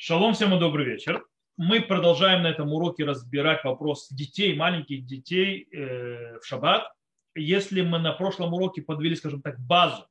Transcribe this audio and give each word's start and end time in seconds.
Шалом 0.00 0.32
всем 0.32 0.54
и 0.54 0.60
добрый 0.60 0.86
вечер. 0.86 1.26
Мы 1.56 1.80
продолжаем 1.80 2.44
на 2.44 2.46
этом 2.46 2.72
уроке 2.72 3.04
разбирать 3.04 3.64
вопрос 3.64 4.08
детей, 4.10 4.54
маленьких 4.54 5.04
детей 5.04 5.66
э, 5.72 6.38
в 6.38 6.46
шаббат. 6.46 6.88
Если 7.34 7.80
мы 7.80 7.98
на 7.98 8.12
прошлом 8.12 8.54
уроке 8.54 8.80
подвели, 8.80 9.16
скажем 9.16 9.42
так, 9.42 9.58
базу, 9.58 10.06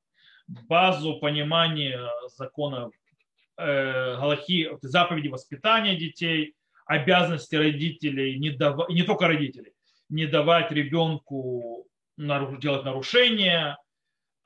базу 0.45 1.19
понимания 1.21 2.01
закона 2.35 2.89
э, 3.57 4.17
Галахи, 4.17 4.77
заповеди 4.81 5.29
воспитания 5.29 5.95
детей, 5.95 6.55
обязанности 6.85 7.55
родителей, 7.55 8.37
не, 8.39 8.49
дав... 8.49 8.89
не 8.89 9.03
только 9.03 9.29
родителей, 9.29 9.71
не 10.09 10.25
давать 10.25 10.69
ребенку 10.69 11.87
делать 12.17 12.83
нарушения, 12.83 13.77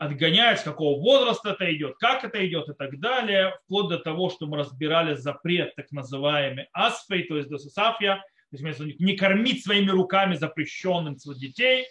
отгоняет, 0.02 0.60
с 0.60 0.64
какого 0.64 1.00
возраста 1.00 1.52
это 1.52 1.72
идет, 1.76 1.96
как 2.00 2.24
это 2.24 2.44
идет 2.48 2.68
и 2.70 2.74
так 2.74 3.00
далее, 3.00 3.54
вплоть 3.64 3.88
до 3.88 4.00
того, 4.00 4.32
что 4.32 4.48
мы 4.48 4.58
разбирали 4.58 5.14
запрет 5.14 5.76
так 5.76 5.92
называемый 5.92 6.66
асфей, 6.74 7.22
то 7.28 7.38
есть 7.38 7.50
досисафия, 7.50 8.16
то 8.50 8.58
есть 8.58 9.00
не 9.00 9.16
кормить 9.16 9.64
своими 9.64 9.92
руками 9.92 10.34
запрещенным 10.34 11.18
детей, 11.18 11.86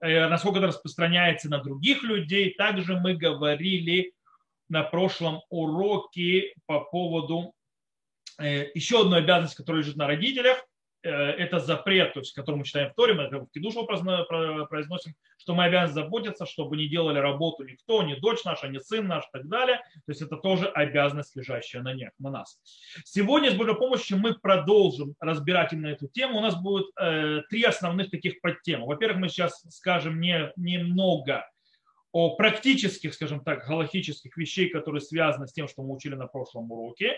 э, 0.00 0.28
насколько 0.28 0.58
это 0.58 0.66
распространяется 0.66 1.48
на 1.48 1.56
других 1.62 2.02
людей. 2.02 2.52
Также 2.52 3.00
мы 3.00 3.14
говорили 3.14 4.12
на 4.68 4.82
прошлом 4.82 5.40
уроке 5.48 6.52
по 6.66 6.80
поводу 6.80 7.54
э, 8.38 8.66
еще 8.74 9.00
одной 9.00 9.20
обязанности, 9.20 9.56
которая 9.56 9.82
лежит 9.82 9.96
на 9.96 10.06
родителях, 10.06 10.62
это 11.08 11.58
запрет, 11.58 12.14
то 12.14 12.20
есть, 12.20 12.34
который 12.34 12.56
мы 12.56 12.64
читаем 12.64 12.90
в 12.90 12.94
Торе, 12.94 13.14
мы 13.14 13.28
в 13.28 13.50
Кедушу 13.50 13.84
произносим, 13.86 15.14
что 15.38 15.54
мы 15.54 15.64
обязаны 15.64 15.92
заботиться, 15.92 16.46
чтобы 16.46 16.76
не 16.76 16.88
делали 16.88 17.18
работу 17.18 17.64
никто, 17.64 18.02
ни 18.02 18.14
дочь 18.14 18.44
наша, 18.44 18.68
ни 18.68 18.78
сын 18.78 19.06
наш 19.06 19.24
и 19.24 19.28
так 19.32 19.48
далее. 19.48 19.78
То 19.94 20.12
есть 20.12 20.22
это 20.22 20.36
тоже 20.36 20.68
обязанность, 20.68 21.36
лежащая 21.36 21.82
на, 21.82 21.94
них, 21.94 22.10
на 22.18 22.30
нас. 22.30 22.60
Сегодня 23.04 23.50
с 23.50 23.54
Божьей 23.54 23.74
помощью 23.74 24.18
мы 24.18 24.34
продолжим 24.34 25.14
разбирать 25.20 25.72
именно 25.72 25.88
эту 25.88 26.08
тему. 26.08 26.38
У 26.38 26.42
нас 26.42 26.60
будет 26.60 26.86
э, 27.00 27.42
три 27.48 27.62
основных 27.62 28.10
таких 28.10 28.40
подтемы. 28.40 28.86
Во-первых, 28.86 29.18
мы 29.18 29.28
сейчас 29.28 29.64
скажем 29.70 30.20
не, 30.20 30.52
немного 30.56 31.48
о 32.12 32.34
практических, 32.36 33.14
скажем 33.14 33.40
так, 33.44 33.66
галактических 33.66 34.36
вещей, 34.36 34.70
которые 34.70 35.00
связаны 35.00 35.46
с 35.46 35.52
тем, 35.52 35.68
что 35.68 35.82
мы 35.82 35.94
учили 35.94 36.14
на 36.14 36.26
прошлом 36.26 36.70
уроке. 36.72 37.16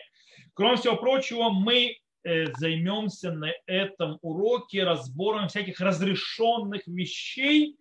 Кроме 0.55 0.77
всего 0.77 0.97
прочего, 0.97 1.51
мы 1.51 1.97
Э, 1.99 2.08
займемся 2.25 3.33
на 3.33 3.53
этом 3.67 4.19
уроке 4.23 4.85
разбором 4.85 5.49
всяких 5.49 5.81
разрешенных 5.81 6.87
вещей, 6.87 7.77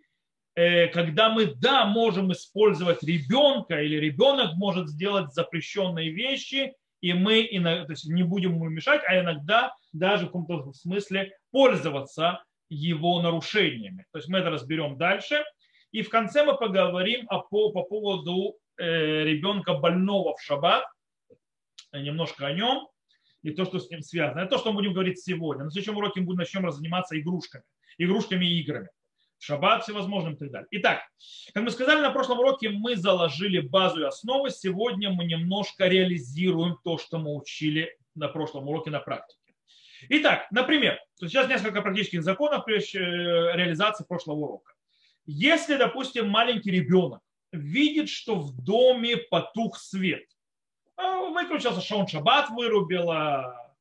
э, 0.56 0.88
когда 0.88 1.30
мы, 1.30 1.54
да, 1.56 1.86
можем 1.86 2.32
использовать 2.32 3.04
ребенка, 3.04 3.82
или 3.82 3.96
ребенок 3.96 4.56
может 4.56 4.90
сделать 4.90 5.34
запрещенные 5.34 6.12
вещи, 6.12 6.74
и 7.02 7.14
мы 7.14 7.48
то 7.48 7.92
есть 7.92 8.10
не 8.10 8.24
будем 8.24 8.56
ему 8.56 8.70
мешать, 8.70 9.02
а 9.08 9.20
иногда 9.20 9.74
даже 9.94 10.26
в 10.26 10.32
каком-то 10.32 10.74
смысле 10.74 11.32
пользоваться 11.52 12.44
его 12.70 13.22
нарушениями. 13.22 14.06
То 14.12 14.18
есть 14.18 14.30
мы 14.30 14.40
это 14.40 14.50
разберем 14.50 14.98
дальше. 14.98 15.44
И 15.92 16.02
в 16.02 16.10
конце 16.10 16.44
мы 16.44 16.58
поговорим 16.58 17.26
о, 17.30 17.40
по, 17.40 17.72
по 17.72 17.84
поводу 17.84 18.58
э, 18.78 19.24
ребенка 19.24 19.74
больного 19.74 20.36
в 20.36 20.42
шаббат, 20.42 20.86
немножко 21.94 22.48
о 22.48 22.54
нем 22.54 22.88
и 23.48 23.52
то, 23.52 23.64
что 23.64 23.80
с 23.80 23.90
ним 23.90 24.02
связано. 24.02 24.42
Это 24.42 24.52
то, 24.52 24.58
что 24.58 24.72
мы 24.72 24.80
будем 24.80 24.94
говорить 24.94 25.24
сегодня. 25.24 25.64
На 25.64 25.72
следующем 25.72 25.98
уроке 25.98 26.20
мы 26.20 26.36
начнем 26.36 26.70
заниматься 26.70 27.18
игрушками, 27.18 27.64
игрушками 27.98 28.46
и 28.46 28.60
играми. 28.60 28.90
Шаббат 29.40 29.84
всевозможным 29.84 30.34
и 30.34 30.38
так 30.38 30.52
далее. 30.52 30.68
Итак, 30.72 31.04
как 31.54 31.64
мы 31.64 31.72
сказали 31.72 32.02
на 32.02 32.12
прошлом 32.12 32.40
уроке, 32.40 32.70
мы 32.70 32.98
заложили 32.98 33.60
базу 33.60 34.02
и 34.02 34.04
основы. 34.04 34.50
Сегодня 34.50 35.12
мы 35.12 35.24
немножко 35.24 35.88
реализируем 35.88 36.78
то, 36.84 36.98
что 36.98 37.20
мы 37.20 37.36
учили 37.36 37.96
на 38.16 38.28
прошлом 38.28 38.68
уроке 38.68 38.90
на 38.90 39.00
практике. 39.00 39.40
Итак, 40.10 40.48
например, 40.52 41.00
сейчас 41.16 41.48
несколько 41.48 41.82
практических 41.82 42.24
законов 42.24 42.66
при 42.66 42.80
э, 42.80 43.56
реализации 43.56 44.04
прошлого 44.04 44.38
урока. 44.38 44.74
Если, 45.26 45.78
допустим, 45.78 46.28
маленький 46.28 46.72
ребенок 46.72 47.22
видит, 47.54 48.10
что 48.10 48.36
в 48.36 48.62
доме 48.62 49.16
потух 49.16 49.78
свет– 49.78 50.26
а, 50.98 51.30
выключился 51.30 51.82
Шон 51.82 52.08
Шаббат 52.08 52.50
вырубила, 52.50 53.76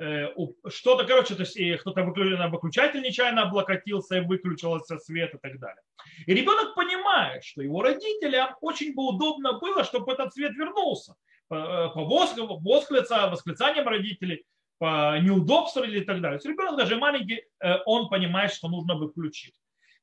э, 0.00 0.28
что-то, 0.68 1.04
короче, 1.04 1.34
то 1.34 1.42
есть 1.42 1.80
кто-то 1.80 2.02
выключатель 2.02 3.00
нечаянно 3.02 3.42
облокотился 3.42 4.18
и 4.18 4.20
выключился 4.20 4.98
свет 4.98 5.34
и 5.34 5.38
так 5.38 5.58
далее. 5.58 5.82
И 6.26 6.34
ребенок 6.34 6.74
понимает, 6.74 7.44
что 7.44 7.62
его 7.62 7.82
родителям 7.82 8.54
очень 8.60 8.94
бы 8.94 9.08
удобно 9.08 9.58
было, 9.58 9.84
чтобы 9.84 10.12
этот 10.12 10.34
свет 10.34 10.52
вернулся 10.54 11.14
по, 11.48 11.88
по 11.94 12.04
восклица, 12.04 13.28
восклицаниям 13.28 13.86
родителей, 13.86 14.44
по 14.78 15.18
неудобству 15.20 15.82
или 15.82 16.00
так 16.00 16.20
далее. 16.20 16.38
То 16.38 16.48
есть 16.48 16.58
ребенок 16.58 16.76
даже 16.76 16.96
маленький, 16.96 17.44
э, 17.60 17.78
он 17.86 18.08
понимает, 18.08 18.52
что 18.52 18.68
нужно 18.68 18.96
бы 18.96 19.08
включить. 19.08 19.54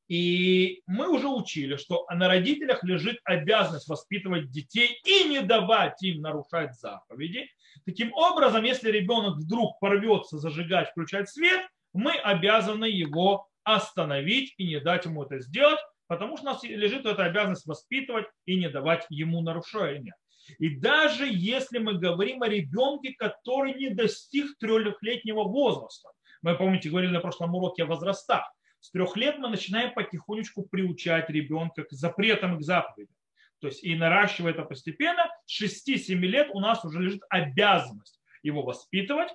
И 0.10 0.82
мы 0.86 1.10
уже 1.10 1.28
учили, 1.28 1.76
что 1.78 2.06
на 2.14 2.28
родителях 2.28 2.84
лежит 2.84 3.20
обязанность 3.24 3.88
воспитывать 3.88 4.52
детей 4.52 5.00
и 5.06 5.30
не 5.30 5.42
давать 5.42 6.02
им 6.04 6.22
нарушать 6.22 6.76
заповеди. 6.76 7.50
Таким 7.86 8.14
образом, 8.14 8.64
если 8.64 8.92
ребенок 8.92 9.38
вдруг 9.38 9.80
порвется 9.80 10.38
зажигать, 10.38 10.90
включать 10.90 11.30
свет, 11.30 11.62
мы 11.94 12.12
обязаны 12.12 12.86
его 12.86 13.48
остановить 13.64 14.54
и 14.58 14.68
не 14.68 14.80
дать 14.80 15.06
ему 15.06 15.24
это 15.24 15.40
сделать, 15.40 15.80
потому 16.08 16.38
что 16.38 16.48
у 16.48 16.54
нас 16.54 16.64
лежит 16.64 17.06
эта 17.06 17.24
обязанность 17.26 17.66
воспитывать 17.66 18.26
и 18.46 18.56
не 18.56 18.70
давать 18.70 19.06
ему 19.10 19.42
нарушения. 19.42 20.16
И 20.60 20.76
даже 20.76 21.26
если 21.30 21.80
мы 21.80 21.94
говорим 21.94 22.44
о 22.44 22.50
ребенке, 22.50 23.14
который 23.18 23.76
не 23.76 23.90
достиг 23.90 24.58
трехлетнего 24.60 25.44
возраста, 25.44 26.10
мы, 26.42 26.56
помните, 26.58 26.90
говорили 26.90 27.12
на 27.12 27.22
прошлом 27.22 27.56
уроке 27.56 27.84
о 27.84 27.86
возрастах, 27.86 28.44
с 28.84 28.92
трех 28.92 29.16
лет 29.16 29.40
мы 29.40 29.48
начинаем 29.48 29.94
потихонечку 29.94 30.64
приучать 30.64 31.30
ребенка 31.30 31.86
к 31.86 31.92
запретам 31.94 32.58
к 32.58 32.64
заповедям. 32.64 33.16
То 33.60 33.68
есть 33.68 33.82
и 33.82 33.96
наращивая 33.96 34.52
это 34.52 34.64
постепенно, 34.64 35.26
с 35.46 35.62
6-7 35.64 36.16
лет 36.16 36.50
у 36.52 36.60
нас 36.60 36.84
уже 36.84 37.00
лежит 37.00 37.22
обязанность 37.30 38.20
его 38.42 38.62
воспитывать. 38.62 39.30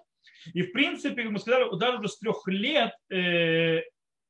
И 0.53 0.61
в 0.61 0.73
принципе, 0.73 1.23
как 1.23 1.33
мы 1.33 1.39
сказали, 1.39 1.79
даже 1.79 1.97
уже 1.97 2.09
с 2.09 2.19
трех 2.19 2.47
лет 2.47 2.93
э, 3.11 3.81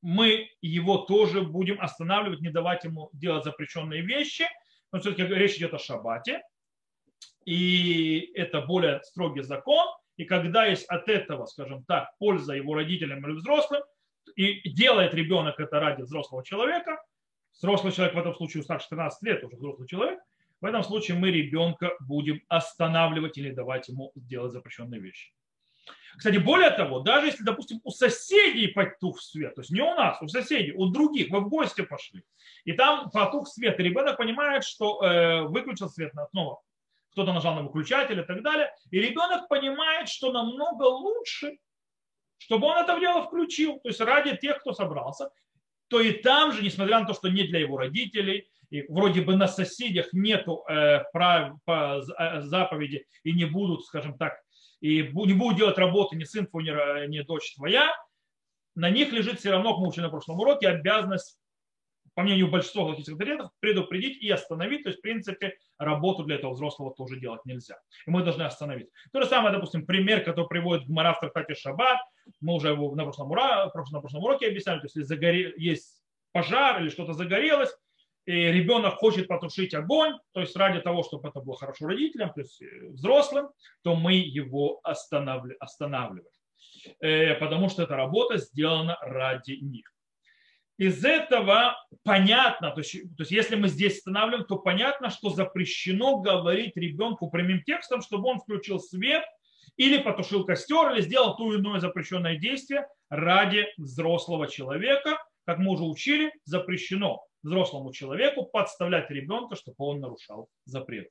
мы 0.02 0.50
его 0.62 0.98
тоже 0.98 1.42
будем 1.42 1.80
останавливать, 1.80 2.40
не 2.40 2.50
давать 2.50 2.84
ему 2.84 3.10
делать 3.12 3.42
запрещенные 3.42 4.02
вещи. 4.02 4.44
Но 4.92 5.00
все-таки 5.00 5.24
речь 5.24 5.56
идет 5.56 5.74
о 5.74 5.80
шаббате. 5.80 6.42
И 7.44 8.30
это 8.34 8.60
более 8.60 9.02
строгий 9.02 9.42
закон. 9.42 9.84
И 10.16 10.24
когда 10.26 10.66
есть 10.66 10.86
от 10.86 11.08
этого, 11.08 11.46
скажем 11.46 11.82
так, 11.82 12.16
польза 12.18 12.54
его 12.54 12.74
родителям 12.74 13.26
или 13.26 13.34
взрослым, 13.34 13.82
и 14.36 14.68
делает 14.70 15.14
ребенок 15.14 15.60
это 15.60 15.80
ради 15.80 16.02
взрослого 16.02 16.44
человека, 16.44 17.02
взрослый 17.56 17.92
человек 17.92 18.14
в 18.14 18.18
этом 18.18 18.34
случае 18.34 18.62
старше 18.62 18.88
13 18.90 19.22
лет, 19.22 19.44
уже 19.44 19.56
взрослый 19.56 19.88
человек, 19.88 20.20
в 20.60 20.64
этом 20.64 20.82
случае 20.82 21.16
мы 21.16 21.30
ребенка 21.30 21.92
будем 22.00 22.42
останавливать 22.48 23.38
или 23.38 23.50
давать 23.50 23.88
ему 23.88 24.12
сделать 24.16 24.52
запрещенные 24.52 25.00
вещи. 25.00 25.32
Кстати, 26.16 26.38
более 26.38 26.70
того, 26.70 27.00
даже 27.00 27.26
если, 27.26 27.44
допустим, 27.44 27.80
у 27.84 27.90
соседей 27.90 28.68
потух 28.68 29.20
свет, 29.20 29.54
то 29.54 29.60
есть 29.60 29.70
не 29.70 29.80
у 29.80 29.94
нас, 29.94 30.20
у 30.20 30.28
соседей, 30.28 30.72
у 30.72 30.86
других, 30.86 31.30
вы 31.30 31.40
в 31.40 31.48
гости 31.48 31.82
пошли, 31.82 32.24
и 32.64 32.72
там 32.72 33.10
потух 33.10 33.48
свет, 33.48 33.78
и 33.78 33.82
ребенок 33.82 34.16
понимает, 34.16 34.64
что 34.64 35.02
э, 35.02 35.42
выключил 35.42 35.88
свет 35.88 36.12
снова, 36.30 36.60
кто-то 37.12 37.32
нажал 37.32 37.54
на 37.54 37.62
выключатель 37.62 38.18
и 38.18 38.24
так 38.24 38.42
далее, 38.42 38.74
и 38.90 39.00
ребенок 39.00 39.48
понимает, 39.48 40.08
что 40.08 40.32
намного 40.32 40.84
лучше 40.84 41.58
чтобы 42.38 42.66
он 42.66 42.78
это 42.78 42.98
дело 42.98 43.24
включил, 43.24 43.80
то 43.80 43.88
есть 43.88 44.00
ради 44.00 44.36
тех, 44.36 44.60
кто 44.60 44.72
собрался, 44.72 45.30
то 45.88 46.00
и 46.00 46.12
там 46.12 46.52
же, 46.52 46.62
несмотря 46.62 47.00
на 47.00 47.06
то, 47.06 47.14
что 47.14 47.28
не 47.28 47.44
для 47.44 47.60
его 47.60 47.78
родителей, 47.78 48.48
и 48.70 48.82
вроде 48.92 49.22
бы 49.22 49.36
на 49.36 49.48
соседях 49.48 50.12
нету 50.12 50.64
э, 50.68 51.02
прав, 51.12 51.56
э, 51.66 52.40
заповеди 52.40 53.06
и 53.24 53.32
не 53.32 53.46
будут, 53.46 53.84
скажем 53.84 54.16
так, 54.18 54.38
и 54.80 55.02
не 55.02 55.32
будут 55.32 55.56
делать 55.56 55.78
работы 55.78 56.16
ни 56.16 56.24
сын 56.24 56.46
твой, 56.46 56.64
ни, 56.64 57.06
ни 57.08 57.20
дочь 57.20 57.54
твоя, 57.54 57.90
на 58.74 58.90
них 58.90 59.12
лежит 59.12 59.40
все 59.40 59.50
равно, 59.50 59.72
как 59.72 59.80
мы 59.80 59.88
учили 59.88 60.04
на 60.04 60.10
прошлом 60.10 60.38
уроке, 60.38 60.68
обязанность 60.68 61.38
по 62.14 62.22
мнению 62.22 62.48
большинства 62.48 62.82
галактических 62.82 63.14
авторитетов, 63.14 63.50
предупредить 63.60 64.22
и 64.22 64.30
остановить. 64.30 64.82
То 64.82 64.88
есть, 64.90 64.98
в 64.98 65.02
принципе, 65.02 65.56
работу 65.78 66.24
для 66.24 66.36
этого 66.36 66.52
взрослого 66.52 66.94
тоже 66.94 67.18
делать 67.18 67.44
нельзя. 67.44 67.78
И 68.06 68.10
мы 68.10 68.22
должны 68.22 68.42
остановить. 68.42 68.88
То 69.12 69.22
же 69.22 69.28
самое, 69.28 69.54
допустим, 69.54 69.86
пример, 69.86 70.24
который 70.24 70.48
приводит 70.48 70.86
Гмара 70.86 71.14
в 71.14 71.20
трактате 71.20 71.54
Шаббат. 71.54 71.98
Мы 72.40 72.54
уже 72.54 72.68
его 72.68 72.94
на 72.94 73.04
прошлом, 73.04 73.30
ура, 73.30 73.66
на 73.66 74.00
прошлом 74.00 74.24
уроке 74.24 74.48
объясняли. 74.48 74.78
То 74.78 74.86
есть, 74.86 74.96
если 74.96 75.06
загоре, 75.06 75.54
есть 75.56 76.02
пожар 76.32 76.80
или 76.80 76.88
что-то 76.88 77.12
загорелось, 77.12 77.70
и 78.26 78.32
ребенок 78.32 78.96
хочет 78.96 79.26
потушить 79.26 79.74
огонь, 79.74 80.14
то 80.32 80.40
есть 80.40 80.54
ради 80.56 80.80
того, 80.80 81.02
чтобы 81.02 81.28
это 81.28 81.40
было 81.40 81.56
хорошо 81.56 81.86
родителям, 81.86 82.32
то 82.32 82.40
есть 82.40 82.60
э, 82.60 82.88
взрослым, 82.88 83.48
то 83.82 83.94
мы 83.94 84.14
его 84.14 84.80
останавливаем. 84.82 86.26
Э, 87.00 87.34
потому 87.36 87.68
что 87.68 87.82
эта 87.82 87.96
работа 87.96 88.36
сделана 88.36 88.98
ради 89.00 89.52
них 89.52 89.90
из 90.78 91.04
этого 91.04 91.76
понятно, 92.04 92.70
то 92.70 92.80
есть, 92.80 92.92
то 93.16 93.22
есть 93.22 93.32
если 93.32 93.56
мы 93.56 93.66
здесь 93.68 93.98
останавливаем, 93.98 94.46
то 94.46 94.56
понятно, 94.56 95.10
что 95.10 95.30
запрещено 95.30 96.20
говорить 96.20 96.76
ребенку 96.76 97.28
прямым 97.30 97.62
текстом, 97.64 98.00
чтобы 98.00 98.28
он 98.28 98.38
включил 98.38 98.78
свет 98.78 99.24
или 99.78 99.98
потушил 99.98 100.44
костер, 100.44 100.92
или 100.92 101.00
сделал 101.00 101.36
ту 101.36 101.56
иное 101.56 101.80
запрещенное 101.80 102.36
действие 102.36 102.86
ради 103.08 103.66
взрослого 103.78 104.48
человека. 104.48 105.18
Как 105.46 105.58
мы 105.58 105.70
уже 105.70 105.84
учили, 105.84 106.32
запрещено 106.44 107.24
взрослому 107.42 107.92
человеку 107.92 108.44
подставлять 108.44 109.08
ребенка, 109.10 109.56
чтобы 109.56 109.76
он 109.78 110.00
нарушал 110.00 110.48
запрет. 110.66 111.08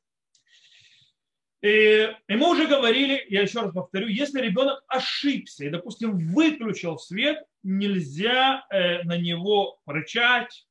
И, 1.62 2.14
и 2.28 2.36
мы 2.36 2.52
уже 2.52 2.68
говорили, 2.68 3.26
я 3.30 3.42
еще 3.42 3.62
раз 3.62 3.74
повторю, 3.74 4.08
если 4.08 4.42
ребенок 4.42 4.84
ошибся 4.88 5.66
и, 5.66 5.70
допустим, 5.70 6.18
выключил 6.18 7.00
свет, 7.00 7.44
нельзя 7.64 8.66
э, 8.70 9.02
на 9.04 9.18
него 9.18 9.80
рычать, 9.88 10.68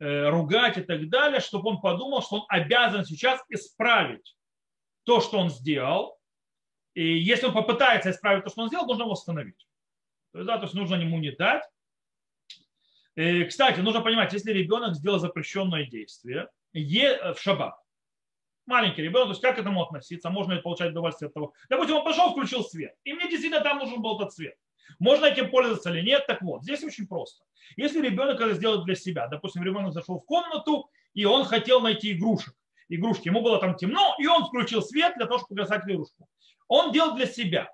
э, 0.00 0.28
ругать 0.28 0.78
и 0.78 0.82
так 0.82 1.08
далее, 1.10 1.40
чтобы 1.40 1.68
он 1.70 1.80
подумал, 1.80 2.22
что 2.22 2.36
он 2.36 2.44
обязан 2.48 3.04
сейчас 3.04 3.40
исправить 3.50 4.36
то, 5.04 5.20
что 5.20 5.38
он 5.38 5.50
сделал. 5.50 6.15
И 6.96 7.18
если 7.18 7.44
он 7.46 7.52
попытается 7.52 8.10
исправить 8.10 8.44
то, 8.44 8.50
что 8.50 8.62
он 8.62 8.68
сделал, 8.68 8.86
нужно 8.86 9.02
его 9.02 9.12
остановить. 9.12 9.68
То 10.32 10.42
да, 10.44 10.56
то 10.56 10.62
есть 10.62 10.74
нужно 10.74 10.94
ему 10.94 11.18
не 11.18 11.30
дать. 11.30 11.62
И, 13.16 13.44
кстати, 13.44 13.80
нужно 13.80 14.00
понимать, 14.00 14.32
если 14.32 14.50
ребенок 14.50 14.94
сделал 14.94 15.18
запрещенное 15.18 15.84
действие 15.84 16.48
е, 16.72 17.34
в 17.34 17.38
шаббат, 17.38 17.78
маленький 18.64 19.02
ребенок, 19.02 19.26
то 19.26 19.30
есть 19.32 19.42
как 19.42 19.56
к 19.56 19.58
этому 19.58 19.82
относиться, 19.82 20.30
можно 20.30 20.54
ли 20.54 20.62
получать 20.62 20.92
удовольствие 20.92 21.28
от 21.28 21.34
того. 21.34 21.52
Допустим, 21.68 21.96
он 21.96 22.04
пошел, 22.04 22.30
включил 22.30 22.64
свет, 22.64 22.94
и 23.04 23.12
мне 23.12 23.28
действительно 23.28 23.62
там 23.62 23.78
нужен 23.78 24.00
был 24.00 24.18
этот 24.18 24.32
свет. 24.32 24.56
Можно 24.98 25.26
этим 25.26 25.50
пользоваться 25.50 25.90
или 25.90 26.00
нет? 26.00 26.26
Так 26.26 26.40
вот, 26.40 26.62
здесь 26.62 26.82
очень 26.82 27.06
просто. 27.06 27.44
Если 27.76 28.00
ребенок 28.00 28.40
это 28.40 28.54
сделает 28.54 28.84
для 28.84 28.94
себя, 28.94 29.26
допустим, 29.28 29.62
ребенок 29.62 29.92
зашел 29.92 30.18
в 30.18 30.24
комнату, 30.24 30.88
и 31.12 31.26
он 31.26 31.44
хотел 31.44 31.82
найти 31.82 32.12
игрушек, 32.12 32.54
игрушки, 32.88 33.28
ему 33.28 33.42
было 33.42 33.60
там 33.60 33.76
темно, 33.76 34.14
и 34.18 34.26
он 34.26 34.46
включил 34.46 34.80
свет 34.80 35.14
для 35.16 35.26
того, 35.26 35.40
чтобы 35.40 35.60
показать 35.60 35.84
игрушку. 35.86 36.26
Он 36.68 36.92
делал 36.92 37.14
для 37.14 37.26
себя. 37.26 37.70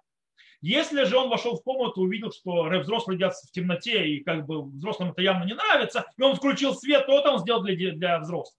Если 0.61 1.03
же 1.05 1.17
он 1.17 1.29
вошел 1.29 1.57
в 1.57 1.63
комнату, 1.63 2.03
увидел, 2.03 2.31
что 2.31 2.65
взрослые 2.83 3.17
едят 3.17 3.35
в 3.35 3.51
темноте, 3.51 4.07
и 4.07 4.23
как 4.23 4.47
бы 4.47 4.63
взрослым 4.63 5.11
это 5.11 5.21
явно 5.21 5.45
не 5.45 5.55
нравится, 5.55 6.07
и 6.17 6.23
он 6.23 6.37
включил 6.37 6.75
свет, 6.75 7.07
то 7.07 7.21
он 7.21 7.41
сделал 7.41 7.63
для, 7.63 7.93
для 7.93 8.21
взрослых. 8.21 8.55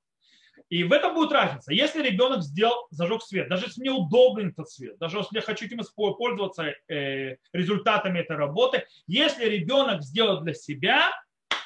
И 0.69 0.83
в 0.83 0.91
этом 0.91 1.13
будет 1.13 1.31
разница. 1.31 1.71
Если 1.71 2.01
ребенок 2.01 2.41
сделал, 2.41 2.87
зажег 2.89 3.21
свет, 3.21 3.47
даже 3.47 3.67
если 3.67 3.81
мне 3.81 3.91
удобен 3.91 4.49
этот 4.49 4.69
свет, 4.69 4.97
даже 4.97 5.19
если 5.19 5.35
я 5.35 5.41
хочу 5.41 5.65
этим 5.65 5.79
пользоваться 5.95 6.73
э, 6.87 7.37
результатами 7.53 8.19
этой 8.19 8.35
работы, 8.35 8.85
если 9.07 9.45
ребенок 9.45 10.03
сделал 10.03 10.41
для 10.41 10.53
себя, 10.53 11.11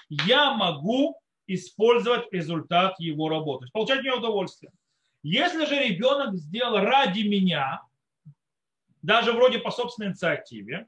я 0.10 0.52
могу 0.52 1.18
использовать 1.48 2.32
результат 2.32 3.00
его 3.00 3.30
работы, 3.30 3.68
получать 3.72 4.02
мне 4.02 4.14
удовольствие. 4.14 4.72
Если 5.24 5.66
же 5.66 5.80
ребенок 5.84 6.36
сделал 6.36 6.78
ради 6.78 7.22
меня, 7.22 7.82
даже 9.08 9.32
вроде 9.32 9.60
по 9.60 9.72
собственной 9.72 10.10
инициативе, 10.10 10.86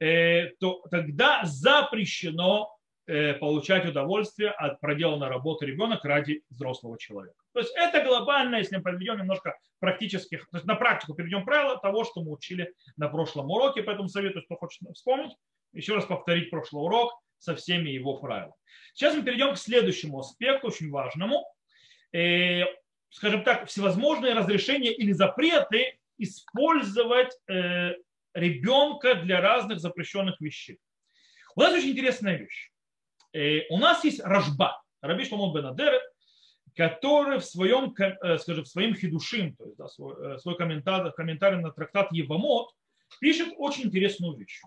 э, 0.00 0.48
то 0.60 0.82
тогда 0.90 1.40
запрещено 1.44 2.68
Э, 3.10 3.32
получать 3.32 3.86
удовольствие 3.86 4.50
от 4.50 4.82
проделанной 4.82 5.28
работы 5.28 5.64
ребенок 5.64 6.04
ради 6.04 6.42
взрослого 6.50 6.98
человека. 6.98 7.38
То 7.54 7.60
есть 7.60 7.72
это 7.74 8.04
глобально, 8.04 8.56
если 8.56 8.76
мы 8.76 8.82
подведем 8.82 9.16
немножко 9.16 9.56
практических, 9.78 10.46
то 10.50 10.58
есть 10.58 10.66
на 10.66 10.74
практику 10.74 11.14
перейдем 11.14 11.46
правила 11.46 11.78
того, 11.78 12.04
что 12.04 12.22
мы 12.22 12.32
учили 12.32 12.74
на 12.98 13.08
прошлом 13.08 13.50
уроке, 13.50 13.82
поэтому 13.82 14.08
советую, 14.08 14.44
кто 14.44 14.56
хочет 14.56 14.82
вспомнить, 14.94 15.34
еще 15.72 15.94
раз 15.94 16.04
повторить 16.04 16.50
прошлый 16.50 16.84
урок 16.84 17.18
со 17.38 17.56
всеми 17.56 17.88
его 17.88 18.18
правилами. 18.18 18.52
Сейчас 18.92 19.16
мы 19.16 19.22
перейдем 19.22 19.54
к 19.54 19.58
следующему 19.58 20.18
аспекту, 20.18 20.66
очень 20.66 20.90
важному. 20.90 21.46
Э, 22.12 22.64
скажем 23.08 23.42
так, 23.42 23.68
всевозможные 23.68 24.34
разрешения 24.34 24.92
или 24.92 25.12
запреты 25.12 25.97
использовать 26.18 27.32
э, 27.48 27.94
ребенка 28.34 29.14
для 29.14 29.40
разных 29.40 29.80
запрещенных 29.80 30.40
вещей. 30.40 30.78
У 31.56 31.60
нас 31.60 31.72
очень 31.72 31.90
интересная 31.90 32.36
вещь. 32.36 32.70
Э, 33.32 33.66
у 33.70 33.78
нас 33.78 34.04
есть 34.04 34.20
Рожба, 34.22 34.82
Раби 35.00 35.24
Шломон 35.24 35.54
бен 35.54 35.66
Адерет, 35.66 36.02
который 36.74 37.38
в 37.38 37.44
своем, 37.44 37.94
э, 37.98 38.38
скажем, 38.38 38.64
в 38.64 38.68
своем 38.68 38.94
хидушим, 38.94 39.56
то 39.56 39.64
есть 39.64 39.76
да, 39.76 39.88
свой, 39.88 40.34
э, 40.34 40.38
свой 40.38 40.56
комментарий, 40.56 41.10
комментарий 41.12 41.58
на 41.58 41.72
трактат 41.72 42.12
Евамот, 42.12 42.70
пишет 43.20 43.48
очень 43.56 43.86
интересную 43.86 44.36
вещь. 44.36 44.60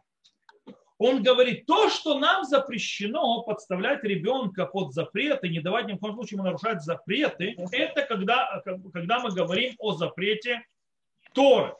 Он 0.97 1.23
говорит, 1.23 1.65
то, 1.65 1.89
что 1.89 2.19
нам 2.19 2.43
запрещено 2.43 3.41
подставлять 3.41 4.03
ребенка 4.03 4.65
под 4.67 4.93
запреты, 4.93 5.49
не 5.49 5.59
давать 5.59 5.87
ни 5.87 5.93
в 5.93 5.97
коем 5.97 6.13
случае 6.13 6.35
ему 6.35 6.43
нарушать 6.43 6.83
запреты, 6.83 7.55
это 7.71 8.03
когда, 8.03 8.61
когда 8.93 9.19
мы 9.19 9.31
говорим 9.31 9.73
о 9.79 9.93
запрете 9.93 10.61
Торы. 11.33 11.75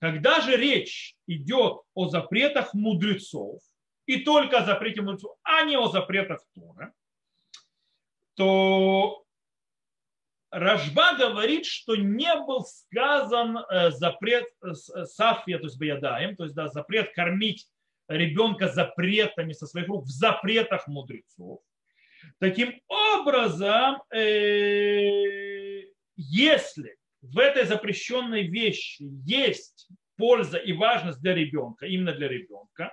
Когда 0.00 0.40
же 0.40 0.56
речь 0.56 1.16
идет 1.26 1.82
о 1.94 2.08
запретах 2.08 2.74
мудрецов, 2.74 3.60
и 4.06 4.18
только 4.18 4.58
о 4.58 4.64
запрете 4.64 5.02
мудрецов, 5.02 5.36
а 5.42 5.62
не 5.62 5.76
о 5.76 5.88
запретах 5.88 6.40
Тора, 6.54 6.92
то 8.34 9.24
Рожба 10.50 11.16
говорит, 11.16 11.66
что 11.66 11.96
не 11.96 12.34
был 12.44 12.64
сказан 12.64 13.58
э, 13.58 13.90
запрет 13.90 14.46
э, 14.62 14.74
сафия, 15.04 15.58
то 15.58 15.64
есть 15.64 15.78
баядаем, 15.78 16.36
то 16.36 16.44
есть 16.44 16.54
да, 16.54 16.68
запрет 16.68 17.12
кормить 17.14 17.68
ребенка 18.08 18.68
запретами 18.68 19.52
со 19.52 19.66
своих 19.66 19.88
рук 19.88 20.04
в 20.04 20.10
запретах 20.10 20.86
мудрецов. 20.88 21.60
Таким 22.38 22.80
образом, 22.88 24.02
э, 24.10 25.84
если 26.16 26.96
в 27.22 27.38
этой 27.38 27.64
запрещенной 27.64 28.48
вещи 28.48 29.04
есть 29.24 29.88
польза 30.16 30.58
и 30.58 30.72
важность 30.72 31.20
для 31.20 31.34
ребенка, 31.34 31.86
именно 31.86 32.12
для 32.12 32.28
ребенка, 32.28 32.92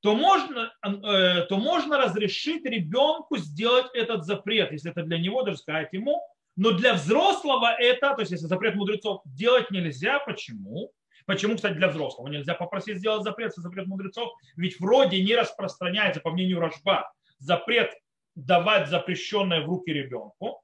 то 0.00 0.14
можно, 0.14 0.72
э, 0.82 1.42
то 1.48 1.56
можно 1.58 1.98
разрешить 1.98 2.64
ребенку 2.64 3.36
сделать 3.36 3.86
этот 3.94 4.24
запрет, 4.24 4.72
если 4.72 4.90
это 4.90 5.02
для 5.02 5.18
него, 5.18 5.42
даже 5.42 5.58
сказать 5.58 5.92
ему. 5.92 6.20
Но 6.56 6.72
для 6.72 6.94
взрослого 6.94 7.74
это, 7.78 8.14
то 8.14 8.20
есть 8.20 8.32
если 8.32 8.46
запрет 8.46 8.74
мудрецов 8.74 9.20
делать 9.24 9.70
нельзя, 9.70 10.18
почему? 10.20 10.92
Почему, 11.26 11.56
кстати, 11.56 11.74
для 11.74 11.88
взрослого 11.88 12.28
нельзя 12.28 12.54
попросить 12.54 12.98
сделать 12.98 13.24
запрет, 13.24 13.48
если 13.48 13.62
запрет 13.62 13.86
мудрецов, 13.86 14.32
ведь 14.56 14.78
вроде 14.80 15.22
не 15.22 15.34
распространяется, 15.34 16.20
по 16.20 16.30
мнению 16.30 16.60
Рожба, 16.60 17.12
запрет 17.38 17.92
давать 18.36 18.88
запрещенное 18.88 19.62
в 19.62 19.66
руки 19.66 19.92
ребенку, 19.92 20.62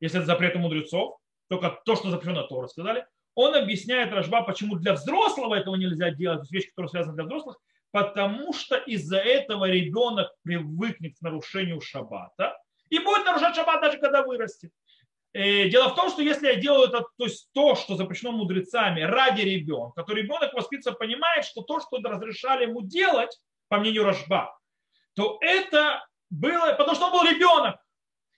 если 0.00 0.18
это 0.18 0.26
запрет 0.26 0.54
мудрецов, 0.54 1.18
только 1.48 1.80
то, 1.84 1.96
что 1.96 2.10
запрещено, 2.10 2.42
то 2.44 2.60
рассказали. 2.60 3.06
Он 3.34 3.54
объясняет 3.54 4.12
Рожба, 4.12 4.42
почему 4.42 4.76
для 4.76 4.94
взрослого 4.94 5.54
этого 5.54 5.74
нельзя 5.74 6.10
делать, 6.10 6.50
вещи, 6.50 6.68
которые 6.68 6.90
связаны 6.90 7.14
для 7.14 7.24
взрослых, 7.24 7.58
потому 7.90 8.52
что 8.52 8.76
из-за 8.76 9.18
этого 9.18 9.68
ребенок 9.68 10.32
привыкнет 10.42 11.16
к 11.18 11.22
нарушению 11.22 11.80
шаббата 11.80 12.56
и 12.90 12.98
будет 12.98 13.24
нарушать 13.24 13.56
шаббат 13.56 13.80
даже 13.80 13.98
когда 13.98 14.22
вырастет. 14.22 14.70
Э, 15.32 15.68
дело 15.68 15.88
в 15.88 15.96
том, 15.96 16.10
что 16.10 16.22
если 16.22 16.46
я 16.46 16.54
делаю 16.54 16.88
это, 16.88 17.04
то 17.18 17.24
есть 17.24 17.48
то, 17.52 17.74
что 17.74 17.96
запрещено 17.96 18.30
мудрецами 18.30 19.00
ради 19.00 19.42
ребенка, 19.42 20.04
то 20.04 20.12
ребенок 20.12 20.54
воспитывается 20.54 20.92
понимает, 20.92 21.44
что 21.44 21.62
то, 21.62 21.80
что 21.80 21.98
разрешали 21.98 22.64
ему 22.64 22.82
делать, 22.82 23.36
по 23.68 23.78
мнению 23.78 24.04
Рожба, 24.04 24.56
то 25.14 25.38
это 25.40 26.06
было, 26.30 26.74
потому 26.74 26.94
что 26.94 27.06
он 27.06 27.12
был 27.12 27.24
ребенок. 27.24 27.83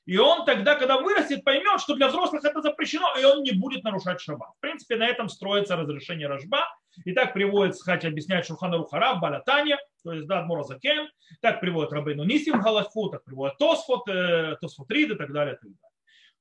И 0.06 0.18
он 0.18 0.44
тогда, 0.44 0.76
когда 0.76 0.98
вырастет, 0.98 1.42
поймет, 1.42 1.80
что 1.80 1.96
для 1.96 2.08
взрослых 2.08 2.44
это 2.44 2.62
запрещено, 2.62 3.12
и 3.20 3.24
он 3.24 3.42
не 3.42 3.52
будет 3.52 3.82
нарушать 3.82 4.20
шаббат. 4.20 4.50
В 4.56 4.60
принципе, 4.60 4.96
на 4.96 5.06
этом 5.06 5.28
строится 5.28 5.76
разрешение 5.76 6.28
Рожба. 6.28 6.60
И 7.04 7.12
так 7.12 7.34
приводит, 7.34 7.74
хотя 7.82 8.08
объясняет 8.08 8.46
Шурхана 8.46 8.78
Рухара 8.78 9.16
Балатане, 9.16 9.76
то 10.02 10.12
есть 10.12 10.26
да, 10.26 10.46
Закен, 10.62 11.10
так 11.42 11.60
приводит 11.60 11.92
Рабейну 11.92 12.24
Нисим 12.24 12.60
Галафу, 12.60 13.10
так 13.10 13.24
приводит 13.24 13.58
Тосфот, 13.58 14.08
э, 14.08 14.56
Тосфот 14.60 14.90
Рид 14.90 15.10
и 15.10 15.14
так 15.16 15.32
далее, 15.32 15.54
и 15.54 15.58
так 15.58 15.64
далее. 15.64 15.90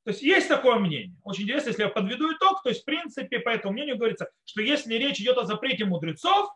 То 0.06 0.12
есть 0.12 0.22
есть 0.22 0.48
такое 0.48 0.76
мнение. 0.76 1.18
Очень 1.24 1.44
интересно, 1.44 1.70
если 1.70 1.82
я 1.82 1.90
подведу 1.90 2.32
итог, 2.32 2.62
то 2.62 2.70
есть 2.70 2.84
в 2.84 2.86
принципе 2.86 3.40
по 3.40 3.50
этому 3.50 3.74
мнению 3.74 3.98
говорится, 3.98 4.30
что 4.46 4.62
если 4.62 4.94
речь 4.94 5.20
идет 5.20 5.38
о 5.40 5.46
запрете 5.46 5.86
мудрецов, 5.86 6.50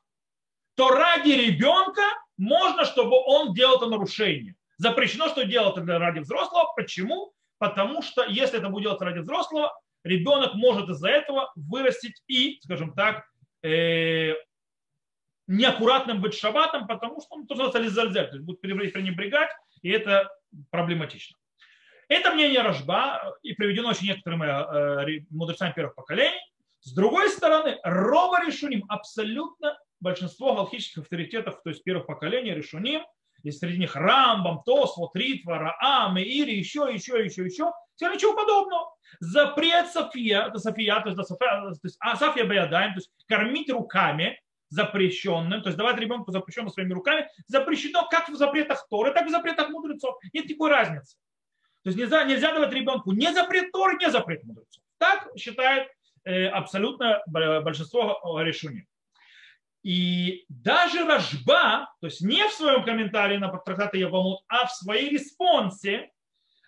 то 0.76 0.92
ради 0.92 1.32
ребенка 1.32 2.04
можно, 2.38 2.86
чтобы 2.86 3.18
он 3.26 3.54
делал 3.54 3.78
это 3.78 3.88
нарушение. 3.88 4.56
Запрещено, 4.80 5.28
что 5.28 5.44
делать 5.44 5.78
это 5.78 6.00
ради 6.00 6.20
взрослого. 6.20 6.72
Почему? 6.74 7.34
Потому 7.58 8.02
что 8.02 8.24
если 8.24 8.60
это 8.60 8.70
будет 8.70 8.84
делать 8.84 9.02
ради 9.02 9.20
взрослого, 9.20 9.78
ребенок 10.06 10.54
может 10.54 10.88
из-за 10.88 11.10
этого 11.10 11.52
вырастить 11.56 12.24
и, 12.28 12.60
скажем 12.64 12.94
так, 12.94 13.26
э, 13.62 14.36
неаккуратным 15.48 16.22
быть 16.22 16.34
шабатом, 16.34 16.88
потому 16.88 17.20
что 17.20 17.36
он 17.36 17.46
тоже 17.46 17.64
называется 17.64 18.24
то 18.24 18.36
есть 18.38 18.46
будет 18.46 18.62
пренебрегать, 18.62 19.50
и 19.82 19.90
это 19.90 20.30
проблематично. 20.72 21.38
Это 22.08 22.34
мнение 22.34 22.62
Рожба, 22.62 23.36
и 23.44 23.54
приведено 23.54 23.90
очень 23.90 24.08
некоторыми 24.08 24.46
э, 24.46 25.26
мудрецами 25.30 25.74
первых 25.74 25.96
поколений. 25.96 26.40
С 26.80 26.94
другой 26.94 27.30
стороны, 27.30 27.78
Рова 27.84 28.46
Решуним, 28.46 28.86
абсолютно 28.88 29.78
большинство 30.00 30.56
галактических 30.56 31.04
авторитетов, 31.04 31.62
то 31.62 31.70
есть 31.70 31.84
первых 31.84 32.08
поколений 32.08 32.54
Решуним, 32.54 33.04
и 33.44 33.52
среди 33.52 33.80
них 33.80 33.96
Рамбам, 33.96 34.64
Тосфот, 34.66 35.16
Ритва, 35.16 35.58
Раам, 35.58 36.18
Ири, 36.20 36.58
еще, 36.58 36.90
еще, 36.92 37.24
еще, 37.24 37.46
еще, 37.46 37.72
Сказали, 38.00 38.16
ничего 38.16 38.34
подобного. 38.34 38.96
Запрет 39.20 39.88
София, 39.88 40.54
София, 40.56 41.02
то 41.02 41.10
есть, 41.10 41.28
София, 41.28 41.62
то 41.62 41.80
есть 41.84 41.98
а 42.00 42.16
София 42.16 42.46
Баядаем, 42.46 42.94
то 42.94 43.00
есть 43.00 43.12
кормить 43.28 43.70
руками 43.70 44.40
запрещенным, 44.70 45.62
то 45.62 45.68
есть 45.68 45.78
давать 45.78 45.98
ребенку 45.98 46.32
запрещенным 46.32 46.72
своими 46.72 46.94
руками, 46.94 47.28
запрещено 47.48 48.08
как 48.08 48.30
в 48.30 48.36
запретах 48.36 48.88
Торы, 48.90 49.14
так 49.14 49.24
и 49.24 49.28
в 49.28 49.32
запретах 49.32 49.70
мудрецов. 49.70 50.16
Нет 50.32 50.46
никакой 50.46 50.70
разницы. 50.70 51.18
То 51.84 51.90
есть 51.90 51.98
нельзя, 52.00 52.24
нельзя 52.24 52.54
давать 52.54 52.72
ребенку 52.72 53.12
не 53.12 53.34
запрет 53.34 53.72
Торы, 53.74 53.98
не 53.98 54.10
запрет 54.10 54.46
мудрецов. 54.46 54.82
Так 54.98 55.28
считает 55.38 55.90
э, 56.24 56.48
абсолютно 56.48 57.22
большинство 57.28 58.40
решений. 58.42 58.88
И 59.84 60.46
даже 60.50 61.06
Рожба, 61.06 61.90
то 62.02 62.08
есть 62.08 62.22
не 62.22 62.46
в 62.48 62.52
своем 62.52 62.84
комментарии 62.84 63.38
на 63.38 63.50
трактат 63.50 63.96
Явамут, 63.96 64.42
а 64.48 64.66
в 64.68 64.72
своей 64.72 65.10
респонсе, 65.10 66.12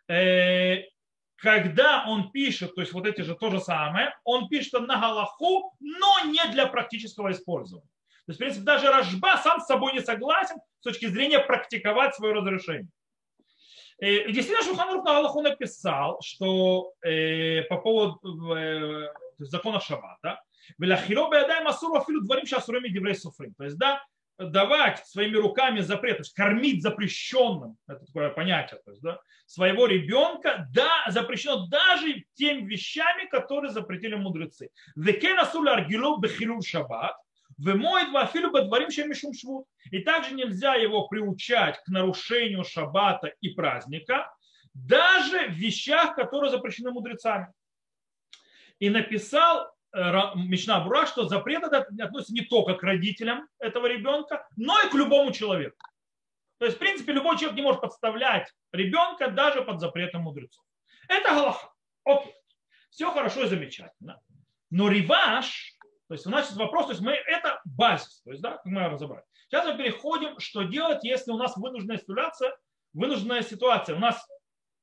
э, 0.08 0.84
когда 1.36 2.06
он 2.08 2.32
пишет, 2.32 2.74
то 2.76 2.82
есть 2.82 2.94
вот 2.94 3.06
эти 3.06 3.22
же 3.22 3.36
то 3.36 3.50
же 3.50 3.60
самое, 3.60 4.16
он 4.24 4.48
пишет 4.48 4.74
на 4.74 5.00
Галаху, 5.00 5.76
но 5.80 6.26
не 6.26 6.46
для 6.52 6.68
практического 6.68 7.32
использования. 7.32 7.88
То 8.26 8.32
есть, 8.32 8.38
в 8.38 8.44
принципе, 8.44 8.64
даже 8.64 8.92
Рожба 8.92 9.38
сам 9.44 9.60
с 9.60 9.66
собой 9.66 9.94
не 9.94 10.02
согласен 10.02 10.58
с 10.80 10.84
точки 10.84 11.08
зрения 11.08 11.40
практиковать 11.40 12.16
свое 12.16 12.34
разрешение. 12.34 12.88
И 14.00 14.06
э, 14.06 14.32
действительно, 14.32 14.64
Шуханрух 14.64 15.04
на 15.04 15.14
Галаху 15.14 15.42
написал, 15.42 16.20
что 16.24 16.94
э, 17.04 17.64
по 17.64 17.78
поводу 17.78 18.56
э, 18.56 19.14
закона 19.40 19.80
Шаббата, 19.80 20.42
Велахиро 20.78 21.30
беядаем 21.30 21.68
асуру 21.68 22.00
афилу 22.00 22.22
дворим 22.22 22.46
шасурами 22.46 22.90
диврей 22.90 23.16
суфрим. 23.16 23.54
То 23.56 23.64
есть, 23.64 23.78
да, 23.78 24.04
давать 24.38 25.06
своими 25.06 25.38
руками 25.38 25.82
запрет, 25.82 26.18
то 26.18 26.22
есть 26.22 26.34
кормить 26.34 26.82
запрещенным, 26.82 27.78
это 27.88 28.06
такое 28.06 28.30
понятие, 28.30 28.80
то 28.84 28.92
есть, 28.92 29.04
да, 29.04 29.20
своего 29.46 29.86
ребенка, 29.86 30.68
да, 30.74 31.06
запрещено 31.10 31.68
даже 31.68 32.24
тем 32.34 32.66
вещами, 32.66 33.28
которые 33.28 33.72
запретили 33.72 34.16
мудрецы. 34.16 34.70
Шаббат, 36.66 37.16
вымоет 37.58 38.10
вафилу 38.12 38.52
бадварим 38.52 38.92
шемишум 38.92 39.34
швуд. 39.34 39.66
И 39.92 40.00
также 40.00 40.34
нельзя 40.34 40.76
его 40.76 41.08
приучать 41.08 41.78
к 41.84 41.88
нарушению 41.88 42.64
шаббата 42.64 43.28
и 43.42 43.50
праздника, 43.50 44.34
даже 44.74 45.48
в 45.50 45.54
вещах, 45.54 46.16
которые 46.16 46.50
запрещены 46.50 46.92
мудрецами. 46.92 47.48
И 48.80 48.90
написал 48.90 49.72
Мечна 49.94 50.80
Бура, 50.80 51.06
что 51.06 51.28
запрет 51.28 51.64
этот 51.64 51.88
относится 52.00 52.34
не 52.34 52.42
только 52.42 52.76
к 52.76 52.84
родителям 52.84 53.48
этого 53.60 53.88
ребенка, 53.88 54.48
но 54.56 54.80
и 54.82 54.90
к 54.90 54.94
любому 54.94 55.32
человеку. 55.32 55.78
То 56.60 56.66
есть, 56.66 56.78
в 56.78 56.80
принципе, 56.80 57.14
любой 57.14 57.38
человек 57.38 57.56
не 57.56 57.64
может 57.64 57.82
подставлять 57.82 58.54
ребенка 58.72 59.30
даже 59.30 59.64
под 59.64 59.80
запретом 59.80 60.22
мудрецов. 60.22 60.64
Это 61.08 61.30
Галаха. 61.30 61.72
Окей. 62.06 62.34
Все 62.90 63.12
хорошо 63.12 63.44
и 63.44 63.48
замечательно. 63.48 64.22
Но 64.70 64.88
реваш, 64.90 65.76
то 66.08 66.14
есть 66.14 66.28
у 66.28 66.30
нас 66.30 66.46
есть 66.46 66.58
вопрос, 66.58 66.86
то 66.86 66.92
есть 66.92 67.02
мы, 67.02 67.14
это 67.14 67.62
базис, 67.66 68.22
то 68.22 68.32
есть, 68.32 68.42
да, 68.42 68.52
как 68.52 68.66
мы 68.66 68.88
разобрали. 68.88 69.26
Сейчас 69.48 69.66
мы 69.66 69.78
переходим, 69.78 70.40
что 70.40 70.64
делать, 70.64 71.04
если 71.04 71.32
у 71.32 71.38
нас 71.38 71.58
вынужденная 71.58 71.98
ситуация, 71.98 72.56
вынужденная 72.94 73.42
ситуация. 73.42 73.96
У 73.96 74.00
нас 74.00 74.26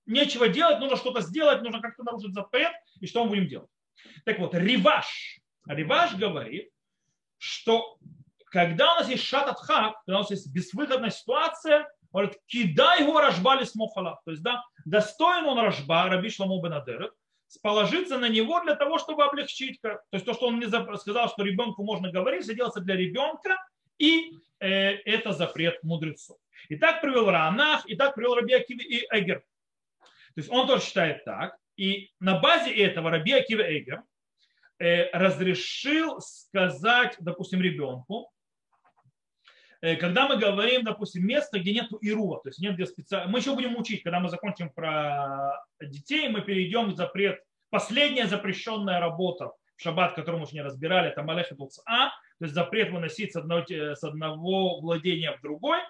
нечего 0.04 0.48
делать, 0.48 0.80
нужно 0.80 0.96
что-то 0.96 1.20
сделать, 1.20 1.62
нужно 1.62 1.80
как-то 1.80 2.02
нарушить 2.02 2.34
запрет, 2.34 2.72
и 3.00 3.06
что 3.06 3.24
мы 3.24 3.30
будем 3.30 3.46
делать? 3.46 3.70
Так 4.24 4.38
вот, 4.38 4.54
Риваш. 4.54 5.40
Риваш 5.66 6.14
говорит, 6.14 6.70
что 7.38 7.98
когда 8.46 8.94
у 8.94 8.96
нас 8.96 9.08
есть 9.08 9.24
шататхак, 9.24 9.96
когда 10.04 10.18
у 10.18 10.22
нас 10.22 10.30
есть 10.30 10.52
безвыходная 10.52 11.10
ситуация, 11.10 11.88
он 12.12 12.22
говорит, 12.22 12.40
кидай 12.46 13.02
его 13.02 13.20
рожбали 13.20 13.64
смохала. 13.64 14.20
То 14.24 14.30
есть, 14.30 14.42
да, 14.42 14.64
достоин 14.84 15.44
он 15.44 15.58
рожба, 15.58 16.08
раби 16.08 16.30
Шламу 16.30 16.60
Бенадерет, 16.62 17.12
положиться 17.62 18.18
на 18.18 18.28
него 18.28 18.60
для 18.62 18.74
того, 18.74 18.98
чтобы 18.98 19.24
облегчить. 19.24 19.80
То 19.80 20.00
есть 20.12 20.24
то, 20.24 20.34
что 20.34 20.46
он 20.48 20.56
мне 20.56 20.68
сказал, 20.68 21.28
что 21.28 21.42
ребенку 21.42 21.82
можно 21.82 22.10
говорить, 22.10 22.46
делается 22.46 22.80
для 22.80 22.96
ребенка, 22.96 23.56
и 23.98 24.32
э, 24.60 24.68
это 25.04 25.32
запрет 25.32 25.82
мудрецов. 25.82 26.38
И 26.68 26.76
так 26.76 27.00
привел 27.00 27.30
Ранах, 27.30 27.86
и 27.86 27.96
так 27.96 28.14
привел 28.14 28.34
Раби 28.34 28.54
Акиви 28.54 28.84
и 28.84 29.06
Эгер. 29.10 29.40
То 30.00 30.40
есть 30.40 30.50
он 30.50 30.66
тоже 30.66 30.84
считает 30.84 31.24
так. 31.24 31.56
И 31.78 32.10
на 32.18 32.38
базе 32.38 32.74
этого 32.74 33.08
Раби 33.10 33.32
Акива 33.32 33.62
Эйгер 33.62 34.02
э, 34.80 35.10
разрешил 35.12 36.20
сказать, 36.20 37.16
допустим, 37.20 37.62
ребенку, 37.62 38.32
э, 39.80 39.94
когда 39.94 40.26
мы 40.28 40.38
говорим, 40.38 40.82
допустим, 40.82 41.24
место, 41.24 41.60
где 41.60 41.72
нет 41.72 41.86
ирува, 42.00 42.40
то 42.42 42.48
есть 42.48 42.58
нет 42.58 42.74
где 42.74 42.84
специально, 42.84 43.30
мы 43.30 43.38
еще 43.38 43.54
будем 43.54 43.76
учить, 43.76 44.02
когда 44.02 44.18
мы 44.18 44.28
закончим 44.28 44.70
про 44.70 45.54
детей, 45.80 46.28
мы 46.28 46.42
перейдем 46.42 46.90
в 46.90 46.96
запрет, 46.96 47.40
последняя 47.70 48.26
запрещенная 48.26 48.98
работа 48.98 49.52
в 49.76 49.80
шаббат, 49.80 50.14
которую 50.14 50.40
мы 50.40 50.46
еще 50.46 50.56
не 50.56 50.62
разбирали, 50.62 51.10
это 51.10 51.22
А, 51.86 52.08
то 52.08 52.44
есть 52.44 52.54
запрет 52.54 52.90
выносить 52.90 53.32
с 53.32 53.36
одного, 53.36 53.64
с 53.68 54.02
одного 54.02 54.80
владения 54.80 55.30
в 55.36 55.40
другой– 55.40 55.78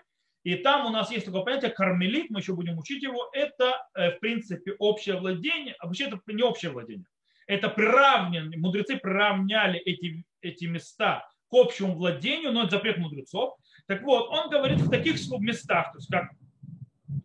и 0.49 0.55
там 0.55 0.87
у 0.87 0.89
нас 0.89 1.11
есть 1.11 1.27
такое 1.27 1.43
понятие 1.43 1.71
кармелит, 1.71 2.31
мы 2.31 2.41
еще 2.41 2.55
будем 2.55 2.79
учить 2.79 3.03
его. 3.03 3.29
Это, 3.35 3.87
э, 3.95 4.13
в 4.13 4.19
принципе, 4.19 4.73
общее 4.79 5.19
владение. 5.21 5.77
А 5.79 5.87
вообще 5.87 6.05
это 6.05 6.19
не 6.27 6.43
общее 6.43 6.71
владение. 6.71 7.05
Это 7.47 7.69
приравнено, 7.69 8.57
мудрецы 8.57 8.97
приравняли 8.97 9.79
эти, 9.81 10.25
эти 10.41 10.65
места 10.65 11.29
к 11.51 11.55
общему 11.55 11.97
владению, 11.97 12.53
но 12.53 12.63
это 12.63 12.77
запрет 12.77 12.97
мудрецов. 12.97 13.59
Так 13.87 14.03
вот, 14.05 14.31
он 14.31 14.49
говорит 14.49 14.79
в 14.79 14.89
таких 14.89 15.17
местах, 15.39 15.93
то 15.93 15.99
есть 15.99 16.11
как 16.11 16.31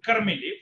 кармелит, 0.02 0.60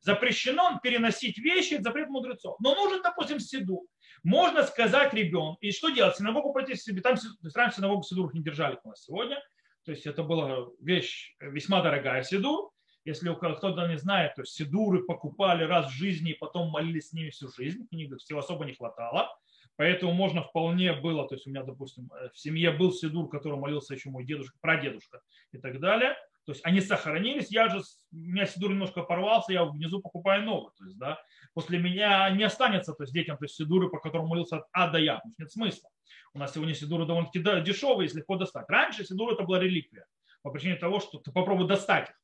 запрещено 0.00 0.78
переносить 0.80 1.38
вещи, 1.38 1.74
это 1.74 1.82
запрет 1.82 2.10
мудрецов. 2.10 2.60
Но 2.60 2.76
нужен, 2.76 3.02
допустим, 3.02 3.40
седу. 3.40 3.88
Можно 4.22 4.62
сказать 4.62 5.12
ребенку, 5.14 5.58
и 5.62 5.72
что 5.72 5.88
делать? 5.88 6.16
Синагогу 6.16 6.52
пойти 6.52 6.76
себе, 6.76 7.00
там, 7.00 7.16
раньше 7.56 7.78
синагогу 7.78 8.04
сидуров 8.04 8.34
не 8.34 8.42
держали 8.44 8.78
у 8.84 8.88
нас 8.88 9.02
сегодня, 9.02 9.42
то 9.88 9.92
есть 9.92 10.04
это 10.04 10.22
была 10.22 10.66
вещь 10.82 11.34
весьма 11.40 11.80
дорогая 11.80 12.22
сидур. 12.22 12.72
Если 13.06 13.34
кто-то 13.34 13.88
не 13.88 13.96
знает, 13.96 14.34
то 14.34 14.44
сидуры 14.44 15.02
покупали 15.04 15.64
раз 15.64 15.86
в 15.86 15.94
жизни 15.94 16.32
и 16.32 16.38
потом 16.38 16.68
молились 16.68 17.08
с 17.08 17.12
ними 17.14 17.30
всю 17.30 17.48
жизнь. 17.48 17.88
Книг 17.88 18.14
всего 18.18 18.40
особо 18.40 18.66
не 18.66 18.74
хватало. 18.74 19.34
Поэтому 19.76 20.12
можно 20.12 20.42
вполне 20.42 20.92
было, 20.92 21.26
то 21.26 21.36
есть 21.36 21.46
у 21.46 21.50
меня, 21.50 21.62
допустим, 21.62 22.10
э, 22.12 22.28
в 22.34 22.38
семье 22.38 22.70
был 22.70 22.92
сидур, 22.92 23.30
который 23.30 23.58
молился 23.58 23.94
еще 23.94 24.10
мой 24.10 24.26
дедушка, 24.26 24.58
прадедушка 24.60 25.22
и 25.52 25.58
так 25.58 25.80
далее. 25.80 26.16
То 26.44 26.52
есть 26.52 26.60
они 26.66 26.82
сохранились, 26.82 27.50
я 27.50 27.70
же, 27.70 27.78
у 28.12 28.16
меня 28.16 28.44
сидур 28.44 28.72
немножко 28.72 29.02
порвался, 29.02 29.54
я 29.54 29.64
внизу 29.64 30.02
покупаю 30.02 30.42
новый. 30.42 30.74
То 30.76 30.84
есть, 30.84 30.98
да, 30.98 31.18
после 31.54 31.78
меня 31.78 32.28
не 32.28 32.44
останется 32.44 32.92
то 32.92 33.04
есть, 33.04 33.14
детям 33.14 33.38
то 33.38 33.46
есть, 33.46 33.54
сидуры, 33.54 33.88
по 33.88 34.00
которым 34.00 34.26
молился 34.26 34.58
от 34.58 34.64
А 34.72 34.90
до 34.90 34.98
Я, 34.98 35.22
нет 35.38 35.50
смысла. 35.50 35.88
У 36.34 36.38
нас 36.38 36.54
сегодня 36.54 36.74
сидуры 36.74 37.06
довольно-таки 37.06 37.40
дешевые, 37.62 38.06
если 38.06 38.18
легко 38.18 38.36
достать. 38.36 38.68
Раньше 38.68 39.04
сидур 39.04 39.32
это 39.32 39.42
была 39.42 39.58
реликвия, 39.58 40.06
по 40.42 40.50
причине 40.50 40.76
того, 40.76 41.00
что 41.00 41.18
ты 41.18 41.32
попробуй 41.32 41.66
достать 41.66 42.10
их. 42.10 42.16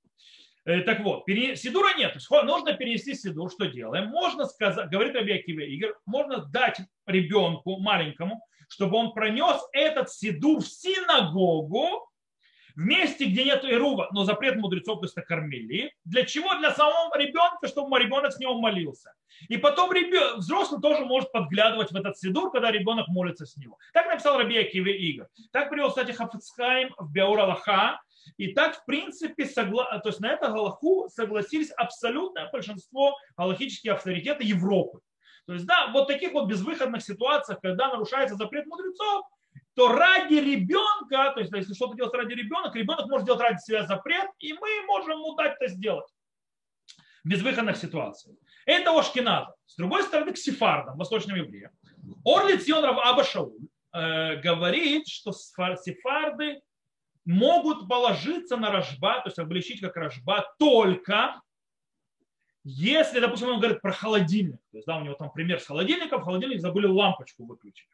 Э, 0.67 0.81
так 0.81 1.01
вот, 1.01 1.25
сидура 1.27 1.97
нет. 1.97 2.17
Нужно 2.31 2.73
перенести 2.75 3.15
сидур. 3.15 3.51
Что 3.51 3.67
делаем? 3.67 4.09
Можно 4.09 4.47
сказать, 4.47 4.89
говорит 4.91 5.15
Раби 5.15 5.33
Акива 5.33 5.61
Игорь, 5.61 5.93
можно 6.07 6.45
дать 6.47 6.79
ребенку 7.07 7.79
маленькому, 7.79 8.41
чтобы 8.69 8.97
он 8.97 9.13
пронес 9.13 9.61
этот 9.73 10.11
сидур 10.11 10.63
в 10.63 10.67
синагогу, 10.67 12.09
в 12.75 12.81
месте, 12.81 13.27
где 13.27 13.45
нет 13.45 13.65
ирува, 13.65 14.09
но 14.13 14.25
запрет 14.25 14.57
мудрецов, 14.57 15.01
то 15.01 15.05
есть 15.05 15.15
кормили. 15.15 15.93
Для 16.05 16.25
чего? 16.25 16.55
Для 16.57 16.73
самого 16.73 17.17
ребенка, 17.17 17.69
чтобы 17.69 17.99
ребенок 17.99 18.33
с 18.33 18.39
него 18.39 18.61
молился. 18.61 19.13
И 19.49 19.57
потом 19.57 19.93
ребенок, 19.93 20.39
взрослый 20.39 20.81
тоже 20.81 21.05
может 21.05 21.31
подглядывать 21.33 21.93
в 21.93 21.97
этот 21.97 22.19
сидур, 22.19 22.51
когда 22.51 22.71
ребенок 22.71 23.09
молится 23.09 23.47
с 23.47 23.57
него. 23.57 23.79
Так 23.93 24.07
написал 24.07 24.39
Раби 24.39 24.59
Акиве 24.59 24.97
Игорь. 24.97 25.27
Так 25.53 25.71
привел, 25.71 25.89
кстати, 25.89 26.13
Хафицхайм 26.13 26.95
в 26.99 27.13
Беур 27.13 27.41
И 28.37 28.53
так, 28.55 28.77
в 28.77 28.85
принципе, 28.85 29.47
согла... 29.47 29.99
то 29.99 30.09
есть 30.09 30.21
на 30.21 30.31
это 30.31 30.49
Галаху 30.49 31.09
согласились 31.09 31.71
абсолютное 31.71 32.51
большинство 32.51 33.17
галахических 33.37 33.93
авторитетов 33.93 34.43
Европы. 34.43 35.01
То 35.47 35.53
есть, 35.53 35.67
да, 35.67 35.91
вот 35.93 36.09
таких 36.09 36.33
вот 36.33 36.49
безвыходных 36.49 37.03
ситуациях, 37.03 37.59
когда 37.61 37.89
нарушается 37.89 38.35
запрет 38.37 38.67
мудрецов, 38.67 39.27
то 39.75 39.89
ради 39.89 40.35
ребенка, 40.35 41.33
то 41.35 41.41
есть 41.41 41.53
если 41.53 41.75
что-то 41.75 41.97
делать 41.97 42.15
ради 42.15 42.33
ребенка, 42.33 42.79
ребенок 42.79 43.07
может 43.09 43.27
делать 43.27 43.41
ради 43.41 43.59
себя 43.59 43.87
запрет, 43.87 44.31
и 44.39 44.53
мы 44.53 44.87
можем 44.87 45.13
ему 45.13 45.35
дать 45.35 45.57
это 45.61 45.69
сделать 45.69 46.07
в 47.25 47.29
безвыходных 47.29 47.77
ситуациях. 47.77 48.37
Это 48.67 48.97
Ошкиназа. 48.97 49.55
С 49.67 49.77
другой 49.77 50.05
стороны, 50.05 50.33
к 50.33 50.39
сефардам, 50.39 50.97
восточным 50.97 51.37
евреям. 51.37 51.73
Орли 52.25 52.57
Цион 52.59 52.85
Рав 52.85 52.99
Аба 53.05 53.25
Шауль 53.25 53.69
э, 53.93 54.37
говорит, 54.37 55.09
что 55.09 55.33
сефарды 55.33 56.61
могут 57.25 57.89
положиться 57.89 58.57
на 58.57 58.71
рожба, 58.71 59.21
то 59.21 59.29
есть 59.29 59.39
облегчить 59.39 59.81
как 59.81 59.97
рожба, 59.97 60.55
только 60.59 61.41
если, 62.65 63.21
допустим, 63.21 63.49
он 63.49 63.59
говорит 63.59 63.83
про 63.83 63.93
холодильник, 63.93 64.61
то 64.71 64.79
есть 64.79 64.87
да, 64.87 64.97
у 64.97 65.05
него 65.05 65.15
там 65.15 65.31
пример 65.31 65.61
с 65.61 65.67
холодильником, 65.67 66.23
в 66.23 66.25
холодильник 66.25 66.61
забыли 66.61 66.87
лампочку 66.87 67.45
выключить. 67.45 67.89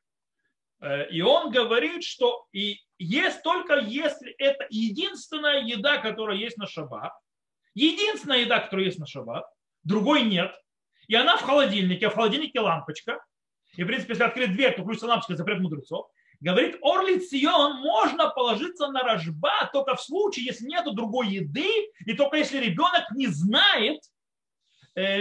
Э, 0.81 1.09
и 1.11 1.21
он 1.21 1.51
говорит, 1.51 2.03
что 2.05 2.47
и 2.53 2.79
есть 2.99 3.43
только 3.43 3.79
если 3.79 4.33
это 4.39 4.67
единственная 4.71 5.63
еда, 5.63 5.99
которая 5.99 6.37
есть 6.37 6.57
на 6.57 6.67
шаббат, 6.67 7.13
единственная 7.75 8.39
еда, 8.39 8.61
которая 8.61 8.87
есть 8.87 8.99
на 8.99 9.07
шаббат, 9.07 9.45
другой 9.85 10.23
нет. 10.23 10.53
и 11.09 11.15
она 11.15 11.37
в 11.37 11.43
холодильнике, 11.43 12.09
в 12.09 12.15
холодильнике 12.15 12.61
лампочка, 12.61 13.25
и, 13.77 13.85
в 13.85 13.87
принципе, 13.87 14.13
если 14.13 14.25
открыть 14.25 14.53
дверь, 14.53 14.75
то 14.75 14.83
включится 14.83 15.07
лампочка, 15.07 15.37
запрет 15.37 15.61
мудрецов, 15.61 16.11
говорит, 16.41 16.79
орлицион 16.83 17.81
можно 17.81 18.31
положиться 18.31 18.89
на 18.89 19.03
рожба 19.03 19.71
только 19.73 19.97
в 19.97 20.03
случае, 20.03 20.47
если 20.47 20.67
нет 20.67 20.85
другой 20.95 21.29
еды, 21.29 21.69
и 22.07 22.13
только 22.15 22.39
если 22.39 22.59
ребенок 22.59 23.11
не 23.15 23.27
знает, 23.27 24.01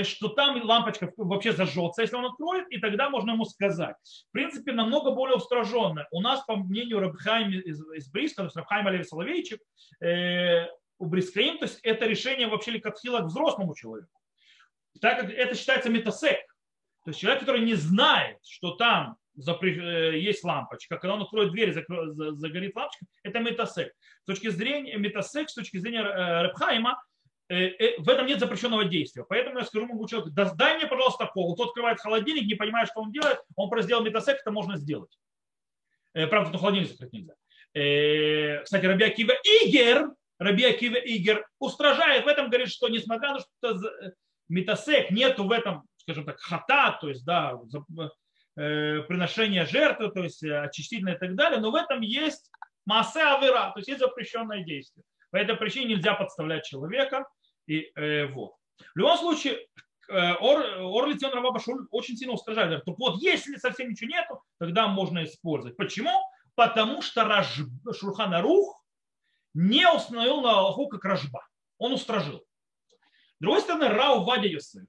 что 0.03 0.29
там 0.29 0.61
лампочка 0.63 1.11
вообще 1.17 1.53
зажжется, 1.53 2.01
если 2.01 2.15
он 2.15 2.25
откроет, 2.25 2.67
и 2.69 2.79
тогда 2.79 3.09
можно 3.09 3.31
ему 3.31 3.45
сказать. 3.45 3.95
В 4.29 4.31
принципе, 4.31 4.71
намного 4.71 5.11
более 5.11 5.35
устраженно. 5.35 6.07
У 6.11 6.21
нас, 6.21 6.43
по 6.45 6.55
мнению 6.55 6.99
Рабхайма 6.99 7.51
из, 7.51 7.79
из 7.93 8.09
Бриска, 8.09 8.37
то 8.37 8.45
есть 8.45 8.55
Рабхайма 8.55 8.89
Леви 8.89 9.03
Соловейчик, 9.03 9.59
э, 10.01 10.65
у 10.97 11.05
Брискаим, 11.05 11.59
то 11.59 11.65
есть 11.65 11.79
это 11.83 12.05
решение 12.05 12.47
вообще 12.47 12.71
ликатхила 12.71 13.19
к 13.19 13.25
взрослому 13.25 13.75
человеку. 13.75 14.11
Так 14.99 15.21
как 15.21 15.29
это 15.29 15.55
считается 15.55 15.89
метасек. 15.89 16.39
То 17.05 17.11
есть 17.11 17.19
человек, 17.19 17.41
который 17.41 17.61
не 17.61 17.75
знает, 17.75 18.39
что 18.43 18.71
там 18.71 19.17
Э, 19.47 20.17
есть 20.17 20.43
лампочка, 20.43 20.97
когда 20.97 21.13
он 21.13 21.21
откроет 21.21 21.51
дверь, 21.51 21.73
загорит 21.73 22.75
лампочка, 22.75 23.05
это 23.23 23.39
метасек. 23.39 23.93
С 24.23 24.25
точки 24.25 24.49
зрения 24.49 24.97
метасек, 24.97 25.49
с 25.49 25.53
точки 25.53 25.77
зрения 25.77 26.01
э, 26.01 26.43
Репхайма, 26.43 26.91
э, 26.91 26.95
в 27.49 28.09
этом 28.09 28.27
нет 28.27 28.39
запрещенного 28.39 28.85
действия. 28.85 29.25
Поэтому 29.27 29.59
я 29.59 29.65
скажу 29.65 29.87
могу 29.87 30.07
человеку, 30.07 30.31
да, 30.31 30.53
дай 30.53 30.77
мне, 30.77 30.85
пожалуйста, 30.85 31.25
кол. 31.25 31.55
Тот 31.55 31.69
открывает 31.69 31.99
холодильник, 31.99 32.47
не 32.47 32.55
понимает, 32.55 32.89
что 32.89 33.01
он 33.01 33.11
делает, 33.11 33.39
он 33.55 33.69
просто 33.69 33.87
сделал 33.87 34.03
метасек, 34.03 34.37
это 34.39 34.51
можно 34.51 34.77
сделать. 34.77 35.17
Правда, 36.13 36.51
то 36.51 36.57
холодильник 36.59 36.89
закрыть 36.89 37.13
нельзя. 37.13 37.33
Кстати, 38.63 38.85
Раби 38.85 39.03
Акива 39.03 39.33
Игер, 39.43 40.11
Раби 40.37 40.63
Акива 40.63 40.95
Игер 40.95 41.47
устражает 41.59 42.25
в 42.25 42.27
этом, 42.27 42.49
говорит, 42.49 42.69
что 42.69 42.87
несмотря 42.87 43.33
на 43.33 43.39
что 43.39 43.79
метасек, 44.47 45.09
нету 45.09 45.45
в 45.45 45.51
этом, 45.51 45.83
скажем 45.97 46.25
так, 46.25 46.39
хата, 46.39 46.97
то 47.01 47.09
есть, 47.09 47.25
да, 47.25 47.57
Э, 48.59 49.03
приношение 49.03 49.65
жертвы, 49.65 50.11
то 50.11 50.21
есть 50.21 50.43
э, 50.43 50.59
очистительное 50.59 51.15
и 51.15 51.17
так 51.17 51.33
далее, 51.35 51.61
но 51.61 51.71
в 51.71 51.75
этом 51.75 52.01
есть 52.01 52.51
масса 52.85 53.37
авера, 53.37 53.71
то 53.71 53.75
есть 53.77 53.87
есть 53.87 54.01
запрещенное 54.01 54.65
действие. 54.65 55.05
По 55.31 55.37
этой 55.37 55.55
причине 55.55 55.95
нельзя 55.95 56.13
подставлять 56.13 56.65
человека. 56.65 57.25
И, 57.69 57.91
э, 57.95 58.25
вот. 58.25 58.55
В 58.95 58.97
любом 58.97 59.17
случае, 59.17 59.67
э, 60.09 60.33
Ор, 60.39 60.59
Орлитион 61.03 61.33
Рабабашуль 61.33 61.87
очень 61.91 62.17
сильно 62.17 62.33
устражает. 62.33 62.69
Говорит, 62.69 62.85
вот 62.99 63.21
если 63.21 63.57
совсем 63.57 63.91
ничего 63.91 64.09
нету, 64.09 64.41
тогда 64.57 64.87
можно 64.87 65.23
использовать. 65.23 65.77
Почему? 65.77 66.11
Потому 66.55 67.03
что 67.03 67.25
Раж, 67.25 67.61
Шурхана 67.93 68.41
Рух 68.41 68.83
не 69.53 69.87
установил 69.87 70.41
на 70.41 70.57
Аллаху 70.57 70.87
как 70.87 71.05
Рожба. 71.05 71.47
Он 71.77 71.93
устражил. 71.93 72.39
С 72.39 73.39
другой 73.39 73.61
стороны, 73.61 73.87
Рау 73.87 74.23
Вадя 74.23 74.47
Йосеф 74.47 74.87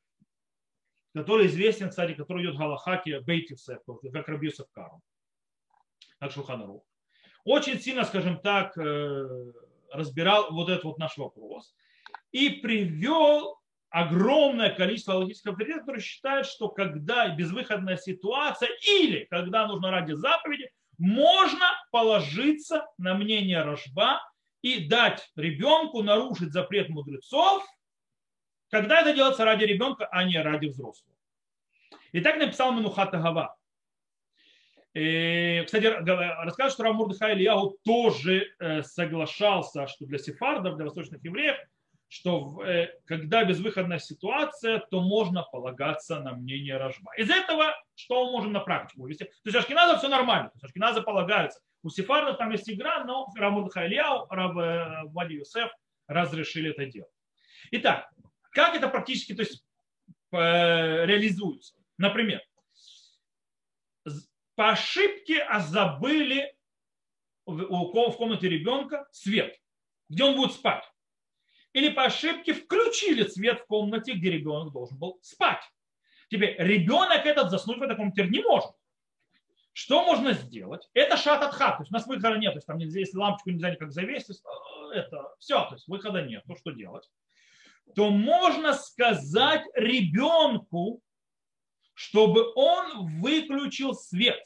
который 1.12 1.46
известен, 1.46 1.90
кстати, 1.90 2.14
который 2.14 2.44
идет 2.44 2.54
в 2.54 2.58
Галахаке 2.58 3.20
Бейтисев, 3.20 3.80
как 4.12 4.28
Рабьюсов 4.28 4.70
Кару, 4.70 5.02
как 6.20 6.30
Шуханару. 6.30 6.84
Очень 7.44 7.80
сильно, 7.80 8.04
скажем 8.04 8.40
так, 8.40 8.78
э, 8.78 9.52
разбирал 9.90 10.52
вот 10.52 10.68
этот 10.68 10.84
вот 10.84 10.98
наш 10.98 11.16
вопрос 11.16 11.74
и 12.32 12.50
привел 12.50 13.58
огромное 13.88 14.70
количество 14.70 15.14
логических 15.14 15.52
авторитетов, 15.52 15.82
которые 15.82 16.02
считают, 16.02 16.46
что 16.46 16.68
когда 16.68 17.28
безвыходная 17.28 17.96
ситуация 17.96 18.68
или 18.86 19.26
когда 19.30 19.66
нужно 19.66 19.90
ради 19.90 20.12
заповеди, 20.12 20.70
можно 20.98 21.66
положиться 21.90 22.86
на 22.98 23.14
мнение 23.14 23.62
Рожба 23.62 24.20
и 24.62 24.86
дать 24.86 25.30
ребенку 25.34 26.02
нарушить 26.02 26.52
запрет 26.52 26.88
мудрецов– 26.88 27.64
когда 28.70 29.00
это 29.00 29.12
делается 29.12 29.44
ради 29.44 29.64
ребенка, 29.64 30.06
а 30.10 30.24
не 30.24 30.40
ради 30.40 30.66
взрослого. 30.66 31.16
И 32.12 32.20
так 32.20 32.36
написал 32.36 32.72
Манухата 32.72 33.18
Гава. 33.18 33.56
Кстати, 34.92 35.84
рассказывают, 35.84 36.72
что 36.72 36.82
Рамур 36.82 37.12
Ильяу 37.12 37.78
тоже 37.84 38.52
э, 38.58 38.82
соглашался, 38.82 39.86
что 39.86 40.04
для 40.06 40.18
сефардов, 40.18 40.76
для 40.76 40.86
восточных 40.86 41.22
евреев, 41.24 41.56
что 42.10 42.60
э, 42.64 42.88
когда 43.04 43.44
безвыходная 43.44 44.00
ситуация, 44.00 44.80
то 44.90 45.00
можно 45.00 45.44
полагаться 45.44 46.18
на 46.18 46.32
мнение 46.32 46.76
Рожба. 46.76 47.12
Из 47.16 47.30
этого 47.30 47.72
что 47.94 48.26
мы 48.26 48.32
можем 48.32 48.52
на 48.52 48.58
практику 48.58 49.02
вывести? 49.02 49.24
То 49.24 49.30
есть 49.44 49.56
Ашкиназа 49.56 49.96
все 49.96 50.08
нормально, 50.08 50.48
то 50.48 50.56
есть 50.56 50.64
Ашкиназа 50.64 51.02
полагаются. 51.02 51.60
У 51.84 51.88
сефардов 51.88 52.36
там 52.36 52.50
есть 52.50 52.68
игра, 52.68 53.04
но 53.04 53.28
Рамур 53.36 53.68
Ильяу, 53.76 54.26
Раб 54.28 54.58
э, 54.58 55.02
Вади 55.12 55.34
Юсеф 55.34 55.70
разрешили 56.08 56.70
это 56.70 56.84
делать. 56.86 57.12
Итак, 57.70 58.10
как 58.50 58.74
это 58.74 58.88
практически 58.88 59.32
то 59.32 59.42
есть, 59.42 59.64
реализуется? 60.32 61.74
Например, 61.96 62.40
по 64.56 64.70
ошибке 64.70 65.42
а 65.42 65.60
забыли 65.60 66.52
в 67.46 68.16
комнате 68.16 68.48
ребенка 68.48 69.06
свет, 69.12 69.56
где 70.08 70.24
он 70.24 70.34
будет 70.34 70.52
спать. 70.52 70.84
Или 71.72 71.90
по 71.90 72.04
ошибке 72.04 72.52
включили 72.52 73.26
свет 73.26 73.60
в 73.60 73.66
комнате, 73.66 74.12
где 74.12 74.30
ребенок 74.30 74.72
должен 74.72 74.98
был 74.98 75.18
спать. 75.22 75.62
Теперь 76.28 76.56
ребенок 76.58 77.26
этот 77.26 77.50
заснуть 77.50 77.78
в 77.78 77.82
этой 77.82 77.96
комнате 77.96 78.24
не 78.24 78.42
может. 78.42 78.70
Что 79.72 80.04
можно 80.04 80.32
сделать? 80.32 80.88
Это 80.94 81.16
шат 81.16 81.42
от 81.42 81.54
хат. 81.54 81.76
То 81.76 81.82
есть 81.82 81.92
у 81.92 81.94
нас 81.94 82.06
выхода 82.06 82.36
нет. 82.36 82.52
То 82.52 82.58
есть 82.58 82.66
там 82.66 82.78
нельзя, 82.78 83.00
если 83.00 83.16
лампочку 83.16 83.50
нельзя 83.50 83.70
никак 83.70 83.92
завесить, 83.92 84.40
э, 84.40 84.98
это 84.98 85.34
все. 85.38 85.64
То 85.66 85.74
есть 85.74 85.86
выхода 85.86 86.22
нет. 86.22 86.42
Ну 86.46 86.56
что 86.56 86.72
делать? 86.72 87.08
то 87.94 88.10
можно 88.10 88.74
сказать 88.74 89.64
ребенку, 89.74 91.02
чтобы 91.94 92.52
он 92.54 93.20
выключил 93.20 93.94
свет. 93.94 94.42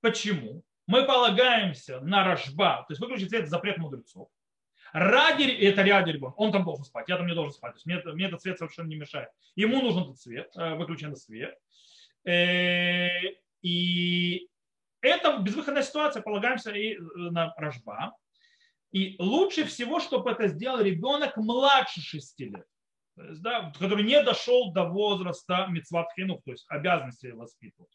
Почему? 0.00 0.62
Мы 0.86 1.04
полагаемся 1.04 2.00
на 2.00 2.24
рожба, 2.24 2.84
то 2.88 2.92
есть 2.92 3.00
выключить 3.00 3.30
свет– 3.30 3.48
запрет 3.50 3.78
мудрецов. 3.78 4.28
Ради, 4.92 5.44
это 5.44 5.84
ради 5.84 6.10
ребенка, 6.10 6.34
он 6.36 6.52
там 6.52 6.64
должен 6.64 6.84
спать, 6.84 7.08
я 7.08 7.16
там 7.16 7.26
не 7.26 7.34
должен 7.34 7.52
спать. 7.52 7.72
То 7.72 7.76
есть 7.76 7.86
мне, 7.86 8.14
мне 8.14 8.26
этот 8.26 8.42
свет 8.42 8.58
совершенно 8.58 8.88
не 8.88 8.96
мешает. 8.96 9.28
Ему 9.54 9.80
нужен 9.82 10.02
этот 10.02 10.18
свет, 10.18 10.50
э, 10.56 10.74
выключенный 10.74 11.16
свет. 11.16 11.56
Э, 12.24 13.08
и 13.62 14.48
это 15.00 15.38
безвыходная 15.38 15.82
ситуация, 15.82 16.22
полагаемся 16.22 16.72
и 16.72 16.94
э, 16.94 16.98
на 17.14 17.54
рожба. 17.56 18.12
И 18.90 19.16
лучше 19.18 19.64
всего, 19.64 20.00
чтобы 20.00 20.32
это 20.32 20.48
сделал 20.48 20.80
ребенок 20.80 21.36
младше 21.36 22.00
6 22.00 22.40
лет, 22.40 22.66
есть, 23.16 23.42
да, 23.42 23.72
который 23.78 24.04
не 24.04 24.22
дошел 24.22 24.72
до 24.72 24.84
возраста 24.84 25.66
мецват 25.68 26.08
хинух, 26.14 26.42
то 26.44 26.52
есть 26.52 26.64
обязанности 26.68 27.28
воспитывать. 27.28 27.90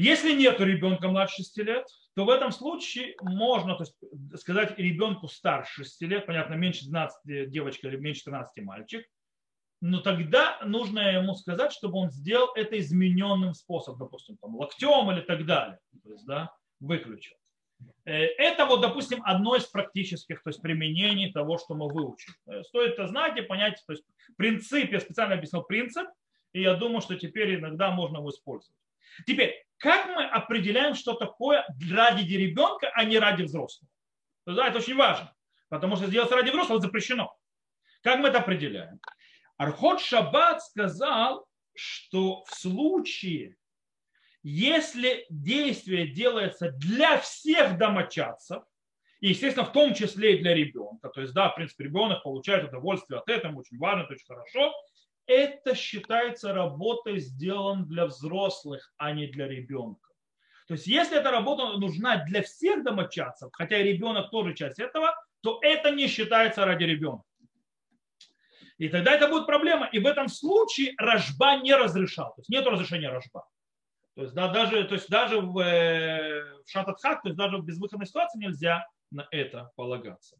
Если 0.00 0.32
нет 0.32 0.58
ребенка 0.60 1.08
младше 1.08 1.42
6 1.42 1.58
лет, 1.58 1.86
то 2.14 2.24
в 2.24 2.30
этом 2.30 2.52
случае 2.52 3.16
можно 3.20 3.76
то 3.76 3.82
есть, 3.82 3.94
сказать 4.40 4.78
ребенку 4.78 5.28
старше 5.28 5.84
6 5.84 6.02
лет, 6.04 6.24
понятно, 6.24 6.54
меньше 6.54 6.86
12 6.86 7.50
девочка 7.50 7.86
или 7.86 7.96
меньше 7.96 8.24
13 8.24 8.64
мальчик, 8.64 9.06
но 9.82 10.00
тогда 10.00 10.58
нужно 10.64 11.00
ему 11.00 11.34
сказать, 11.34 11.72
чтобы 11.72 11.98
он 11.98 12.10
сделал 12.10 12.48
это 12.54 12.78
измененным 12.78 13.52
способом, 13.52 13.98
допустим, 13.98 14.38
там, 14.38 14.56
локтем 14.56 15.10
или 15.12 15.20
так 15.20 15.44
далее. 15.44 15.78
То 16.02 16.12
есть, 16.12 16.24
да, 16.24 16.50
выключил. 16.80 17.36
Э, 18.06 18.24
это 18.24 18.64
вот, 18.64 18.80
допустим, 18.80 19.20
одно 19.22 19.54
из 19.56 19.66
практических 19.66 20.42
то 20.42 20.48
есть, 20.48 20.62
применений 20.62 21.30
того, 21.30 21.58
что 21.58 21.74
мы 21.74 21.92
выучим. 21.92 22.32
Э, 22.46 22.62
стоит 22.62 22.94
это 22.94 23.06
знать 23.06 23.36
и 23.36 23.42
понять, 23.42 23.82
то 23.86 23.92
есть 23.92 24.04
принцип, 24.38 24.90
я 24.92 25.00
специально 25.00 25.34
объяснил 25.34 25.62
принцип, 25.62 26.08
и 26.54 26.62
я 26.62 26.72
думаю, 26.72 27.02
что 27.02 27.16
теперь 27.16 27.56
иногда 27.56 27.90
можно 27.90 28.16
его 28.16 28.30
использовать. 28.30 28.74
Теперь, 29.26 29.54
как 29.78 30.06
мы 30.08 30.24
определяем, 30.24 30.94
что 30.94 31.14
такое 31.14 31.66
ради 31.90 32.34
ребенка, 32.34 32.90
а 32.94 33.04
не 33.04 33.18
ради 33.18 33.42
взрослого? 33.42 33.90
Да, 34.46 34.68
это 34.68 34.78
очень 34.78 34.96
важно, 34.96 35.34
потому 35.68 35.96
что 35.96 36.06
сделать 36.06 36.30
ради 36.30 36.50
взрослого 36.50 36.80
запрещено. 36.80 37.34
Как 38.02 38.18
мы 38.18 38.28
это 38.28 38.38
определяем? 38.38 39.00
Архот 39.56 40.00
Шаббат 40.00 40.62
сказал, 40.62 41.46
что 41.74 42.44
в 42.44 42.54
случае, 42.54 43.56
если 44.42 45.26
действие 45.28 46.08
делается 46.08 46.70
для 46.72 47.18
всех 47.18 47.76
домочадцев, 47.76 48.62
и, 49.20 49.28
естественно, 49.28 49.66
в 49.66 49.72
том 49.72 49.94
числе 49.94 50.36
и 50.36 50.42
для 50.42 50.54
ребенка, 50.54 51.10
то 51.10 51.20
есть, 51.20 51.34
да, 51.34 51.50
в 51.50 51.54
принципе, 51.54 51.84
ребенок 51.84 52.22
получает 52.22 52.68
удовольствие 52.68 53.20
от 53.20 53.28
этого, 53.28 53.58
очень 53.58 53.78
важно, 53.78 54.04
это 54.04 54.14
очень 54.14 54.26
хорошо, 54.26 54.72
это 55.30 55.74
считается 55.76 56.52
работой 56.52 57.20
сделан 57.20 57.86
для 57.86 58.06
взрослых, 58.06 58.92
а 58.96 59.12
не 59.12 59.28
для 59.28 59.46
ребенка. 59.46 60.08
То 60.66 60.74
есть, 60.74 60.86
если 60.86 61.18
эта 61.18 61.30
работа 61.30 61.78
нужна 61.78 62.24
для 62.24 62.42
всех 62.42 62.82
домочадцев, 62.84 63.50
хотя 63.52 63.78
и 63.78 63.92
ребенок 63.92 64.30
тоже 64.30 64.54
часть 64.54 64.78
этого, 64.78 65.14
то 65.40 65.58
это 65.62 65.90
не 65.90 66.08
считается 66.08 66.64
ради 66.64 66.84
ребенка. 66.84 67.24
И 68.78 68.88
тогда 68.88 69.12
это 69.12 69.28
будет 69.28 69.46
проблема. 69.46 69.88
И 69.92 69.98
в 69.98 70.06
этом 70.06 70.28
случае 70.28 70.94
рожба 70.98 71.56
не 71.56 71.74
разрешал. 71.74 72.30
То 72.34 72.40
есть 72.40 72.48
нет 72.48 72.66
разрешения 72.66 73.08
рожба. 73.08 73.46
То 74.14 74.22
есть, 74.22 74.34
да, 74.34 74.48
даже, 74.48 74.84
то 74.84 74.94
есть 74.94 75.08
даже 75.08 75.40
в, 75.40 75.58
э, 75.58 76.62
в 76.64 76.70
шататхак, 76.70 77.22
то 77.22 77.28
есть 77.28 77.38
даже 77.38 77.58
в 77.58 77.64
безвыходной 77.64 78.06
ситуации 78.06 78.38
нельзя 78.38 78.86
на 79.10 79.28
это 79.30 79.70
полагаться. 79.76 80.36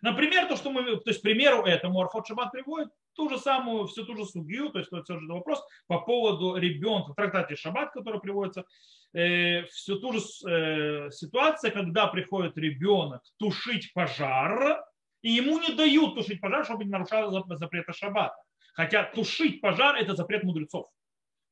Например, 0.00 0.46
то, 0.46 0.56
что 0.56 0.70
мы, 0.70 0.96
то 0.96 1.10
есть, 1.10 1.22
примеру 1.22 1.64
этому 1.64 2.00
Архот 2.00 2.26
Шаббат 2.26 2.52
приводит, 2.52 2.88
ту 3.16 3.28
же 3.28 3.38
самую, 3.38 3.86
всю 3.86 4.04
ту 4.04 4.16
же 4.16 4.24
судью, 4.24 4.70
то 4.70 4.78
есть 4.78 4.92
это 4.92 5.18
же 5.18 5.26
вопрос 5.26 5.62
по 5.86 6.00
поводу 6.00 6.56
ребенка. 6.56 7.12
В 7.12 7.14
трактате 7.16 7.56
Шаббат, 7.56 7.92
который 7.92 8.20
приводится, 8.20 8.64
э, 9.12 9.64
всю 9.64 9.98
ту 9.98 10.12
же 10.12 10.20
э, 10.46 11.10
ситуацию, 11.10 11.72
когда 11.72 12.06
приходит 12.06 12.56
ребенок 12.56 13.22
тушить 13.38 13.92
пожар, 13.92 14.84
и 15.22 15.30
ему 15.30 15.58
не 15.58 15.74
дают 15.74 16.14
тушить 16.14 16.40
пожар, 16.40 16.64
чтобы 16.64 16.84
не 16.84 16.90
нарушал 16.90 17.30
запрета 17.56 17.92
Шаббата. 17.92 18.36
Хотя 18.74 19.04
тушить 19.04 19.60
пожар– 19.60 19.96
это 19.96 20.14
запрет 20.14 20.44
мудрецов. 20.44 20.88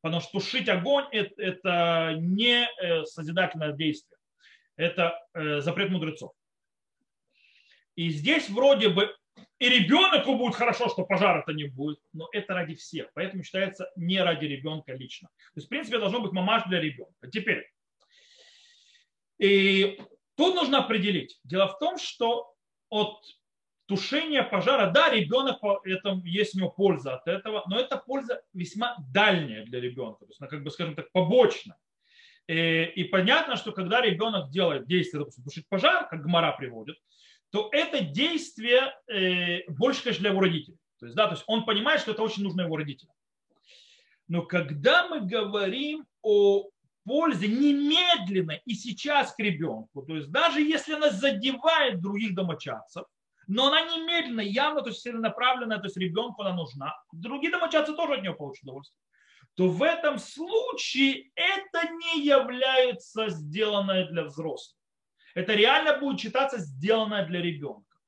Потому 0.03 0.21
что 0.21 0.33
тушить 0.33 0.69
огонь– 0.69 1.07
это 1.13 2.15
не 2.21 2.69
э, 2.83 3.05
созидательное 3.05 3.73
действие. 3.73 4.19
Это 4.77 5.19
э, 5.33 5.61
запрет 5.61 5.91
мудрецов. 5.91 6.33
И 7.97 8.11
здесь 8.11 8.51
вроде 8.51 8.91
бы 8.91 9.17
и 9.59 9.69
ребенку 9.69 10.37
будет 10.37 10.55
хорошо, 10.55 10.89
что 10.89 11.05
пожара-то 11.05 11.53
не 11.53 11.65
будет, 11.65 12.01
но 12.13 12.29
это 12.33 12.55
ради 12.55 12.75
всех. 12.75 13.11
Поэтому 13.15 13.43
считается 13.43 13.91
не 13.97 14.21
ради 14.23 14.47
ребенка 14.47 14.93
лично. 14.93 15.29
То 15.29 15.57
есть, 15.57 15.67
в 15.67 15.71
принципе, 15.71 15.99
должно 15.99 16.21
быть 16.21 16.33
мамаш 16.33 16.65
для 16.65 16.81
ребенка. 16.81 17.31
Теперь, 17.31 17.71
и 19.39 20.01
тут 20.37 20.55
нужно 20.55 20.79
определить. 20.79 21.39
Дело 21.45 21.69
в 21.69 21.79
том, 21.79 21.99
что 21.99 22.55
от 22.91 23.21
тушения 23.87 24.43
пожара, 24.43 24.91
да, 24.91 25.11
ребенок, 25.11 25.59
это, 25.85 26.21
есть 26.25 26.55
у 26.55 26.59
него 26.59 26.71
польза 26.71 27.15
от 27.15 27.27
этого, 27.27 27.65
но 27.67 27.79
эта 27.79 27.97
польза 27.97 28.43
весьма 28.53 28.97
дальняя 29.13 29.65
для 29.65 29.81
ребенка, 29.81 30.25
то 30.25 30.31
есть 30.31 30.41
она, 30.41 30.49
как 30.49 30.63
бы, 30.63 30.71
скажем 30.71 30.95
так, 30.95 31.11
побочная. 31.13 31.77
И, 32.47 32.85
и 32.97 33.05
понятно, 33.05 33.57
что 33.57 33.73
когда 33.73 34.01
ребенок 34.01 34.51
делает 34.51 34.87
действие, 34.87 35.21
допустим, 35.21 35.45
тушить 35.45 35.69
пожар, 35.69 36.09
как 36.09 36.23
Гмара 36.23 36.53
приводит, 36.53 36.99
то 37.55 37.69
это 37.71 38.01
действие 38.01 38.93
э, 39.07 39.71
больше, 39.71 40.03
конечно, 40.03 40.23
для 40.23 40.31
его 40.31 40.41
родителей. 40.41 40.77
То 40.99 41.07
есть, 41.07 41.15
да, 41.15 41.29
то 41.29 41.35
есть 41.35 41.45
он 41.47 41.65
понимает, 41.65 42.01
что 42.01 42.11
это 42.11 42.21
очень 42.25 42.43
нужно 42.43 42.63
его 42.63 42.77
родителям. 42.77 43.15
Но 44.27 44.43
когда 44.43 45.07
мы 45.07 45.21
говорим 45.21 46.05
о 46.21 46.65
пользе 47.05 47.47
немедленной 47.47 48.61
и 48.65 48.75
сейчас 48.75 49.33
к 49.33 49.39
ребенку, 49.39 50.03
то 50.03 50.17
есть 50.17 50.33
даже 50.33 50.63
если 50.63 50.95
она 50.95 51.11
задевает 51.11 52.01
других 52.01 52.35
домочадцев, 52.35 53.05
но 53.47 53.69
она 53.69 53.83
немедленно, 53.83 54.41
явно, 54.41 54.83
то 54.83 54.89
есть 54.89 55.03
целенаправленная, 55.03 55.79
то 55.79 55.85
есть 55.85 55.97
ребенку 55.97 56.43
она 56.43 56.57
нужна, 56.57 56.93
другие 57.13 57.53
домочадцы 57.53 57.95
тоже 57.95 58.15
от 58.15 58.23
нее 58.23 58.35
получат 58.35 58.65
удовольствие, 58.65 58.99
то 59.55 59.69
в 59.69 59.81
этом 59.81 60.19
случае 60.19 61.31
это 61.37 61.89
не 61.89 62.25
является 62.25 63.29
сделанное 63.29 64.09
для 64.09 64.25
взрослых 64.25 64.77
это 65.35 65.55
реально 65.55 65.99
будет 65.99 66.21
считаться 66.21 66.59
сделанное 66.59 67.27
для 67.27 67.43
ребенка. 67.43 67.99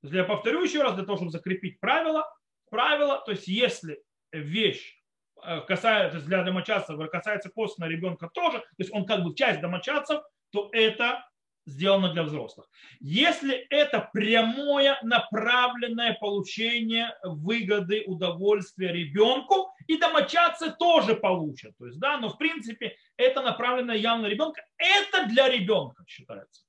То 0.00 0.08
есть 0.08 0.14
я 0.14 0.24
повторю 0.24 0.62
еще 0.62 0.82
раз, 0.82 0.94
для 0.94 1.04
того, 1.04 1.16
чтобы 1.16 1.32
закрепить 1.32 1.80
правило. 1.80 2.24
Правило, 2.70 3.22
то 3.24 3.32
есть 3.32 3.48
если 3.48 4.02
вещь 4.32 5.00
э, 5.42 5.60
касается, 5.62 6.20
для 6.20 6.42
домочадцев 6.42 6.98
касается 7.10 7.50
косвенно 7.50 7.88
ребенка 7.88 8.28
тоже, 8.28 8.58
то 8.58 8.66
есть 8.78 8.92
он 8.92 9.06
как 9.06 9.22
бы 9.22 9.34
часть 9.34 9.60
домочадцев, 9.60 10.22
то 10.50 10.68
это 10.72 11.28
сделано 11.66 12.12
для 12.12 12.22
взрослых. 12.22 12.68
Если 13.00 13.54
это 13.70 14.08
прямое 14.12 14.98
направленное 15.02 16.16
получение 16.20 17.14
выгоды, 17.22 18.04
удовольствия 18.06 18.92
ребенку, 18.92 19.70
и 19.86 19.98
домочадцы 19.98 20.72
тоже 20.78 21.16
получат. 21.16 21.76
То 21.76 21.86
есть, 21.86 21.98
да, 21.98 22.18
но 22.18 22.30
в 22.30 22.38
принципе 22.38 22.96
это 23.16 23.42
направленное 23.42 23.96
явно 23.96 24.24
на 24.24 24.26
ребенка, 24.28 24.64
это 24.78 25.26
для 25.26 25.48
ребенка 25.48 26.04
считается. 26.06 26.62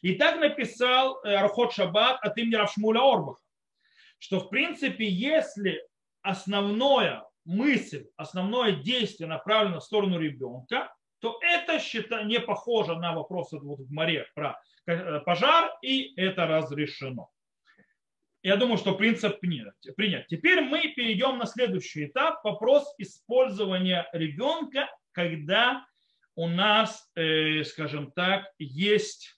И 0.00 0.14
так 0.14 0.38
написал 0.38 1.20
э, 1.24 1.34
Архот 1.34 1.72
Шаббат 1.72 2.22
от 2.22 2.38
имени 2.38 2.54
Равшмуля 2.54 3.00
Орбаха, 3.00 3.42
что 4.18 4.38
в 4.38 4.48
принципе, 4.48 5.08
если 5.08 5.82
основная 6.22 7.24
мысль, 7.44 8.06
основное 8.16 8.72
действие 8.72 9.28
направлено 9.28 9.80
в 9.80 9.84
сторону 9.84 10.20
ребенка, 10.20 10.92
то 11.20 11.38
это 11.42 11.78
счита, 11.78 12.22
не 12.24 12.40
похоже 12.40 12.96
на 12.96 13.14
вопрос 13.14 13.52
вот 13.52 13.80
в 13.80 13.92
море 13.92 14.26
про 14.34 14.60
э, 14.86 15.20
пожар, 15.20 15.72
и 15.82 16.14
это 16.16 16.46
разрешено. 16.46 17.30
Я 18.42 18.56
думаю, 18.56 18.78
что 18.78 18.94
принцип 18.94 19.40
принят. 19.40 19.74
Теперь 20.28 20.60
мы 20.60 20.88
перейдем 20.94 21.38
на 21.38 21.46
следующий 21.46 22.06
этап. 22.06 22.42
Вопрос 22.44 22.94
использования 22.98 24.08
ребенка, 24.12 24.88
когда 25.12 25.84
у 26.36 26.46
нас, 26.46 27.10
э, 27.16 27.64
скажем 27.64 28.12
так, 28.12 28.46
есть 28.58 29.36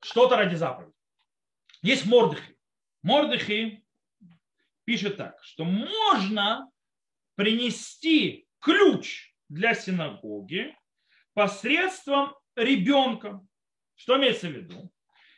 что-то 0.00 0.36
ради 0.36 0.54
заповеди. 0.54 0.94
Есть 1.82 2.06
Мордыхи. 2.06 2.56
Мордыхи 3.02 3.84
пишет 4.84 5.16
так, 5.16 5.42
что 5.42 5.64
можно 5.64 6.70
принести 7.34 8.46
ключ 8.60 9.31
для 9.52 9.74
синагоги 9.74 10.74
посредством 11.34 12.34
ребенка. 12.56 13.40
Что 13.94 14.16
имеется 14.18 14.48
в 14.48 14.52
виду? 14.52 14.90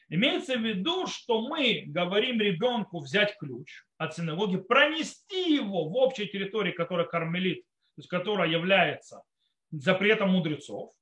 Имеется 0.09 0.57
в 0.57 0.61
виду, 0.61 1.07
что 1.09 1.48
мы 1.48 1.85
говорим 1.87 2.40
ребенку 2.40 3.00
взять 3.00 3.37
ключ 3.38 3.83
от 3.98 4.14
синагоги, 4.14 4.59
пронести 4.59 5.55
его 5.55 5.88
в 5.88 5.96
общей 5.96 6.27
территории, 6.27 6.70
которая 6.70 7.07
кармелит, 7.07 7.62
то 7.62 8.00
есть 8.00 8.09
которая 8.09 8.48
является 8.48 9.22
запретом 9.72 10.31
мудрецов, 10.31 10.92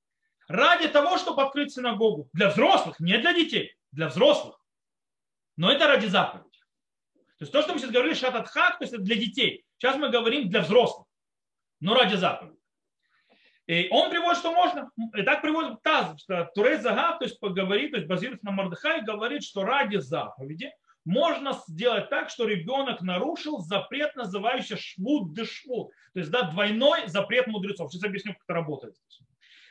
ради 0.49 0.89
того, 0.89 1.19
чтобы 1.19 1.43
открыть 1.43 1.75
синагогу. 1.75 2.31
Для 2.33 2.49
взрослых, 2.49 2.99
не 3.01 3.19
для 3.19 3.35
детей, 3.35 3.75
для 3.91 4.09
взрослых. 4.09 4.59
Но 5.57 5.71
это 5.71 5.87
ради 5.87 6.07
заповеди. 6.07 6.49
То 7.15 7.45
есть 7.45 7.53
то, 7.53 7.61
что 7.61 7.75
мы 7.75 7.79
сейчас 7.79 7.91
говорили, 7.91 8.15
шататхак, 8.15 8.79
то 8.79 8.85
есть 8.85 8.95
это 8.95 9.03
для 9.03 9.17
детей. 9.17 9.67
Сейчас 9.77 9.97
мы 9.97 10.09
говорим 10.09 10.49
для 10.49 10.63
взрослых, 10.63 11.07
но 11.81 11.95
ради 11.95 12.15
заповеди. 12.15 12.62
И 13.67 13.89
он 13.91 14.11
приводит, 14.11 14.39
что 14.39 14.53
можно. 14.53 14.91
И 15.15 15.23
так 15.23 15.41
приводит 15.41 15.83
Таз, 15.83 16.21
что 16.21 16.51
Турей 16.55 16.79
Загав, 16.79 17.19
то 17.19 17.25
есть 17.25 17.39
поговорит, 17.39 17.93
то 17.93 17.97
есть 17.99 18.09
базируется 18.09 18.45
на 18.45 18.53
Мордыхай, 18.53 19.03
говорит, 19.03 19.45
что 19.45 19.63
ради 19.65 19.99
заповеди 19.99 20.71
можно 21.05 21.59
сделать 21.69 22.11
так, 22.11 22.31
что 22.31 22.47
ребенок 22.47 23.03
нарушил 23.03 23.59
запрет, 23.59 24.15
называющийся 24.15 24.77
швуд 24.77 25.35
де 25.35 25.45
швуд. 25.45 25.91
То 26.13 26.21
есть, 26.21 26.31
да, 26.31 26.43
двойной 26.43 27.07
запрет 27.07 27.47
мудрецов. 27.47 27.93
Сейчас 27.93 28.05
объясню, 28.05 28.35
как 28.35 28.43
это 28.45 28.55
работает. 28.55 28.95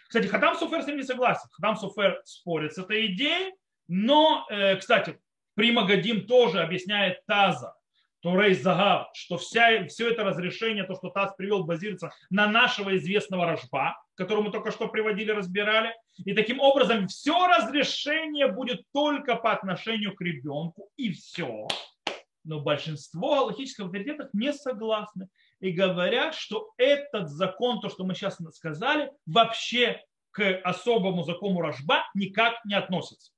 Кстати, 0.08 0.27
Хатам 0.27 0.56
Суфер 0.56 0.84
с 0.84 0.88
ним 0.88 0.97
не 0.97 1.04
согласен. 1.04 1.47
Хатам 1.51 1.77
Суфер 1.77 2.21
спорит 2.25 2.73
с 2.73 2.77
этой 2.77 3.13
идеей, 3.13 3.54
но, 3.88 4.45
э, 4.49 4.75
кстати, 4.75 5.19
Прима 5.56 5.86
Гадим 5.86 6.27
тоже 6.27 6.62
объясняет 6.62 7.25
Таза, 7.25 7.75
Турей 8.22 8.54
Загав, 8.54 9.10
что 9.14 9.38
вся, 9.38 9.86
все 9.88 10.12
это 10.12 10.24
разрешение, 10.24 10.84
то, 10.84 10.96
что 10.96 11.10
Таз 11.10 11.34
привел, 11.36 11.64
базируется 11.64 12.12
на 12.30 12.48
нашего 12.48 12.96
известного 12.98 13.46
Рожба, 13.46 14.02
которого 14.16 14.44
мы 14.44 14.52
только 14.52 14.72
что 14.72 14.88
приводили, 14.88 15.32
разбирали. 15.32 15.94
И 16.24 16.34
таким 16.34 16.60
образом 16.60 17.08
все 17.08 17.48
разрешение 17.48 18.48
будет 18.48 18.84
только 18.94 19.36
по 19.36 19.52
отношению 19.52 20.16
к 20.16 20.22
ребенку, 20.22 20.90
и 20.98 21.12
все. 21.12 21.68
Но 22.44 22.60
большинство 22.60 23.42
галактических 23.42 23.86
авторитетов 23.86 24.30
не 24.34 24.54
согласны 24.54 25.28
и 25.60 25.72
говорят, 25.72 26.36
что 26.36 26.72
этот 26.78 27.30
закон, 27.30 27.80
то, 27.82 27.90
что 27.90 28.04
мы 28.04 28.16
сейчас 28.16 28.38
сказали, 28.54 29.12
вообще 29.26 30.02
к 30.32 30.60
особому 30.64 31.24
закону 31.24 31.62
Рожба 31.62 32.04
никак 32.14 32.64
не 32.66 32.76
относится. 32.76 33.32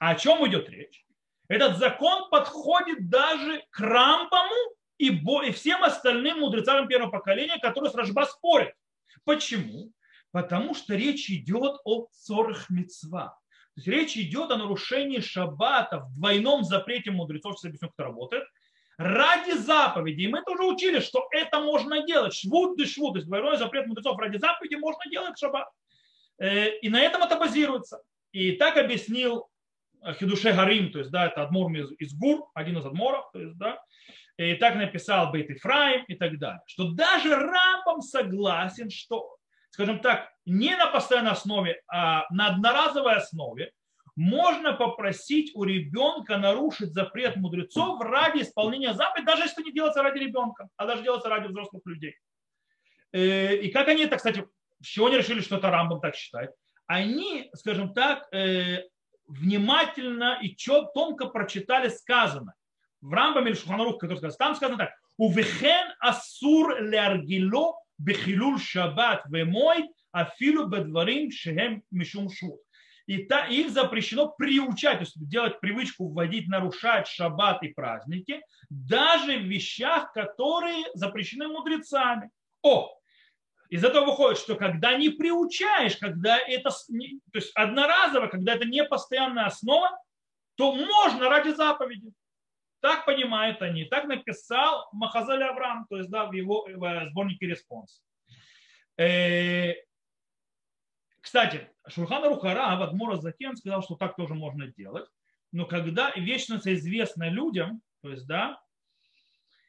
А 0.00 0.10
о 0.10 0.14
чем 0.14 0.46
идет 0.46 0.68
речь? 0.70 1.04
Этот 1.48 1.78
закон 1.78 2.28
подходит 2.30 3.08
даже 3.08 3.64
к 3.70 3.80
Рамбаму 3.80 4.76
и, 4.98 5.08
и 5.08 5.52
всем 5.52 5.82
остальным 5.82 6.40
мудрецам 6.40 6.86
первого 6.88 7.10
поколения, 7.10 7.58
которые 7.58 7.90
с 7.90 7.94
Рожба 7.94 8.24
спорят. 8.24 8.74
Почему? 9.24 9.92
Потому 10.30 10.74
что 10.74 10.94
речь 10.94 11.30
идет 11.30 11.80
о 11.84 12.06
цорах 12.12 12.68
мецва. 12.68 13.28
То 13.28 13.80
есть 13.80 13.88
речь 13.88 14.16
идет 14.16 14.50
о 14.50 14.58
нарушении 14.58 15.20
шаббата 15.20 16.00
в 16.00 16.14
двойном 16.18 16.64
запрете 16.64 17.10
мудрецов, 17.10 17.54
сейчас 17.54 17.66
объясню, 17.66 17.88
как 17.88 17.94
это 17.94 18.04
работает, 18.04 18.44
ради 18.98 19.52
заповеди. 19.52 20.22
И 20.22 20.28
мы 20.28 20.42
тоже 20.42 20.64
учили, 20.64 21.00
что 21.00 21.28
это 21.30 21.60
можно 21.60 22.04
делать. 22.04 22.34
Швуд 22.34 22.76
да 22.76 22.84
швуд, 22.84 23.12
то 23.12 23.18
есть 23.18 23.28
двойной 23.28 23.56
запрет 23.56 23.86
мудрецов 23.86 24.18
ради 24.18 24.36
заповеди 24.36 24.74
можно 24.74 25.08
делать 25.10 25.38
шаббат. 25.38 25.68
Э, 26.38 26.76
и 26.78 26.88
на 26.90 27.00
этом 27.00 27.22
это 27.22 27.36
базируется. 27.36 28.02
И 28.32 28.52
так 28.52 28.76
объяснил 28.76 29.48
Хидуше 30.14 30.52
Гарим, 30.52 30.92
то 30.92 30.98
есть, 30.98 31.10
да, 31.10 31.26
это 31.26 31.42
адмор 31.42 31.72
из, 31.72 32.14
Гур, 32.14 32.48
один 32.54 32.78
из 32.78 32.86
адморов, 32.86 33.30
то 33.32 33.40
есть, 33.40 33.56
да, 33.56 33.82
и 34.36 34.54
так 34.54 34.76
написал 34.76 35.32
Бейт 35.32 35.50
Ифраим 35.50 36.04
и 36.04 36.14
так 36.14 36.38
далее, 36.38 36.62
что 36.66 36.92
даже 36.92 37.34
Рамбам 37.34 38.00
согласен, 38.02 38.90
что, 38.90 39.36
скажем 39.70 40.00
так, 40.00 40.30
не 40.46 40.76
на 40.76 40.86
постоянной 40.86 41.32
основе, 41.32 41.82
а 41.88 42.24
на 42.30 42.48
одноразовой 42.48 43.16
основе 43.16 43.72
можно 44.14 44.72
попросить 44.72 45.52
у 45.54 45.62
ребенка 45.62 46.38
нарушить 46.38 46.92
запрет 46.92 47.36
мудрецов 47.36 48.00
ради 48.00 48.42
исполнения 48.42 48.92
заповедей, 48.92 49.26
даже 49.26 49.42
если 49.42 49.62
не 49.62 49.72
делается 49.72 50.02
ради 50.02 50.18
ребенка, 50.18 50.68
а 50.76 50.86
даже 50.86 51.02
делается 51.02 51.28
ради 51.28 51.46
взрослых 51.46 51.82
людей. 51.84 52.16
Э, 53.12 53.56
и 53.56 53.70
как 53.70 53.88
они 53.88 54.04
это, 54.04 54.16
кстати, 54.16 54.44
с 54.82 54.86
чего 54.86 55.06
они 55.06 55.18
решили, 55.18 55.40
что 55.40 55.56
это 55.56 55.70
Рамбам 55.70 56.00
так 56.00 56.16
считает? 56.16 56.50
Они, 56.86 57.50
скажем 57.54 57.94
так, 57.94 58.26
э, 58.32 58.82
внимательно 59.28 60.38
и 60.42 60.56
тонко 60.94 61.26
прочитали 61.26 61.88
сказано. 61.88 62.54
в 63.00 63.12
Рамбаме 63.12 63.50
или 63.50 63.56
Шуханарух, 63.56 63.98
который 63.98 64.18
сказал, 64.18 64.36
там 64.36 64.56
сказано 64.56 64.78
так, 64.78 64.90
увехен 65.16 65.92
асур 66.00 66.82
леаргило 66.82 67.76
бехилул 67.98 68.58
шаббат 68.58 69.24
вемой 69.28 69.88
афилу 70.12 70.66
бедварим 70.66 71.30
шехем 71.30 71.82
мишум 71.90 72.30
швуд. 72.30 72.60
И 73.06 73.24
та, 73.24 73.46
их 73.46 73.70
запрещено 73.70 74.28
приучать, 74.28 74.98
то 74.98 75.04
есть 75.04 75.28
делать 75.28 75.60
привычку 75.60 76.08
вводить, 76.08 76.48
нарушать 76.48 77.06
шаббат 77.06 77.62
и 77.62 77.68
праздники, 77.68 78.42
даже 78.68 79.38
в 79.38 79.44
вещах, 79.44 80.12
которые 80.12 80.84
запрещены 80.92 81.48
мудрецами. 81.48 82.30
О, 82.62 82.97
из 83.68 83.84
этого 83.84 84.06
выходит, 84.06 84.38
что 84.38 84.56
когда 84.56 84.96
не 84.96 85.10
приучаешь, 85.10 85.96
когда 85.96 86.38
это, 86.38 86.70
то 86.70 87.34
есть 87.34 87.52
одноразово, 87.54 88.28
когда 88.28 88.54
это 88.54 88.64
не 88.64 88.82
постоянная 88.84 89.46
основа, 89.46 89.90
то 90.56 90.74
можно 90.74 91.28
ради 91.28 91.50
заповеди. 91.50 92.12
Так 92.80 93.04
понимают 93.04 93.60
они. 93.60 93.84
Так 93.84 94.04
написал 94.04 94.88
Махазаль 94.92 95.42
Авраам, 95.42 95.86
то 95.88 95.98
есть 95.98 96.10
да, 96.10 96.26
в 96.26 96.32
его 96.32 96.66
в 96.66 97.08
сборнике 97.10 97.46
«Респонс». 97.46 98.02
Э, 98.96 99.74
кстати, 101.20 101.68
Шурхана 101.88 102.28
Рухара, 102.28 102.72
Адмура 102.72 103.16
Закен 103.16 103.56
сказал, 103.56 103.82
что 103.82 103.96
так 103.96 104.16
тоже 104.16 104.34
можно 104.34 104.68
делать. 104.68 105.06
Но 105.52 105.66
когда 105.66 106.10
становится 106.10 106.74
известна 106.74 107.28
людям, 107.28 107.82
то 108.02 108.10
есть, 108.10 108.26
да, 108.26 108.60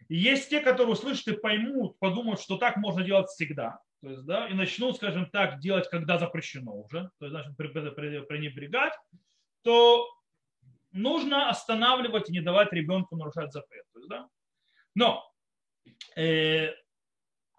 есть 0.07 0.49
те, 0.49 0.61
которые 0.61 0.93
услышат 0.93 1.27
и 1.27 1.37
поймут, 1.37 1.99
подумают, 1.99 2.41
что 2.41 2.57
так 2.57 2.77
можно 2.77 3.03
делать 3.03 3.27
всегда. 3.27 3.79
То 4.01 4.09
есть, 4.09 4.25
да, 4.25 4.47
и 4.47 4.53
начнут, 4.53 4.95
скажем 4.95 5.29
так, 5.29 5.59
делать, 5.59 5.89
когда 5.89 6.17
запрещено 6.17 6.73
уже, 6.73 7.11
то 7.19 7.25
есть, 7.25 7.31
значит, 7.31 7.57
пренебрегать, 7.57 8.93
то 9.63 10.07
нужно 10.91 11.49
останавливать 11.49 12.29
и 12.29 12.33
не 12.33 12.41
давать 12.41 12.71
ребенку 12.71 13.15
нарушать 13.15 13.51
запрет. 13.51 13.85
То 13.93 13.99
есть, 13.99 14.09
да? 14.09 14.29
Но 14.95 15.29
э, 16.15 16.73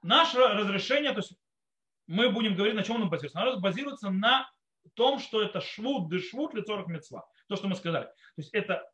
наше 0.02 0.38
разрешение, 0.38 1.12
то 1.12 1.18
есть 1.18 1.34
мы 2.06 2.30
будем 2.30 2.54
говорить, 2.54 2.74
на 2.74 2.82
чем 2.82 2.96
оно 2.96 3.06
базируется. 3.06 3.40
Оно 3.40 3.60
базируется 3.60 4.10
на 4.10 4.50
том, 4.94 5.18
что 5.20 5.42
это 5.42 5.60
швуд, 5.60 6.10
дешвуд, 6.10 6.54
лицо 6.54 6.84
мецва. 6.86 7.26
То, 7.48 7.56
что 7.56 7.68
мы 7.68 7.76
сказали. 7.76 8.06
То 8.06 8.38
есть 8.38 8.52
это 8.52 8.90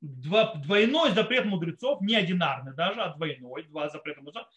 двойной 0.00 1.12
запрет 1.12 1.44
мудрецов, 1.44 2.00
не 2.00 2.14
одинарный 2.14 2.74
даже, 2.74 3.02
а 3.02 3.14
двойной, 3.14 3.64
два 3.64 3.88
запрета 3.88 4.22
мудрецов. 4.22 4.48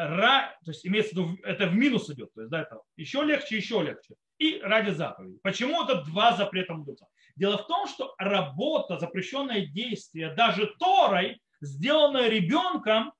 Ра, 0.00 0.56
то 0.64 0.70
есть 0.70 0.86
имеется 0.86 1.14
в 1.14 1.18
виду, 1.18 1.38
это 1.42 1.66
в 1.66 1.74
минус 1.74 2.08
идет, 2.08 2.32
то 2.32 2.40
есть 2.40 2.50
да, 2.50 2.62
это 2.62 2.80
еще 2.96 3.22
легче, 3.22 3.56
еще 3.56 3.82
легче. 3.82 4.14
И 4.38 4.58
ради 4.62 4.90
заповеди. 4.90 5.38
Почему 5.42 5.84
это 5.84 6.02
два 6.04 6.32
запрета 6.32 6.72
мудрецов? 6.72 7.08
Дело 7.36 7.58
в 7.58 7.66
том, 7.66 7.86
что 7.86 8.14
работа, 8.16 8.98
запрещенное 8.98 9.66
действие, 9.66 10.34
даже 10.34 10.74
Торой, 10.78 11.42
сделанное 11.60 12.28
ребенком, 12.28 13.12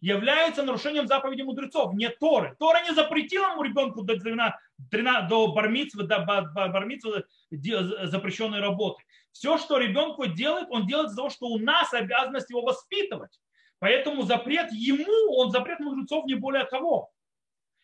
является 0.00 0.64
нарушением 0.64 1.06
заповеди 1.06 1.42
мудрецов, 1.42 1.94
не 1.94 2.10
Торы. 2.10 2.56
Тора 2.58 2.82
не 2.82 2.92
запретила 2.94 3.52
ему 3.52 3.62
ребенку 3.62 4.02
до, 4.02 4.18
13, 4.18 4.54
13, 4.90 5.28
до 5.28 5.52
бармитсвы, 5.52 6.02
до 6.02 6.20
бармитсвы 6.20 7.24
запрещенной 7.50 8.60
работы. 8.60 9.02
Все, 9.30 9.56
что 9.56 9.78
ребенку 9.78 10.26
делает, 10.26 10.66
он 10.70 10.86
делает 10.86 11.06
из-за 11.06 11.16
того, 11.16 11.30
что 11.30 11.46
у 11.46 11.58
нас 11.58 11.94
обязанность 11.94 12.50
его 12.50 12.62
воспитывать. 12.62 13.40
Поэтому 13.78 14.22
запрет 14.22 14.72
ему, 14.72 15.36
он 15.36 15.50
запрет 15.50 15.80
мудрецов 15.80 16.24
не 16.26 16.34
более 16.34 16.64
того. 16.64 17.10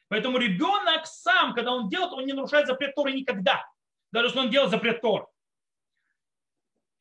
Поэтому 0.09 0.39
ребенок 0.39 1.07
сам, 1.07 1.55
когда 1.55 1.73
он 1.73 1.89
делает, 1.89 2.13
он 2.13 2.27
не 2.27 2.33
нарушает 2.33 2.67
запрет 2.67 2.95
Торы 2.95 3.13
никогда. 3.13 3.65
Даже 4.13 4.29
если 4.29 4.41
он 4.41 4.51
делает 4.51 4.71
запрет 4.71 5.01
Торы. 5.01 5.27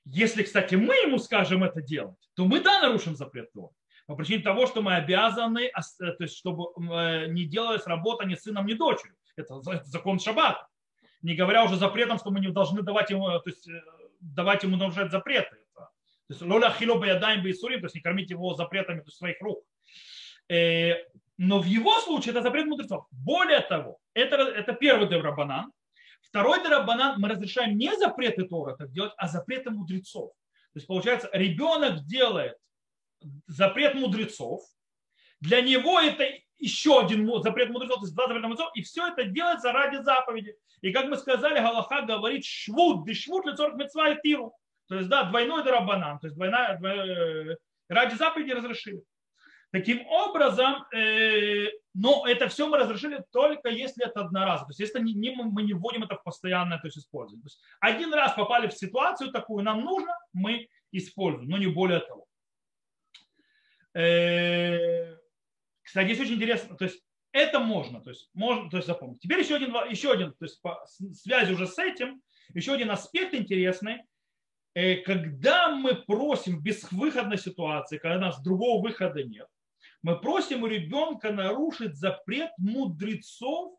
Если, 0.06 0.43
кстати, 0.43 0.75
мы 0.75 0.95
ему 0.95 1.17
скажем 1.17 1.63
это 1.63 1.82
делать, 1.82 2.17
то 2.36 2.45
мы, 2.45 2.62
да, 2.62 2.82
нарушим 2.82 3.15
запрет 3.15 3.52
Торы. 3.54 3.73
По 4.10 4.15
причине 4.15 4.41
того, 4.41 4.65
что 4.65 4.82
мы 4.82 4.95
обязаны, 4.95 5.65
э, 5.67 5.71
то 5.99 6.23
есть, 6.23 6.36
чтобы 6.36 6.69
э, 6.78 7.28
не 7.28 7.45
делалась 7.45 7.86
работа 7.86 8.25
ни 8.25 8.34
сыном, 8.34 8.65
ни 8.65 8.73
дочерью. 8.73 9.15
Это 9.36 9.62
закон 9.84 10.19
шаббата. 10.19 10.67
Не 11.21 11.36
говоря 11.36 11.63
уже 11.63 11.75
запретом, 11.75 12.17
что 12.17 12.32
мы 12.32 12.39
не 12.39 12.49
должны 12.49 12.82
давать 12.82 13.12
ему, 13.12 13.28
то 13.28 13.43
есть, 13.45 13.67
э, 13.67 13.84
давать 14.19 14.63
ему 14.63 14.78
нарушать 14.78 15.12
запреты. 15.12 15.59
То 16.30 16.36
есть, 16.36 16.42
лоля 16.44 16.72
хило 16.72 17.00
баядаем 17.00 17.42
бейсурим, 17.42 17.80
то 17.80 17.88
есть 17.88 17.96
не 17.96 18.02
кормить 18.02 18.30
его 18.30 18.54
запретами 18.54 19.02
то 19.02 19.10
своих 19.10 19.42
рук. 19.42 19.65
Но 21.38 21.60
в 21.60 21.65
его 21.65 22.00
случае 22.02 22.32
это 22.34 22.44
запрет 22.44 22.68
мудрецов. 22.68 23.08
Более 23.10 23.62
того, 23.62 23.98
это, 24.13 24.36
это 24.36 24.74
первый 24.74 25.10
дерабанан. 25.10 25.72
Второй 26.22 26.62
дерабанан 26.62 27.20
мы 27.20 27.30
разрешаем 27.30 27.78
не 27.78 27.98
запреты 27.98 28.44
Тора 28.44 28.76
так 28.76 28.92
делать, 28.92 29.13
а 29.18 29.28
запреты 29.28 29.72
мудрецов. 29.72 30.32
То 30.74 30.78
есть 30.78 30.86
получается, 30.86 31.30
ребенок 31.34 32.06
делает 32.06 32.56
запрет 33.48 33.96
мудрецов, 33.96 34.62
для 35.42 35.62
него 35.62 36.00
это 36.00 36.26
еще 36.60 37.02
один 37.02 37.28
запрет 37.42 37.72
мудрецов, 37.72 38.02
то 38.02 38.04
есть 38.04 38.13
два 38.13 38.28
запрета 38.28 38.48
мудрецов, 38.48 38.72
и 38.76 38.84
все 38.84 39.08
это 39.08 39.24
делается 39.24 39.72
ради 39.72 40.04
заповеди. 40.04 40.56
И 40.82 40.92
как 40.92 41.08
мы 41.08 41.18
сказали, 41.18 41.60
Галаха 41.60 42.04
говорит 42.04 42.46
швуд, 42.46 43.04
дешвуд 43.08 43.46
40 43.58 43.76
мецва 43.78 44.10
и 44.10 44.22
тиру. 44.22 44.54
То 44.89 44.95
есть, 44.95 45.08
да, 45.08 45.23
двойной 45.23 45.63
дарабанан, 45.63 46.19
то 46.19 46.28
есть 46.28 46.36
двойная, 46.36 46.78
двойная, 46.78 47.58
ради 47.88 48.15
заповеди 48.15 48.52
разрешили. 48.52 49.04
Таким 49.71 50.04
образом, 50.08 50.84
э, 50.91 51.67
но 51.93 52.25
это 52.28 52.47
все 52.47 52.67
мы 52.67 52.78
разрешили 52.78 53.23
только 53.32 53.69
если 53.69 54.04
это 54.04 54.21
одноразово. 54.21 54.65
То 54.65 54.71
есть 54.71 54.80
если 54.80 54.99
не, 54.99 55.13
не, 55.13 55.30
мы 55.30 55.62
не 55.62 55.73
вводим 55.73 56.04
это 56.04 56.15
в 56.15 56.23
постоянное 56.23 56.80
то 56.80 56.88
есть, 56.88 56.97
использование. 56.97 57.43
То 57.43 57.49
есть 57.49 57.62
один 57.80 58.12
раз 58.12 58.34
попали 58.34 58.67
в 58.67 58.73
ситуацию 58.73 59.32
такую, 59.32 59.63
нам 59.63 59.82
нужно, 59.82 60.12
мы 60.34 60.67
используем, 60.91 61.49
но 61.49 61.60
не 61.60 61.67
более 61.67 61.99
того. 61.99 62.25
Э, 63.93 65.15
кстати, 65.84 66.08
здесь 66.08 66.19
очень 66.19 66.36
интересно, 66.36 66.75
то 66.75 66.86
есть 66.86 67.04
это 67.32 67.60
можно, 67.60 68.02
то 68.02 68.10
есть 68.10 68.28
можно, 68.34 68.71
то 68.71 68.78
есть 68.78 68.88
запомнить. 68.88 69.19
Теперь 69.21 69.39
еще 69.39 69.56
один, 69.56 69.71
еще 69.88 70.12
один, 70.12 70.34
то 70.34 70.45
есть 70.45 70.60
по 70.63 70.84
связи 71.13 71.54
уже 71.54 71.67
с 71.67 71.78
этим, 71.78 72.23
еще 72.56 72.73
один 72.73 72.89
аспект 72.89 73.36
интересный. 73.36 74.02
Э, 74.73 74.97
когда 74.97 75.69
мы 75.69 75.95
просим 75.95 76.58
в 76.58 76.63
безвыходной 76.63 77.38
ситуации, 77.38 77.97
когда 77.97 78.17
у 78.17 78.21
нас 78.21 78.41
другого 78.41 78.82
выхода 78.82 79.23
нет, 79.23 79.47
мы 80.01 80.19
просим 80.19 80.63
у 80.63 80.67
ребенка 80.67 81.32
нарушить 81.32 81.95
запрет 81.95 82.51
мудрецов, 82.58 83.77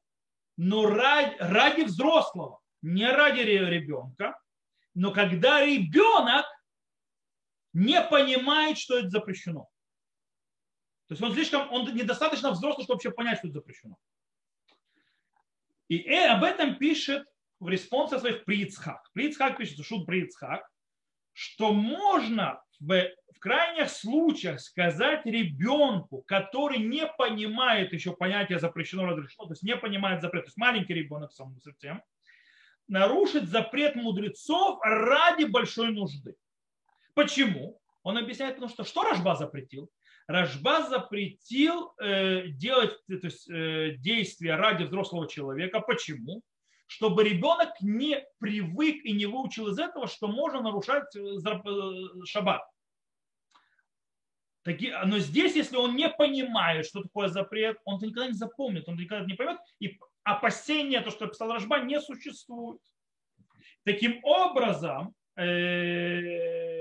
но 0.57 0.87
ради, 0.87 1.37
ради 1.39 1.83
взрослого, 1.83 2.61
не 2.83 3.11
ради 3.11 3.41
ребенка. 3.41 4.39
Но 4.95 5.13
когда 5.13 5.65
ребенок 5.65 6.45
не 7.73 8.03
понимает, 8.03 8.79
что 8.79 8.99
это 8.99 9.09
запрещено. 9.09 9.69
То 11.07 11.15
есть 11.15 11.23
он 11.23 11.33
слишком, 11.33 11.73
он 11.73 11.95
недостаточно 11.95 12.51
взрослый, 12.51 12.85
чтобы 12.85 12.97
вообще 12.97 13.11
понять, 13.11 13.39
что 13.39 13.49
это 13.49 13.55
запрещено. 13.55 13.97
И 15.89 15.99
э, 15.99 16.29
об 16.29 16.45
этом 16.45 16.77
пишет 16.77 17.27
в 17.59 17.69
респонсе 17.69 18.19
своих 18.19 18.45
Прицхак. 18.45 19.11
Прицхак 19.13 19.57
пишет, 19.57 19.85
Шут 19.85 20.07
Прицхак, 20.07 20.69
что 21.33 21.73
можно 21.73 22.63
в, 22.79 23.11
в 23.35 23.39
крайних 23.39 23.91
случаях 23.91 24.61
сказать 24.61 25.25
ребенку, 25.27 26.23
который 26.27 26.79
не 26.79 27.07
понимает 27.07 27.93
еще 27.93 28.13
понятие 28.15 28.59
запрещено, 28.59 29.07
разрешено, 29.07 29.47
то 29.47 29.53
есть 29.53 29.63
не 29.63 29.77
понимает 29.77 30.23
запрет, 30.23 30.45
то 30.45 30.49
есть 30.49 30.59
маленький 30.59 30.95
ребенок 30.95 31.33
совсем, 31.33 32.03
нарушить 32.89 33.49
запрет 33.49 33.95
мудрецов 33.95 34.79
ради 34.83 35.45
большой 35.45 35.93
нужды. 35.93 36.35
Почему? 37.15 37.81
Он 38.03 38.19
объясняет, 38.19 38.57
потому 38.57 38.73
что 38.73 38.85
что 38.85 39.03
Рожба 39.05 39.37
запретил? 39.37 39.91
Рожба 40.27 40.87
запретил 40.89 41.93
э, 42.01 42.49
делать 42.49 42.93
то 43.07 43.15
есть, 43.15 43.51
э, 43.51 43.97
действия 43.99 44.57
ради 44.57 44.85
взрослого 44.85 45.29
человека. 45.29 45.81
Почему? 45.81 46.43
Чтобы 46.91 47.23
ребенок 47.23 47.71
не 47.81 48.21
привык 48.41 49.05
и 49.05 49.13
не 49.13 49.27
выучил 49.27 49.69
из 49.69 49.79
этого, 49.79 50.09
что 50.09 50.27
можно 50.27 50.61
нарушать 50.61 51.15
э, 51.15 51.21
э, 51.21 52.25
шаббат. 52.25 52.63
Но 54.67 55.21
здесь, 55.21 55.55
если 55.55 55.77
он 55.77 55.95
не 55.95 56.09
понимает, 56.09 56.85
что 56.85 57.03
такое 57.03 57.29
запрет, 57.29 57.79
он 57.85 57.99
это 57.99 58.07
никогда 58.07 58.27
не 58.27 58.35
запомнит, 58.35 58.89
он 58.89 58.97
никогда 58.97 59.25
не 59.25 59.35
поймет, 59.35 59.59
и 59.79 60.01
опасения, 60.25 61.01
то, 61.01 61.13
что 61.13 61.29
писал 61.29 61.53
Рожба, 61.53 61.79
не 61.79 62.01
существует. 62.01 62.81
Таким 63.85 64.19
образом, 64.25 65.15
э, 65.37 66.80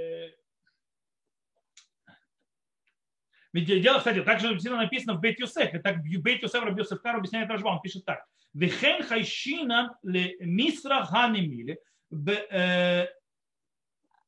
Ведь 3.51 3.65
дело, 3.65 3.97
кстати, 3.97 4.21
так 4.21 4.39
же 4.39 4.57
всегда 4.57 4.77
написано 4.77 5.15
в 5.15 5.21
Бет 5.21 5.39
Юсеф, 5.39 5.73
и 5.73 5.79
так 5.79 6.03
Бет 6.03 6.43
Юсеф 6.43 6.63
Раби 6.63 6.81
Юсефкар 6.81 7.15
объясняет 7.15 7.49
Рожба, 7.49 7.69
он 7.69 7.81
пишет 7.81 8.05
так. 8.05 8.23
Вехен 8.53 9.03
хайшина 9.03 9.97
ле 10.03 10.38
мисра 10.39 11.07
ганемили 11.09 11.79
э, 12.12 13.07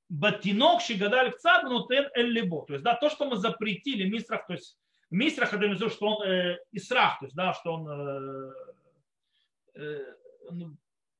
батинок 0.10 0.82
шигадаль 0.82 1.32
кцад 1.32 1.64
нутен 1.64 2.10
эль 2.16 2.32
либо. 2.32 2.66
То 2.66 2.74
есть, 2.74 2.84
да, 2.84 2.96
то, 2.96 3.10
что 3.10 3.26
мы 3.26 3.38
запретили 3.38 4.10
мисрах, 4.10 4.46
то 4.48 4.54
есть 4.54 4.78
мисрах, 5.10 5.54
это 5.54 5.66
имеется 5.66 5.90
что 5.90 6.08
он 6.08 6.28
э, 6.28 6.60
исрах, 6.72 7.20
то 7.20 7.26
есть, 7.26 7.36
да, 7.36 7.54
что 7.54 7.74
он 7.74 7.88
э, 7.90 8.54
э, 9.76 10.06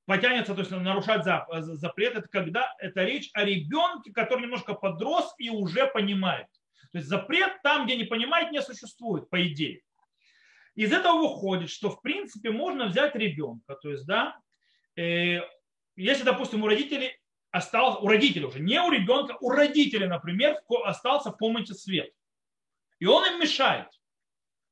потянется, 0.06 0.54
то 0.54 0.60
есть 0.60 0.72
нарушать 0.72 1.26
э, 1.26 1.62
запрет, 1.62 2.16
это 2.16 2.28
когда 2.28 2.74
это 2.80 3.04
речь 3.04 3.30
о 3.34 3.46
ребенке, 3.46 4.12
который 4.12 4.42
немножко 4.42 4.74
подрос 4.74 5.34
и 5.38 5.50
уже 5.50 5.88
понимает. 5.88 6.48
То 6.92 6.98
есть 6.98 7.08
запрет 7.08 7.62
там, 7.64 7.86
где 7.86 7.96
не 7.96 8.04
понимает, 8.04 8.52
не 8.52 8.62
существует, 8.62 9.30
по 9.30 9.46
идее. 9.48 9.82
Из 10.76 10.92
этого 10.92 11.20
выходит, 11.20 11.70
что 11.70 11.90
в 11.90 12.02
принципе 12.02 12.52
можно 12.52 12.88
взять 12.88 13.16
ребенка, 13.16 13.76
то 13.76 13.90
есть, 13.90 14.06
да, 14.06 14.38
э, 14.96 15.40
если, 15.96 16.24
допустим, 16.24 16.64
у 16.64 16.68
родителей 16.68 17.20
остался, 17.52 18.00
у 18.00 18.08
родителей 18.08 18.46
уже, 18.46 18.60
не 18.60 18.82
у 18.82 18.90
ребенка, 18.90 19.38
у 19.42 19.50
родителей, 19.50 20.08
например, 20.08 20.58
остался 20.86 21.32
в 21.32 21.38
комнате 21.38 21.74
свет. 21.74 22.12
И 23.00 23.06
он 23.06 23.26
им 23.26 23.40
мешает. 23.40 23.88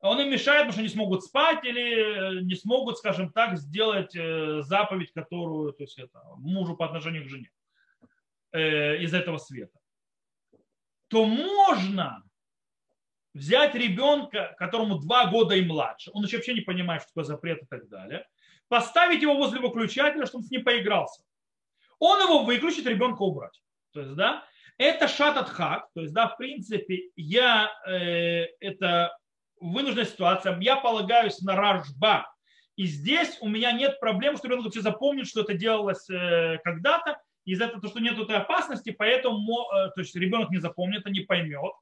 Он 0.01 0.19
им 0.21 0.29
мешает, 0.31 0.61
потому 0.61 0.73
что 0.73 0.81
не 0.81 0.87
смогут 0.87 1.23
спать 1.25 1.65
или 1.65 2.39
э, 2.39 2.41
не 2.41 2.55
смогут, 2.55 2.97
скажем 2.97 3.33
так, 3.33 3.57
сделать 3.57 4.15
э, 4.15 4.61
заповедь, 4.61 5.11
которую, 5.11 5.73
то 5.73 5.83
есть 5.83 5.99
это, 5.99 6.21
мужу 6.37 6.77
по 6.77 6.85
отношению 6.85 7.25
к 7.25 7.29
жене 7.29 7.51
э, 8.53 8.97
из 8.99 9.13
этого 9.13 9.37
света. 9.39 9.78
То 11.09 11.25
можно 11.25 12.23
взять 13.33 13.75
ребенка, 13.75 14.55
которому 14.57 14.99
два 14.99 15.27
года 15.27 15.55
и 15.55 15.65
младше, 15.65 16.11
он 16.13 16.23
еще 16.23 16.37
вообще 16.37 16.53
не 16.53 16.61
понимает, 16.61 17.01
что 17.01 17.09
такое 17.09 17.23
запрет 17.25 17.63
и 17.63 17.65
так 17.65 17.87
далее, 17.89 18.27
поставить 18.67 19.21
его 19.21 19.35
возле 19.35 19.59
выключателя, 19.59 20.25
чтобы 20.25 20.43
он 20.43 20.47
с 20.47 20.51
ним 20.51 20.63
поигрался. 20.63 21.23
Он 21.99 22.21
его 22.21 22.43
выключит, 22.43 22.85
ребенка 22.85 23.23
убрать. 23.23 23.61
То 23.91 24.01
есть, 24.01 24.15
да, 24.15 24.45
это 24.77 25.07
шатат 25.07 25.49
хак, 25.49 25.89
то 25.93 26.01
есть, 26.01 26.13
да, 26.13 26.27
в 26.27 26.37
принципе, 26.37 27.09
я, 27.15 27.71
э, 27.85 28.45
это 28.61 29.17
вынужденная 29.59 30.05
ситуация, 30.05 30.57
я 30.61 30.77
полагаюсь 30.77 31.41
на 31.41 31.55
рожба. 31.55 32.31
И 32.75 32.85
здесь 32.85 33.37
у 33.41 33.49
меня 33.49 33.73
нет 33.73 33.99
проблем, 33.99 34.37
что 34.37 34.47
ребенок 34.47 34.65
вообще 34.65 34.81
запомнит, 34.81 35.27
что 35.27 35.41
это 35.41 35.53
делалось 35.53 36.09
э, 36.09 36.59
когда-то, 36.63 37.19
из-за 37.51 37.65
этого, 37.65 37.87
что 37.87 37.99
нет 37.99 38.17
этой 38.17 38.37
опасности, 38.37 38.91
поэтому 38.91 39.67
э, 39.71 39.91
то 39.95 40.01
есть 40.01 40.15
ребенок 40.15 40.49
не 40.49 40.59
запомнит, 40.59 41.05
а 41.05 41.09
не 41.09 41.21
поймет, 41.21 41.73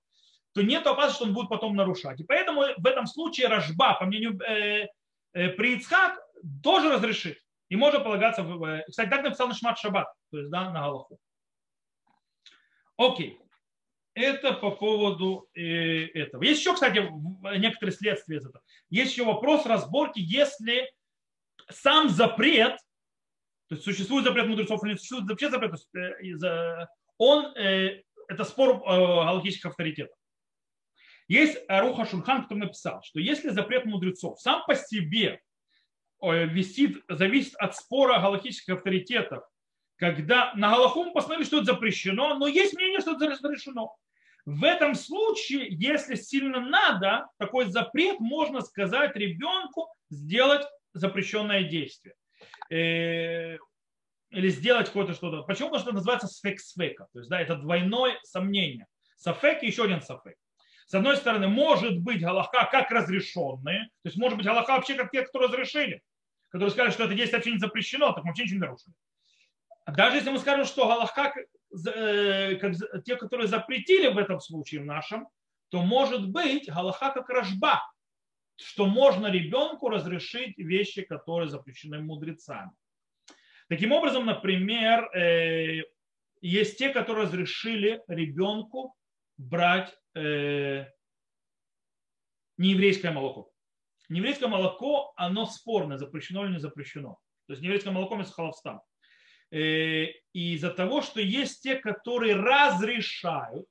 то 0.54 0.62
нет 0.62 0.86
опасности, 0.88 1.18
что 1.18 1.26
он 1.26 1.34
будет 1.34 1.50
потом 1.50 1.76
нарушать. 1.76 2.20
И 2.20 2.24
поэтому 2.24 2.64
в 2.78 2.86
этом 2.88 3.06
случае 3.06 3.48
рожба, 3.48 3.94
по 4.00 4.06
мнению 4.06 4.40
э, 4.42 4.88
э, 5.34 5.50
при 5.50 5.76
Ицхак, 5.76 6.20
тоже 6.64 6.92
разрешит. 6.92 7.38
И 7.70 7.76
можно 7.76 8.00
полагаться 8.00 8.44
в... 8.44 8.64
Э, 8.64 8.86
кстати, 8.88 9.10
так 9.10 9.24
написал 9.24 9.48
на 9.48 9.54
Шмат 9.54 9.78
Шаббат, 9.78 10.08
то 10.32 10.38
есть 10.40 10.50
да, 10.50 10.72
на 10.72 10.82
Галаху. 10.82 11.20
Окей. 12.98 13.40
Это 14.14 14.54
по 14.54 14.72
поводу 14.72 15.48
э, 15.54 16.08
этого. 16.08 16.42
Есть 16.42 16.62
еще, 16.62 16.74
кстати, 16.74 17.08
некоторые 17.58 17.94
следствия 17.94 18.38
из 18.38 18.48
этого. 18.48 18.64
Есть 18.90 19.12
еще 19.12 19.26
вопрос 19.26 19.68
разборки, 19.68 20.20
если 20.20 20.92
сам 21.70 22.10
запрет, 22.10 22.78
то 23.70 23.76
есть 23.76 23.84
существует 23.84 24.26
запрет 24.26 24.48
мудрецов 24.48 24.84
или 24.84 24.92
не 24.92 24.98
существует 24.98 25.30
вообще 25.30 25.50
запрет, 25.50 25.72
то 25.72 25.78
есть, 26.22 26.44
э, 26.44 26.88
он, 27.18 27.46
э, 27.58 28.02
это 28.30 28.44
спор 28.46 28.76
э, 28.76 28.80
галактических 28.86 29.72
авторитетов. 29.72 30.16
Есть 31.28 31.58
Руха 31.68 32.06
Шульхан, 32.06 32.44
который 32.44 32.60
написал, 32.60 33.02
что 33.04 33.20
если 33.20 33.50
запрет 33.50 33.86
мудрецов 33.86 34.40
сам 34.40 34.64
по 34.66 34.76
себе 34.76 35.42
висит, 36.22 37.04
зависит 37.10 37.56
от 37.56 37.76
спора 37.76 38.22
галактических 38.22 38.76
авторитетов, 38.76 39.44
когда 39.98 40.54
на 40.56 40.70
Галаху 40.70 41.04
мы 41.04 41.12
посмотрели, 41.12 41.46
что 41.46 41.58
это 41.58 41.74
запрещено, 41.74 42.36
но 42.36 42.48
есть 42.48 42.74
мнение, 42.76 43.02
что 43.02 43.16
это 43.16 43.28
разрешено. 43.28 43.94
В 44.46 44.64
этом 44.64 44.96
случае, 44.96 45.68
если 45.70 46.16
сильно 46.16 46.62
надо, 46.62 47.28
такой 47.38 47.66
запрет 47.66 48.22
можно 48.22 48.62
сказать 48.62 49.14
ребенку 49.18 49.90
сделать 50.10 50.66
запрещенное 50.94 51.64
действие. 51.64 52.16
Э, 52.70 53.58
или 54.30 54.50
сделать 54.50 54.88
какое-то 54.88 55.14
что-то. 55.14 55.44
Почему? 55.44 55.70
Потому 55.70 55.80
что 55.80 55.90
это 55.90 55.96
называется 55.96 56.28
сфек-сфека. 56.28 57.08
То 57.14 57.20
есть, 57.20 57.30
да, 57.30 57.40
это 57.40 57.56
двойное 57.56 58.20
сомнение. 58.24 58.88
Сафек 59.16 59.64
и 59.64 59.68
еще 59.68 59.86
один 59.86 60.02
сафек. 60.02 60.36
С 60.88 60.94
одной 60.94 61.18
стороны, 61.18 61.48
может 61.48 62.00
быть 62.00 62.22
галаха 62.22 62.68
как 62.72 62.92
разрешенные, 62.92 63.90
то 64.04 64.08
есть 64.08 64.18
может 64.18 64.38
быть 64.38 64.46
галаха 64.46 64.74
вообще 64.74 64.96
как 64.96 65.12
те, 65.12 65.24
кто 65.24 65.40
разрешили, 65.40 66.02
которые 66.50 66.72
сказали, 66.72 66.92
что 66.92 67.04
это 67.04 67.14
действие 67.14 67.40
вообще 67.40 67.52
не 67.52 67.58
запрещено, 67.58 68.14
так 68.14 68.24
мы 68.24 68.30
вообще 68.30 68.44
ничего 68.44 68.56
не 68.56 68.62
нарушили. 68.62 68.94
Даже 69.86 70.18
если 70.18 70.30
мы 70.30 70.40
скажем, 70.40 70.66
что 70.66 70.88
галаха 70.88 71.34
э, 71.94 72.56
как 72.56 72.76
те, 73.04 73.18
которые 73.18 73.48
запретили 73.48 74.08
в 74.08 74.18
этом 74.18 74.40
случае 74.40 74.82
в 74.82 74.86
нашем, 74.86 75.28
то 75.70 75.82
может 75.82 76.30
быть 76.30 76.70
галаха 76.70 77.12
как 77.12 77.30
рожба, 77.30 77.82
что 78.58 78.86
можно 78.86 79.28
ребенку 79.28 79.90
разрешить 79.90 80.58
вещи, 80.58 81.02
которые 81.02 81.50
запрещены 81.50 82.00
мудрецами. 82.00 82.72
Таким 83.70 83.92
образом, 83.92 84.26
например, 84.26 85.10
э, 85.16 85.84
есть 86.42 86.78
те, 86.78 86.90
которые 86.90 87.26
разрешили 87.26 88.02
ребенку 88.08 88.96
брать 89.38 89.96
э, 90.16 90.86
нееврейское 92.58 93.12
молоко. 93.12 93.52
Нееврейское 94.10 94.48
молоко, 94.48 95.14
оно 95.18 95.46
спорное, 95.46 95.98
запрещено 95.98 96.46
или 96.46 96.54
не 96.54 96.60
запрещено. 96.60 97.20
То 97.46 97.54
есть 97.54 97.62
нееврейское 97.62 97.94
молоко– 97.94 98.16
это 98.20 98.32
халавстан. 98.32 98.80
Э, 99.52 100.06
и 100.34 100.54
из-за 100.54 100.72
того, 100.72 101.02
что 101.02 101.22
есть 101.22 101.62
те, 101.62 101.76
которые 101.76 102.36
разрешают, 102.36 103.68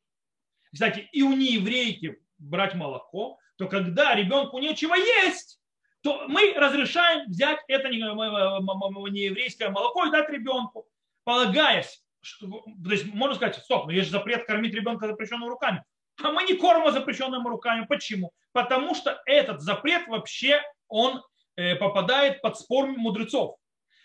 кстати, 0.72 1.08
и 1.12 1.22
у 1.22 1.32
нееврейки 1.32 2.18
брать 2.38 2.74
молоко, 2.74 3.38
то 3.56 3.68
когда 3.68 4.14
ребенку 4.14 4.58
нечего 4.58 4.94
есть, 4.94 5.60
то 6.02 6.28
мы 6.28 6.52
разрешаем 6.54 7.28
взять 7.28 7.58
это 7.68 7.88
нееврейское 7.88 9.70
молоко 9.70 10.06
и 10.06 10.10
дать 10.10 10.30
ребенку, 10.30 10.86
полагаясь, 11.24 12.02
что, 12.20 12.64
то 12.84 12.90
есть 12.90 13.06
можно 13.06 13.34
сказать, 13.34 13.56
стоп, 13.56 13.86
но 13.86 13.92
есть 13.92 14.06
же 14.06 14.12
запрет 14.12 14.46
кормить 14.46 14.74
ребенка 14.74 15.06
запрещенными 15.06 15.48
руками. 15.48 15.82
А 16.22 16.30
мы 16.30 16.44
не 16.44 16.54
кормим 16.54 16.92
запрещенными 16.92 17.46
руками. 17.48 17.86
Почему? 17.86 18.32
Потому 18.52 18.94
что 18.94 19.20
этот 19.26 19.60
запрет 19.60 20.06
вообще, 20.08 20.62
он 20.88 21.22
э, 21.56 21.76
попадает 21.76 22.40
под 22.40 22.58
спор 22.58 22.86
мудрецов. 22.86 23.56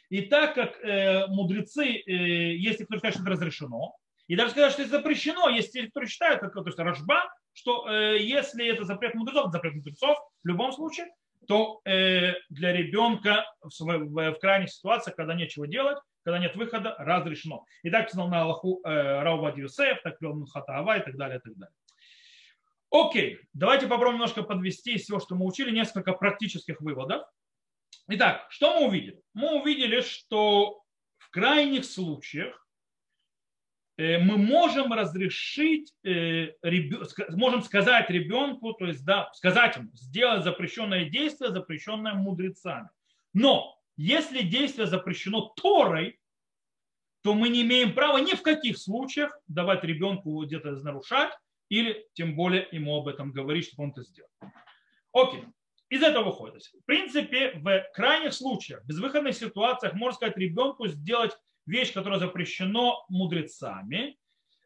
И 0.09 0.23
так 0.23 0.55
как 0.55 0.83
э, 0.83 1.27
мудрецы, 1.27 1.85
э, 1.85 2.11
если 2.57 2.83
кто 2.83 2.95
считает, 2.95 3.13
что 3.13 3.23
это 3.23 3.31
разрешено, 3.31 3.95
и 4.27 4.35
даже 4.35 4.51
сказать, 4.51 4.73
что 4.73 4.81
это 4.81 4.91
запрещено, 4.91 5.49
те, 5.61 5.87
кто 5.87 6.05
считают, 6.05 6.41
то 6.41 6.63
есть 6.65 6.79
рожба, 6.79 7.31
что 7.53 7.89
если 7.89 8.67
это 8.67 8.85
запрет 8.85 9.13
мудрецов, 9.15 9.45
это 9.45 9.51
запрет 9.51 9.75
мудрецов 9.75 10.17
в 10.43 10.47
любом 10.47 10.71
случае, 10.71 11.07
то 11.47 11.81
для 11.83 12.73
ребенка 12.73 13.45
в 13.61 14.33
крайних 14.39 14.69
ситуациях, 14.69 15.15
когда 15.15 15.33
нечего 15.33 15.67
делать, 15.67 15.97
когда 16.23 16.39
нет 16.39 16.55
выхода, 16.55 16.95
разрешено. 16.99 17.65
И 17.83 17.89
так 17.89 18.09
сказал 18.09 18.27
на 18.29 18.41
Аллаху 18.41 18.81
э, 18.83 19.21
Раубад 19.21 19.57
Юсеф, 19.57 20.01
так 20.03 20.21
вел 20.21 20.45
Хатаава 20.45 20.99
и 20.99 21.03
так 21.03 21.15
далее, 21.17 21.39
и 21.39 21.41
так 21.41 21.55
далее. 21.55 21.75
Окей, 22.91 23.39
давайте 23.53 23.87
попробуем 23.87 24.15
немножко 24.15 24.43
подвести 24.43 24.93
из 24.93 25.03
всего, 25.03 25.19
что 25.19 25.35
мы 25.35 25.45
учили, 25.45 25.71
несколько 25.71 26.13
практических 26.13 26.81
выводов. 26.81 27.25
Итак, 28.07 28.45
что 28.49 28.79
мы 28.79 28.87
увидели? 28.87 29.21
Мы 29.33 29.61
увидели, 29.61 30.01
что 30.01 30.83
в 31.17 31.29
крайних 31.29 31.85
случаях 31.85 32.55
э, 32.55 32.70
мы 34.19 34.37
можем 34.37 34.93
разрешить, 34.93 35.93
э, 36.03 36.53
можем 37.29 37.61
сказать 37.61 38.09
ребенку, 38.09 38.73
то 38.73 38.85
есть 38.85 39.05
да, 39.05 39.29
сказать 39.33 39.75
ему, 39.75 39.89
сделать 39.93 40.43
запрещенное 40.43 41.05
действие, 41.05 41.51
запрещенное 41.51 42.13
мудрецами. 42.13 42.89
Но 43.33 43.77
если 43.97 44.41
действие 44.41 44.87
запрещено 44.87 45.53
Торой, 45.55 46.19
то 47.23 47.35
мы 47.35 47.49
не 47.49 47.61
имеем 47.61 47.93
права 47.93 48.17
ни 48.17 48.33
в 48.33 48.41
каких 48.41 48.77
случаях 48.77 49.37
давать 49.47 49.83
ребенку 49.83 50.43
где-то 50.43 50.71
нарушать 50.83 51.31
или 51.69 52.07
тем 52.13 52.35
более 52.35 52.67
ему 52.71 52.97
об 52.97 53.07
этом 53.07 53.31
говорить, 53.31 53.67
чтобы 53.67 53.83
он 53.83 53.91
это 53.91 54.03
сделал. 54.03 54.29
Окей. 55.13 55.43
Из 55.89 56.01
этого 56.01 56.25
выходит. 56.25 56.63
В 56.63 56.85
принципе, 56.85 57.51
в 57.55 57.83
крайних 57.93 58.33
случаях, 58.33 58.81
в 58.81 58.87
безвыходных 58.87 59.35
ситуациях, 59.35 59.93
можно 59.93 60.15
сказать 60.15 60.37
ребенку 60.37 60.87
сделать 60.87 61.37
вещь, 61.71 61.93
которая 61.93 62.19
запрещена 62.19 62.93
мудрецами, 63.09 64.17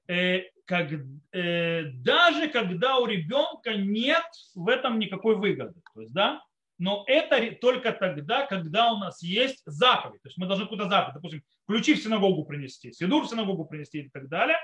э, 0.08 0.41
как, 0.65 0.91
э, 0.91 1.84
даже 1.94 2.50
когда 2.50 2.98
у 2.98 3.06
ребенка 3.06 3.76
нет 3.76 4.26
в 4.56 4.68
этом 4.68 4.99
никакой 4.99 5.36
выгоды. 5.36 5.80
То 5.93 6.01
есть, 6.01 6.14
да, 6.14 6.41
но 6.78 7.03
это 7.08 7.56
только 7.62 7.91
тогда, 7.91 8.45
когда 8.45 8.91
у 8.91 8.97
нас 8.97 9.24
есть 9.24 9.62
заповедь. 9.66 10.22
То 10.22 10.28
есть 10.28 10.38
мы 10.38 10.47
должны 10.47 10.66
куда 10.66 10.89
заповедь, 10.89 11.16
допустим, 11.16 11.43
ключи 11.68 11.93
в 11.93 12.03
синагогу 12.03 12.43
принести, 12.43 12.91
сидур 12.91 13.24
в 13.24 13.30
синагогу 13.30 13.66
принести 13.66 14.01
и 14.01 14.10
так 14.10 14.28
далее, 14.28 14.58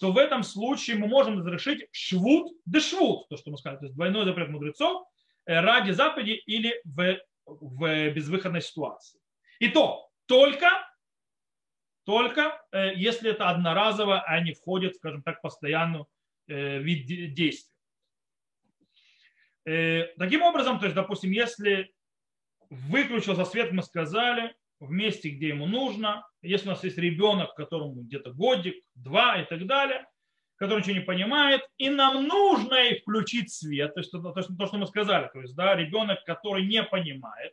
то 0.00 0.12
в 0.12 0.18
этом 0.18 0.42
случае 0.42 0.96
мы 0.96 1.08
можем 1.08 1.38
разрешить 1.38 1.86
швуд 1.90 2.52
да 2.64 2.80
швуд, 2.80 3.28
то, 3.28 3.36
что 3.36 3.50
мы 3.50 3.58
сказали, 3.58 3.78
то 3.78 3.84
есть 3.86 3.96
двойной 3.96 4.24
запрет 4.24 4.48
мудрецов 4.48 5.06
э, 5.46 5.60
ради 5.60 5.90
заповеди 5.90 6.32
или 6.46 6.80
в, 6.84 7.18
в 7.46 8.10
безвыходной 8.10 8.62
ситуации. 8.62 9.20
И 9.58 9.68
то 9.68 10.08
только, 10.26 10.68
только 12.06 12.58
э, 12.72 12.94
если 12.94 13.30
это 13.30 13.50
одноразово, 13.50 14.22
а 14.22 14.40
не 14.40 14.54
входит, 14.54 14.96
скажем 14.96 15.22
так, 15.22 15.38
в 15.38 15.42
постоянный 15.42 16.04
э, 16.48 16.78
вид 16.78 17.34
действия. 17.34 17.72
Таким 19.64 20.42
образом, 20.42 20.78
то 20.78 20.84
есть, 20.86 20.94
допустим, 20.94 21.32
если 21.32 21.92
выключился 22.70 23.44
свет, 23.44 23.72
мы 23.72 23.82
сказали, 23.82 24.54
в 24.80 24.90
месте, 24.90 25.30
где 25.30 25.48
ему 25.48 25.66
нужно. 25.66 26.26
Если 26.42 26.68
у 26.68 26.70
нас 26.70 26.84
есть 26.84 26.98
ребенок, 26.98 27.54
которому 27.54 28.02
где-то 28.02 28.32
годик, 28.32 28.76
два 28.94 29.40
и 29.40 29.44
так 29.46 29.66
далее, 29.66 30.06
который 30.56 30.80
ничего 30.80 30.94
не 30.94 31.00
понимает, 31.00 31.62
и 31.78 31.90
нам 31.90 32.26
нужно 32.26 32.74
и 32.88 33.00
включить 33.00 33.52
свет, 33.52 33.94
то 33.94 34.00
есть 34.00 34.10
то, 34.10 34.20
то, 34.20 34.66
что 34.66 34.78
мы 34.78 34.86
сказали, 34.86 35.28
то 35.32 35.40
есть 35.40 35.54
да, 35.54 35.74
ребенок, 35.74 36.24
который 36.24 36.66
не 36.66 36.82
понимает, 36.82 37.52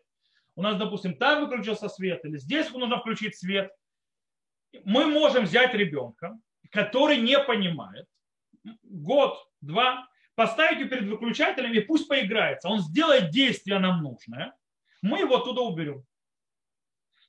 у 0.55 0.61
нас, 0.61 0.77
допустим, 0.77 1.17
так 1.17 1.41
выключился 1.41 1.89
свет, 1.89 2.23
или 2.23 2.37
здесь 2.37 2.69
нужно 2.71 2.99
включить 2.99 3.35
свет, 3.35 3.71
мы 4.83 5.07
можем 5.07 5.45
взять 5.45 5.73
ребенка, 5.73 6.37
который 6.71 7.17
не 7.17 7.39
понимает, 7.39 8.07
год, 8.83 9.37
два, 9.61 10.07
поставить 10.35 10.79
его 10.79 10.89
перед 10.89 11.07
выключателем 11.07 11.73
и 11.73 11.79
пусть 11.79 12.07
поиграется. 12.07 12.69
Он 12.69 12.79
сделает 12.79 13.29
действие 13.29 13.79
нам 13.79 14.01
нужное, 14.01 14.53
мы 15.01 15.19
его 15.19 15.37
оттуда 15.37 15.61
уберем. 15.61 16.05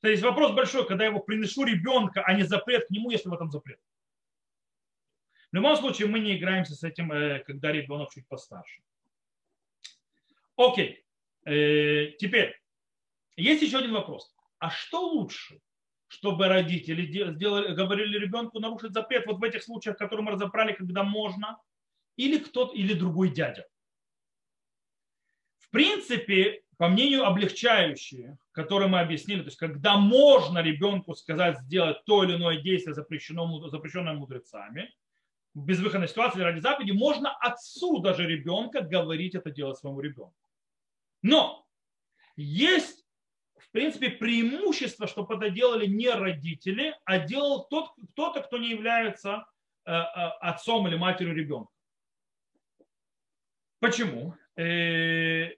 То 0.01 0.09
есть 0.09 0.22
вопрос 0.22 0.53
большой, 0.53 0.86
когда 0.86 1.05
я 1.05 1.11
его 1.11 1.20
приношу 1.20 1.64
ребенка, 1.64 2.22
а 2.24 2.34
не 2.34 2.42
запрет 2.42 2.86
к 2.86 2.90
нему, 2.90 3.11
если 3.11 3.28
в 3.28 3.34
этом 3.34 3.51
запрет. 3.51 3.80
В 5.51 5.57
любом 5.57 5.76
случае 5.76 6.09
мы 6.09 6.18
не 6.18 6.36
играемся 6.36 6.74
с 6.74 6.82
этим, 6.82 7.12
э, 7.12 7.38
когда 7.40 7.72
ребенок 7.72 8.11
чуть 8.11 8.26
постарше. 8.28 8.82
Окей. 10.57 11.05
Э, 11.45 12.11
теперь, 12.18 12.61
есть 13.36 13.62
еще 13.62 13.78
один 13.78 13.92
вопрос. 13.92 14.34
А 14.59 14.70
что 14.70 15.01
лучше? 15.01 15.61
Чтобы 16.15 16.47
родители 16.47 17.07
сделали, 17.07 17.75
говорили 17.75 18.19
ребенку 18.19 18.61
нарушить 18.61 18.93
запрет 18.93 19.27
вот 19.27 19.41
в 19.41 19.43
этих 19.43 19.65
случаях, 19.65 19.97
которые 19.97 20.25
мы 20.25 20.33
разобрали, 20.33 20.73
когда 20.73 21.03
можно, 21.03 21.59
или 22.17 22.39
кто-то, 22.39 22.73
или 22.73 22.95
другой 22.95 23.31
дядя. 23.31 23.67
В 25.59 25.71
принципе, 25.71 26.62
по 26.77 26.89
мнению 26.89 27.27
облегчающие, 27.27 28.39
которые 28.53 28.89
мы 28.89 29.01
объяснили, 29.01 29.41
то 29.41 29.47
есть 29.47 29.57
когда 29.57 29.97
можно 29.97 30.61
ребенку 30.61 31.17
сказать, 31.17 31.59
сделать 31.62 32.05
то 32.05 32.23
или 32.23 32.37
иное 32.37 32.61
действие, 32.61 32.95
запрещенное, 32.95 33.69
запрещенное 33.69 34.15
мудрецами, 34.15 34.95
в 35.55 35.65
безвыходной 35.65 36.09
ситуации 36.09 36.41
ради 36.41 36.61
заповеди, 36.61 36.93
можно 36.93 37.31
отцу 37.37 37.99
даже 37.99 38.25
ребенка 38.25 38.83
говорить 38.83 39.35
это 39.35 39.51
делать 39.51 39.79
своему 39.79 40.01
ребенку. 40.01 40.49
Но 41.23 41.67
есть, 42.37 43.03
в 43.59 43.70
принципе, 43.70 44.11
преимущество, 44.11 45.07
что 45.07 45.26
это 45.30 45.50
делали 45.50 45.86
не 45.86 46.11
родители, 46.11 46.94
а 47.05 47.18
делал 47.18 47.66
тот, 47.68 47.92
кто-то, 48.12 48.40
кто 48.40 48.59
не 48.59 48.70
является 48.70 49.46
э, 49.84 49.92
э, 49.92 50.02
отцом 50.40 50.86
или 50.88 50.96
матерью 50.96 51.34
ребенка. 51.34 51.70
Почему? 53.80 54.34
Э, 54.57 55.50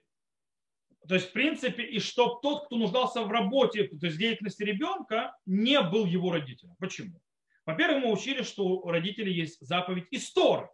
то 1.07 1.15
есть, 1.15 1.29
в 1.29 1.31
принципе, 1.31 1.83
и 1.83 1.99
чтобы 1.99 2.41
тот, 2.41 2.65
кто 2.65 2.77
нуждался 2.77 3.21
в 3.23 3.31
работе, 3.31 3.87
то 3.87 4.05
есть 4.05 4.17
деятельности 4.17 4.63
ребенка, 4.63 5.35
не 5.45 5.81
был 5.81 6.05
его 6.05 6.31
родителем. 6.31 6.75
Почему? 6.79 7.21
Во-первых, 7.65 8.03
мы 8.03 8.11
учили, 8.11 8.43
что 8.43 8.65
у 8.65 8.89
родителей 8.89 9.33
есть 9.33 9.57
заповедь 9.61 10.07
истории, 10.11 10.67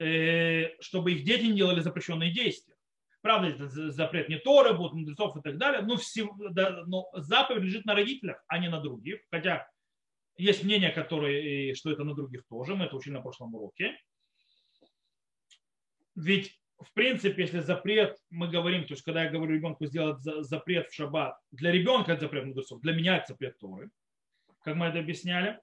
э, 0.00 0.80
чтобы 0.80 1.12
их 1.12 1.24
дети 1.24 1.44
не 1.44 1.56
делали 1.56 1.80
запрещенные 1.80 2.32
действия. 2.32 2.73
Правда, 3.24 3.48
это 3.48 3.90
запрет 3.90 4.28
не 4.28 4.38
Торы, 4.38 4.74
будут 4.74 4.92
мудрецов 4.92 5.34
и 5.34 5.40
так 5.40 5.56
далее, 5.56 5.80
но, 5.80 5.96
все, 5.96 6.28
да, 6.50 6.84
но 6.84 7.08
заповедь 7.14 7.62
лежит 7.62 7.86
на 7.86 7.94
родителях, 7.94 8.44
а 8.48 8.58
не 8.58 8.68
на 8.68 8.82
других. 8.82 9.18
Хотя 9.30 9.66
есть 10.36 10.62
мнение, 10.62 10.90
которое, 10.90 11.72
что 11.72 11.90
это 11.90 12.04
на 12.04 12.14
других 12.14 12.46
тоже, 12.50 12.74
мы 12.74 12.84
это 12.84 12.96
учили 12.96 13.14
на 13.14 13.22
прошлом 13.22 13.54
уроке. 13.54 13.98
Ведь 16.14 16.60
в 16.78 16.92
принципе, 16.92 17.44
если 17.44 17.60
запрет, 17.60 18.18
мы 18.28 18.48
говорим, 18.48 18.82
то 18.84 18.92
есть 18.92 19.02
когда 19.02 19.24
я 19.24 19.30
говорю 19.30 19.54
ребенку 19.54 19.86
сделать 19.86 20.20
запрет 20.20 20.90
в 20.90 20.94
шаббат, 20.94 21.38
для 21.50 21.72
ребенка 21.72 22.12
это 22.12 22.26
запрет 22.26 22.44
мудрецов, 22.44 22.82
для 22.82 22.92
меня 22.92 23.16
это 23.16 23.28
запрет 23.28 23.58
Торы, 23.58 23.88
как 24.60 24.76
мы 24.76 24.84
это 24.84 24.98
объясняли. 24.98 25.58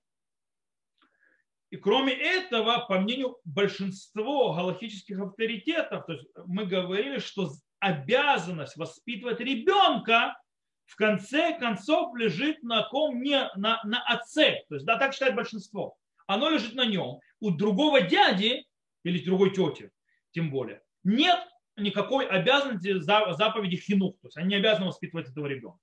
И 1.71 1.77
кроме 1.77 2.11
этого, 2.11 2.85
по 2.87 2.99
мнению 2.99 3.37
большинства 3.45 4.53
галактических 4.55 5.19
авторитетов, 5.19 6.05
то 6.05 6.13
есть 6.13 6.27
мы 6.45 6.65
говорили, 6.65 7.19
что 7.19 7.49
обязанность 7.79 8.75
воспитывать 8.75 9.39
ребенка 9.39 10.37
в 10.85 10.97
конце 10.97 11.57
концов 11.57 12.13
лежит 12.17 12.61
на 12.61 12.83
ком 12.83 13.21
не 13.21 13.49
на, 13.55 13.81
на 13.85 14.03
отце. 14.05 14.65
То 14.67 14.75
есть, 14.75 14.85
да, 14.85 14.97
так 14.97 15.13
считает 15.13 15.33
большинство. 15.33 15.95
Оно 16.27 16.49
лежит 16.49 16.75
на 16.75 16.85
нем. 16.85 17.21
У 17.39 17.51
другого 17.51 18.01
дяди 18.01 18.65
или 19.03 19.23
другой 19.23 19.51
тети, 19.51 19.91
тем 20.31 20.51
более, 20.51 20.81
нет 21.05 21.39
никакой 21.77 22.27
обязанности 22.27 22.99
заповеди 22.99 23.77
хинух. 23.77 24.19
То 24.19 24.27
есть 24.27 24.37
они 24.37 24.49
не 24.49 24.55
обязаны 24.55 24.87
воспитывать 24.87 25.29
этого 25.29 25.47
ребенка. 25.47 25.79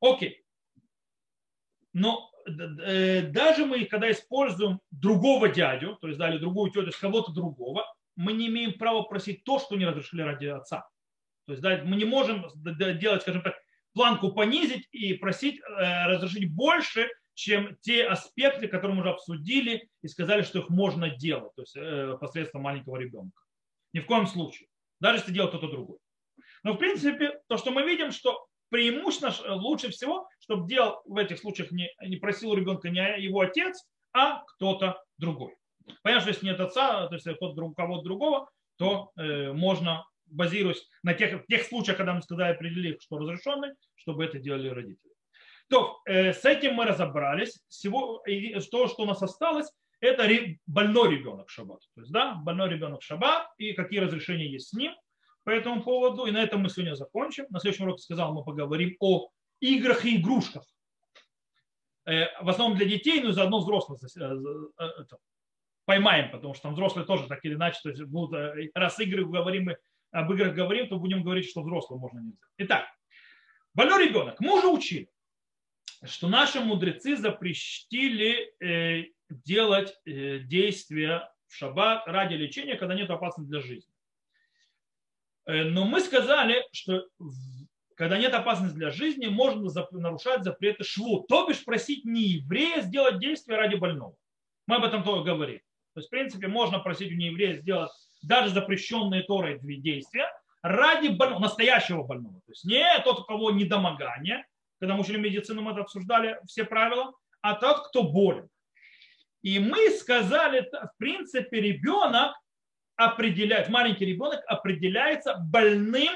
Окей. 0.00 0.44
Но 1.94 2.30
даже 2.48 3.66
мы, 3.66 3.84
когда 3.84 4.10
используем 4.10 4.80
другого 4.90 5.48
дядю, 5.48 5.96
то 6.00 6.08
есть 6.08 6.18
дали 6.18 6.38
другую 6.38 6.70
тетю 6.70 6.90
кого-то 7.00 7.32
другого, 7.32 7.84
мы 8.16 8.32
не 8.32 8.48
имеем 8.48 8.78
права 8.78 9.02
просить 9.02 9.44
то, 9.44 9.58
что 9.58 9.76
не 9.76 9.86
разрешили 9.86 10.22
ради 10.22 10.46
отца. 10.46 10.88
То 11.46 11.52
есть 11.52 11.62
да, 11.62 11.80
мы 11.84 11.96
не 11.96 12.04
можем 12.04 12.44
делать, 12.98 13.22
скажем 13.22 13.42
так, 13.42 13.54
планку 13.94 14.32
понизить 14.32 14.88
и 14.92 15.14
просить 15.14 15.60
э, 15.60 16.06
разрешить 16.06 16.52
больше, 16.52 17.08
чем 17.34 17.76
те 17.80 18.04
аспекты, 18.04 18.66
которые 18.66 18.96
мы 18.96 19.00
уже 19.02 19.10
обсудили 19.10 19.88
и 20.02 20.08
сказали, 20.08 20.42
что 20.42 20.58
их 20.58 20.68
можно 20.68 21.08
делать, 21.08 21.54
то 21.54 21.62
есть 21.62 21.76
э, 21.76 22.16
посредством 22.20 22.62
маленького 22.62 22.96
ребенка. 22.96 23.40
Ни 23.92 24.00
в 24.00 24.06
коем 24.06 24.26
случае. 24.26 24.68
Даже 25.00 25.18
если 25.18 25.32
делать 25.32 25.50
кто-то 25.50 25.68
другой. 25.68 25.98
Но 26.64 26.72
в 26.72 26.78
принципе, 26.78 27.40
то, 27.46 27.56
что 27.56 27.70
мы 27.70 27.84
видим, 27.84 28.10
что 28.10 28.47
преимущественно 28.70 29.54
лучше 29.54 29.90
всего, 29.90 30.28
чтобы 30.40 30.68
делал 30.68 31.00
в 31.04 31.16
этих 31.16 31.38
случаях 31.38 31.70
не, 31.70 31.90
не 32.06 32.16
просил 32.16 32.54
ребенка 32.54 32.90
не 32.90 33.20
его 33.20 33.40
отец, 33.40 33.84
а 34.12 34.42
кто-то 34.44 35.02
другой. 35.16 35.54
Понятно, 36.02 36.20
что 36.20 36.30
если 36.30 36.46
нет 36.46 36.60
отца, 36.60 37.06
то 37.08 37.14
есть 37.14 37.26
кто-то 37.36 37.70
кого-то 37.72 38.02
другого, 38.02 38.50
то 38.76 39.10
э, 39.16 39.52
можно, 39.52 40.04
базируясь 40.26 40.86
на 41.02 41.14
тех, 41.14 41.46
тех 41.46 41.62
случаях, 41.64 41.96
когда 41.96 42.14
мы 42.14 42.22
сказали, 42.22 42.54
определили, 42.54 42.98
что 43.00 43.18
разрешенный, 43.18 43.70
чтобы 43.96 44.24
это 44.24 44.38
делали 44.38 44.68
родители. 44.68 45.12
То, 45.68 46.00
э, 46.06 46.32
с 46.32 46.44
этим 46.44 46.74
мы 46.74 46.84
разобрались. 46.84 47.60
Всего, 47.68 48.22
то, 48.70 48.88
что 48.88 49.02
у 49.02 49.06
нас 49.06 49.22
осталось, 49.22 49.70
это 50.00 50.28
больной 50.66 51.16
ребенок 51.16 51.50
шаббат. 51.50 51.80
То 51.94 52.00
есть, 52.00 52.12
да, 52.12 52.34
больной 52.34 52.70
ребенок 52.70 53.02
шаббат 53.02 53.48
и 53.58 53.72
какие 53.72 53.98
разрешения 53.98 54.46
есть 54.46 54.68
с 54.68 54.72
ним 54.72 54.94
по 55.44 55.50
этому 55.50 55.82
поводу. 55.82 56.26
И 56.26 56.30
на 56.30 56.42
этом 56.42 56.62
мы 56.62 56.70
сегодня 56.70 56.94
закончим. 56.94 57.46
На 57.50 57.60
следующем 57.60 57.84
уроке 57.84 58.02
сказал, 58.02 58.34
мы 58.34 58.44
поговорим 58.44 58.96
о 59.00 59.28
играх 59.60 60.04
и 60.04 60.16
игрушках. 60.16 60.64
Э, 62.08 62.42
в 62.42 62.48
основном 62.48 62.78
для 62.78 62.86
детей, 62.86 63.20
но 63.20 63.30
и 63.30 63.32
заодно 63.32 63.58
взрослых 63.58 64.00
э, 64.02 64.20
э, 64.80 65.04
поймаем, 65.84 66.30
потому 66.30 66.54
что 66.54 66.62
там 66.62 66.72
взрослые 66.72 67.06
тоже 67.06 67.26
так 67.26 67.44
или 67.44 67.52
иначе, 67.52 67.80
то 67.82 67.90
есть 67.90 68.02
будут, 68.04 68.56
раз 68.74 68.98
игры 68.98 69.26
говорим, 69.26 69.70
об 70.10 70.32
играх 70.32 70.54
говорим, 70.54 70.88
то 70.88 70.98
будем 70.98 71.22
говорить, 71.22 71.50
что 71.50 71.62
взрослым 71.62 72.00
можно 72.00 72.20
нельзя. 72.20 72.46
Итак, 72.56 72.86
больной 73.74 74.06
ребенок. 74.08 74.40
Мы 74.40 74.56
уже 74.56 74.68
учили, 74.68 75.10
что 76.02 76.28
наши 76.28 76.60
мудрецы 76.60 77.16
запретили 77.16 78.54
делать 79.28 79.98
действия 80.04 81.30
в 81.46 81.54
шаббат 81.54 82.06
ради 82.06 82.34
лечения, 82.34 82.76
когда 82.76 82.94
нет 82.94 83.10
опасности 83.10 83.50
для 83.50 83.60
жизни. 83.60 83.92
Э, 85.48 85.64
но 85.64 85.84
мы 85.84 86.00
сказали, 86.00 86.62
что 86.72 87.06
когда 87.96 88.18
нет 88.18 88.32
опасности 88.34 88.76
для 88.76 88.90
жизни, 88.90 89.26
можно 89.26 89.68
нарушать 89.90 90.44
запреты 90.44 90.84
шву, 90.84 91.24
то 91.28 91.48
бишь 91.48 91.64
просить 91.64 92.04
не 92.04 92.22
еврея 92.22 92.82
сделать 92.82 93.18
действие 93.18 93.58
ради 93.58 93.74
больного. 93.74 94.14
Мы 94.66 94.76
об 94.76 94.84
этом 94.84 95.02
тоже 95.02 95.24
говорили. 95.24 95.62
То 95.94 96.00
есть, 96.00 96.08
в 96.08 96.10
принципе, 96.10 96.46
можно 96.46 96.78
просить 96.78 97.10
у 97.10 97.16
нееврея 97.16 97.54
сделать 97.54 97.90
даже 98.22 98.50
запрещенные 98.50 99.22
Торой 99.22 99.58
действия 99.60 100.30
ради 100.62 101.08
больного, 101.08 101.40
настоящего 101.40 102.02
больного. 102.02 102.40
То 102.46 102.52
есть 102.52 102.64
не 102.64 102.84
тот, 103.02 103.20
у 103.20 103.24
кого 103.24 103.50
недомогание, 103.50 104.46
когда 104.78 104.94
мы 104.94 105.00
учили 105.00 105.18
медицину, 105.18 105.62
мы 105.62 105.72
это 105.72 105.80
обсуждали 105.80 106.38
все 106.46 106.64
правила, 106.64 107.12
а 107.40 107.54
тот, 107.54 107.88
кто 107.88 108.02
болен. 108.02 108.48
И 109.42 109.58
мы 109.58 109.90
сказали, 109.90 110.68
в 110.70 110.98
принципе, 110.98 111.60
ребенок 111.60 112.36
определяет, 112.98 113.68
маленький 113.68 114.04
ребенок 114.04 114.42
определяется 114.46 115.36
больным, 115.36 116.12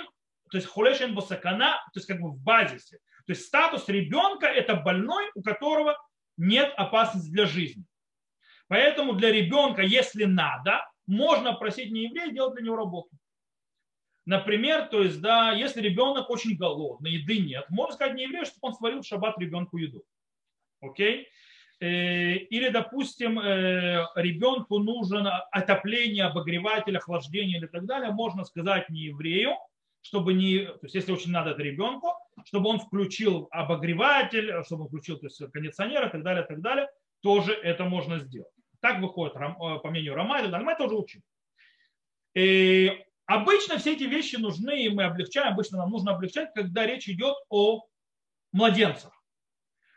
то 0.51 0.59
есть 0.59 0.67
хулешен 0.67 1.15
босакана, 1.15 1.77
то 1.95 1.99
есть 1.99 2.09
как 2.09 2.21
бы 2.21 2.33
в 2.33 2.39
базисе. 2.39 2.99
То 3.25 3.33
есть 3.33 3.47
статус 3.47 3.89
ребенка 3.89 4.47
это 4.47 4.75
больной, 4.75 5.31
у 5.35 5.43
которого 5.43 5.97
нет 6.37 6.73
опасности 6.77 7.31
для 7.31 7.47
жизни. 7.47 7.85
Поэтому 8.67 9.13
для 9.13 9.31
ребенка, 9.31 9.83
если 9.83 10.25
надо, 10.25 10.85
можно 11.07 11.53
просить 11.53 11.93
не 11.93 12.05
еврея 12.05 12.33
делать 12.33 12.55
для 12.55 12.65
него 12.65 12.77
работу. 12.77 13.11
Например, 14.27 14.89
то 14.89 15.03
есть, 15.03 15.21
да, 15.21 15.53
если 15.53 15.81
ребенок 15.81 16.31
очень 16.31 16.57
голодный, 16.57 17.13
еды 17.13 17.39
нет, 17.39 17.65
можно 17.71 17.95
сказать 17.95 18.15
не 18.15 18.25
еврею, 18.25 18.45
чтобы 18.45 18.69
он 18.69 18.75
сварил 18.75 19.03
в 19.03 19.07
шаббат 19.07 19.39
ребенку 19.39 19.77
еду. 19.77 20.03
Окей? 20.81 21.23
Э, 21.23 21.27
или, 21.85 22.69
допустим, 22.69 23.41
э, 23.41 24.07
ребенку 24.15 24.79
нужен 24.79 25.27
отопление, 25.51 26.27
обогреватель, 26.27 26.97
охлаждение 26.97 27.59
или 27.59 27.67
так 27.67 27.87
далее, 27.87 28.13
можно 28.13 28.45
сказать 28.45 28.89
не 28.89 29.01
еврею, 29.01 29.57
чтобы 30.01 30.35
не, 30.35 30.65
то 30.65 30.79
есть 30.83 30.95
если 30.95 31.11
очень 31.11 31.33
надо 31.33 31.51
это 31.51 31.63
ребенку, 31.63 32.13
чтобы 32.45 32.71
он 32.71 32.79
включил 32.79 33.49
обогреватель, 33.51 34.63
чтобы 34.65 34.83
он 34.83 34.89
включил 34.89 35.19
то 35.19 35.27
есть, 35.27 35.43
кондиционер 35.53 36.07
и 36.07 36.11
так 36.11 36.23
далее, 36.23 36.45
и 36.45 36.47
так 36.47 36.61
далее, 36.61 36.89
тоже 37.21 37.53
это 37.53 37.85
можно 37.85 38.21
сделать. 38.21 38.53
Так 38.79 39.01
выходит, 39.01 39.35
э, 39.35 39.39
по 39.83 39.91
мнению 39.91 40.15
Рома, 40.15 40.41
и 40.41 40.47
это 40.47 40.85
уже 40.85 40.95
учим. 40.95 41.23
И 42.35 42.93
обычно 43.27 43.79
все 43.79 43.95
эти 43.95 44.05
вещи 44.05 44.37
нужны, 44.37 44.85
и 44.85 44.89
мы 44.89 45.03
облегчаем, 45.03 45.53
обычно 45.55 45.79
нам 45.79 45.91
нужно 45.91 46.13
облегчать, 46.13 46.53
когда 46.55 46.87
речь 46.87 47.09
идет 47.09 47.35
о 47.49 47.83
младенцах. 48.53 49.22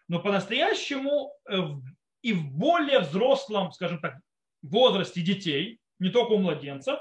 Но 0.07 0.19
по-настоящему 0.19 1.33
э, 1.49 1.57
и 2.21 2.33
в 2.33 2.51
более 2.51 2.99
взрослом, 2.99 3.71
скажем 3.71 3.99
так, 3.99 4.15
возрасте 4.61 5.21
детей, 5.21 5.79
не 5.99 6.09
только 6.09 6.33
у 6.33 6.37
младенцев, 6.37 6.99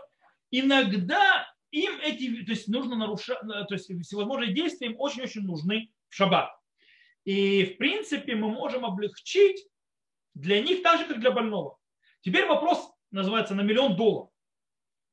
иногда 0.50 1.46
им 1.70 1.98
эти, 2.02 2.44
то 2.44 2.52
есть 2.52 2.68
нужно 2.68 2.96
нарушать, 2.96 3.38
э, 3.42 3.64
то 3.64 3.74
есть 3.74 3.90
всевозможные 4.02 4.54
действия 4.54 4.88
им 4.88 4.96
очень-очень 4.98 5.42
нужны 5.42 5.90
в 6.08 6.14
шаббат. 6.14 6.50
И 7.24 7.64
в 7.64 7.78
принципе 7.78 8.34
мы 8.36 8.50
можем 8.50 8.84
облегчить 8.84 9.66
для 10.34 10.62
них 10.62 10.82
так 10.82 11.00
же, 11.00 11.06
как 11.06 11.20
для 11.20 11.30
больного. 11.30 11.78
Теперь 12.20 12.46
вопрос 12.46 12.90
называется 13.10 13.54
на 13.54 13.62
миллион 13.62 13.96
долларов. 13.96 14.30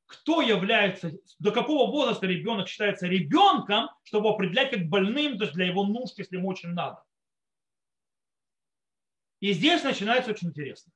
Кто 0.06 0.42
является, 0.42 1.12
до 1.39 1.52
какого 1.52 1.89
возраста 1.89 2.28
ребенок 2.28 2.68
считается 2.68 3.08
ребенком, 3.08 3.89
чтобы 4.04 4.30
определять 4.30 4.72
как 4.72 4.89
больным, 4.89 5.38
то 5.38 5.46
есть 5.46 5.56
для 5.56 5.68
его 5.68 5.86
нужд, 5.86 6.18
если 6.18 6.36
ему 6.36 6.50
очень 6.50 6.70
надо. 6.70 7.02
И 9.42 9.54
здесь 9.54 9.84
начинается 9.84 10.32
очень 10.32 10.50
интересно. 10.50 10.94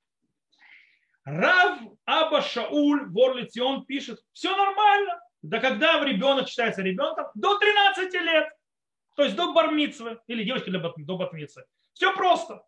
Рав 1.26 1.80
Аба 2.06 2.42
Шауль 2.42 3.10
Ворлицион 3.10 3.86
пишет, 3.86 4.20
все 4.32 4.56
нормально. 4.56 5.20
Да 5.42 5.60
когда 5.60 6.04
ребенок 6.06 6.48
считается 6.48 6.84
ребенком? 6.84 7.26
До 7.34 7.58
13 7.58 8.14
лет. 8.22 8.48
То 9.16 9.24
есть 9.24 9.36
до 9.36 9.52
бармитсвы. 9.54 10.20
Или 10.28 10.44
девочки 10.44 10.70
до 10.70 11.18
батмитсвы. 11.18 11.66
Все 11.94 12.16
просто. 12.16 12.64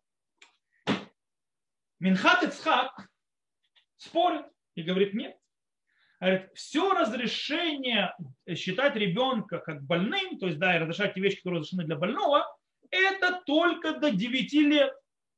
Минхат 2.00 2.42
Ицхак 2.42 3.08
спорит 3.96 4.46
и 4.74 4.82
говорит, 4.82 5.14
нет. 5.14 5.36
Говорит, 6.20 6.50
все 6.54 6.92
разрешение 6.92 8.16
считать 8.56 8.96
ребенка 8.96 9.58
как 9.58 9.82
больным, 9.84 10.38
то 10.38 10.46
есть 10.46 10.58
да, 10.58 10.74
и 10.74 10.80
разрешать 10.80 11.14
те 11.14 11.20
вещи, 11.20 11.36
которые 11.36 11.60
разрешены 11.60 11.84
для 11.84 11.96
больного, 11.96 12.44
это 12.90 13.40
только 13.46 13.92
до 13.92 14.10
9 14.10 14.52
лет, 14.54 14.92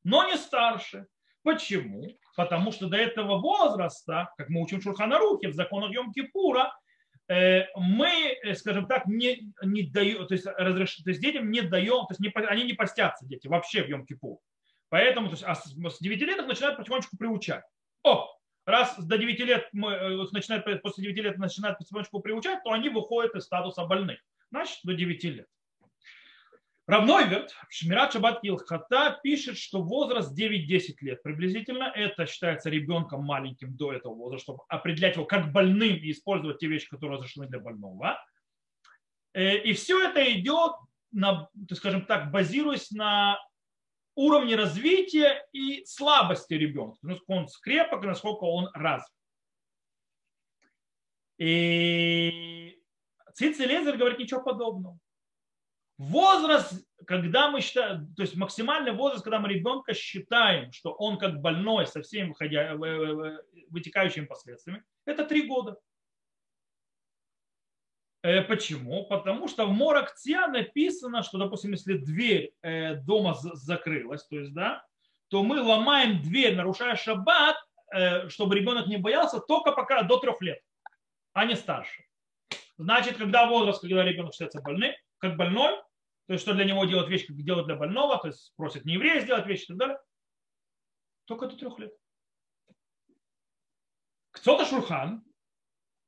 но 0.05 0.29
не 0.29 0.37
старше. 0.37 1.07
Почему? 1.43 2.07
Потому 2.37 2.73
что 2.73 2.89
до 2.89 2.97
этого 2.97 3.39
возраста, 3.39 4.33
как 4.37 4.49
мы 4.49 4.63
учим 4.63 4.81
Шурханарухе, 4.81 5.49
в 5.49 5.55
законах 5.55 5.91
Йом-Кипура, 5.93 6.71
э, 7.29 7.67
мы, 7.77 8.37
э, 8.43 8.55
скажем 8.55 8.87
так, 8.87 9.07
не, 9.07 9.53
не 9.63 9.83
даем, 9.85 10.27
то 10.27 10.35
есть, 10.35 10.47
разреш... 10.47 10.97
то 10.97 11.11
есть 11.11 11.21
детям 11.21 11.51
не 11.51 11.63
даем, 11.63 12.07
то 12.07 12.11
есть 12.11 12.21
не, 12.21 12.31
они 12.47 12.65
не 12.65 12.75
постятся, 12.75 13.27
дети, 13.27 13.47
вообще 13.47 13.83
в 13.83 13.89
Йом-Кипур. 13.89 14.39
Поэтому 14.91 15.29
то 15.29 15.33
есть, 15.33 15.45
а 15.45 15.55
с 15.55 15.99
9 16.01 16.21
лет 16.23 16.39
их 16.39 16.47
начинают 16.47 16.77
потихонечку 16.77 17.17
приучать. 17.17 17.65
О, 18.03 18.29
раз 18.67 18.99
до 18.99 19.17
9 19.17 19.41
лет 19.41 19.69
мы, 19.73 19.93
э, 19.93 20.27
начинают, 20.33 20.65
после 20.83 21.05
9 21.05 21.25
лет 21.25 21.39
начинают 21.39 21.79
потихонечку 21.79 22.21
приучать, 22.21 22.63
то 22.65 22.73
они 22.73 22.89
выходят 22.89 23.35
из 23.35 23.45
статуса 23.45 23.85
больных. 23.85 24.21
Значит, 24.51 24.79
до 24.83 24.95
9 24.95 25.25
лет. 25.25 25.47
Равнойверт, 26.91 27.55
Шмират 27.69 28.13
Шабат 28.13 28.41
Илхата 28.43 29.21
пишет, 29.23 29.57
что 29.57 29.81
возраст 29.81 30.37
9-10 30.37 30.97
лет 31.03 31.23
приблизительно, 31.23 31.85
это 31.85 32.27
считается 32.27 32.69
ребенком 32.69 33.23
маленьким 33.23 33.77
до 33.77 33.93
этого 33.93 34.13
возраста, 34.13 34.43
чтобы 34.43 34.65
определять 34.67 35.15
его 35.15 35.25
как 35.25 35.53
больным 35.53 35.97
и 35.97 36.11
использовать 36.11 36.59
те 36.59 36.67
вещи, 36.67 36.89
которые 36.89 37.19
разрешены 37.19 37.47
для 37.47 37.61
больного. 37.61 38.19
Э, 39.35 39.59
и 39.59 39.73
все 39.73 40.03
это 40.03 40.21
идет, 40.33 40.73
на, 41.13 41.49
скажем 41.75 42.07
так, 42.07 42.33
базируясь 42.33 42.91
на 42.91 43.39
уровне 44.17 44.57
развития 44.57 45.47
и 45.53 45.85
слабости 45.85 46.55
ребенка, 46.55 46.99
насколько 47.03 47.31
он 47.31 47.47
скрепок, 47.47 48.05
насколько 48.05 48.43
он 48.43 48.69
развит. 48.75 49.15
И 51.39 52.77
Цици 53.35 53.63
Лезер 53.63 53.97
говорит 53.97 54.19
ничего 54.19 54.43
подобного. 54.43 54.99
Возраст, 56.01 56.83
когда 57.07 57.51
мы 57.51 57.61
считаем, 57.61 58.15
то 58.15 58.23
есть 58.23 58.35
максимальный 58.35 58.93
возраст, 58.93 59.23
когда 59.23 59.39
мы 59.39 59.51
ребенка 59.51 59.93
считаем, 59.93 60.73
что 60.73 60.93
он 60.93 61.19
как 61.19 61.43
больной 61.43 61.87
со 61.87 62.01
всеми 62.01 62.29
выходя, 62.29 62.75
вытекающими 63.69 64.25
последствиями, 64.25 64.83
это 65.05 65.27
три 65.27 65.47
года. 65.47 65.77
Э, 68.23 68.41
почему? 68.41 69.05
Потому 69.09 69.47
что 69.47 69.67
в 69.67 69.73
Моракция 69.73 70.47
написано, 70.47 71.23
что, 71.23 71.37
допустим, 71.37 71.73
если 71.73 71.99
дверь 71.99 72.55
э, 72.63 72.95
дома 72.95 73.35
закрылась, 73.35 74.25
то 74.27 74.39
есть, 74.39 74.55
да, 74.55 74.83
то 75.29 75.43
мы 75.43 75.61
ломаем 75.61 76.23
дверь, 76.23 76.57
нарушая 76.57 76.97
шаббат, 76.97 77.57
э, 77.93 78.27
чтобы 78.31 78.57
ребенок 78.57 78.87
не 78.87 78.97
боялся, 78.97 79.39
только 79.39 79.73
пока 79.73 80.03
до 80.05 80.17
трех 80.17 80.41
лет, 80.41 80.63
а 81.35 81.45
не 81.45 81.57
старше. 81.57 82.07
Значит, 82.79 83.19
когда 83.19 83.47
возраст, 83.47 83.83
когда 83.83 84.03
ребенок 84.03 84.33
считается 84.33 84.63
больным, 84.63 84.95
как 85.19 85.37
больной, 85.37 85.79
то 86.31 86.35
есть 86.35 86.45
что 86.45 86.55
для 86.55 86.65
него 86.65 86.85
делать 86.85 87.09
вещь, 87.09 87.27
как 87.27 87.43
делать 87.43 87.67
для 87.67 87.75
больного, 87.75 88.17
то 88.17 88.29
есть 88.29 88.53
просят 88.55 88.85
не 88.85 88.95
еврея 88.95 89.21
сделать 89.21 89.49
вещи 89.49 89.65
и 89.65 89.67
так 89.67 89.79
далее, 89.79 89.99
только 91.25 91.49
до 91.49 91.57
трех 91.57 91.77
лет. 91.81 91.93
Кто-то 94.31 94.65
Шурхан, 94.65 95.25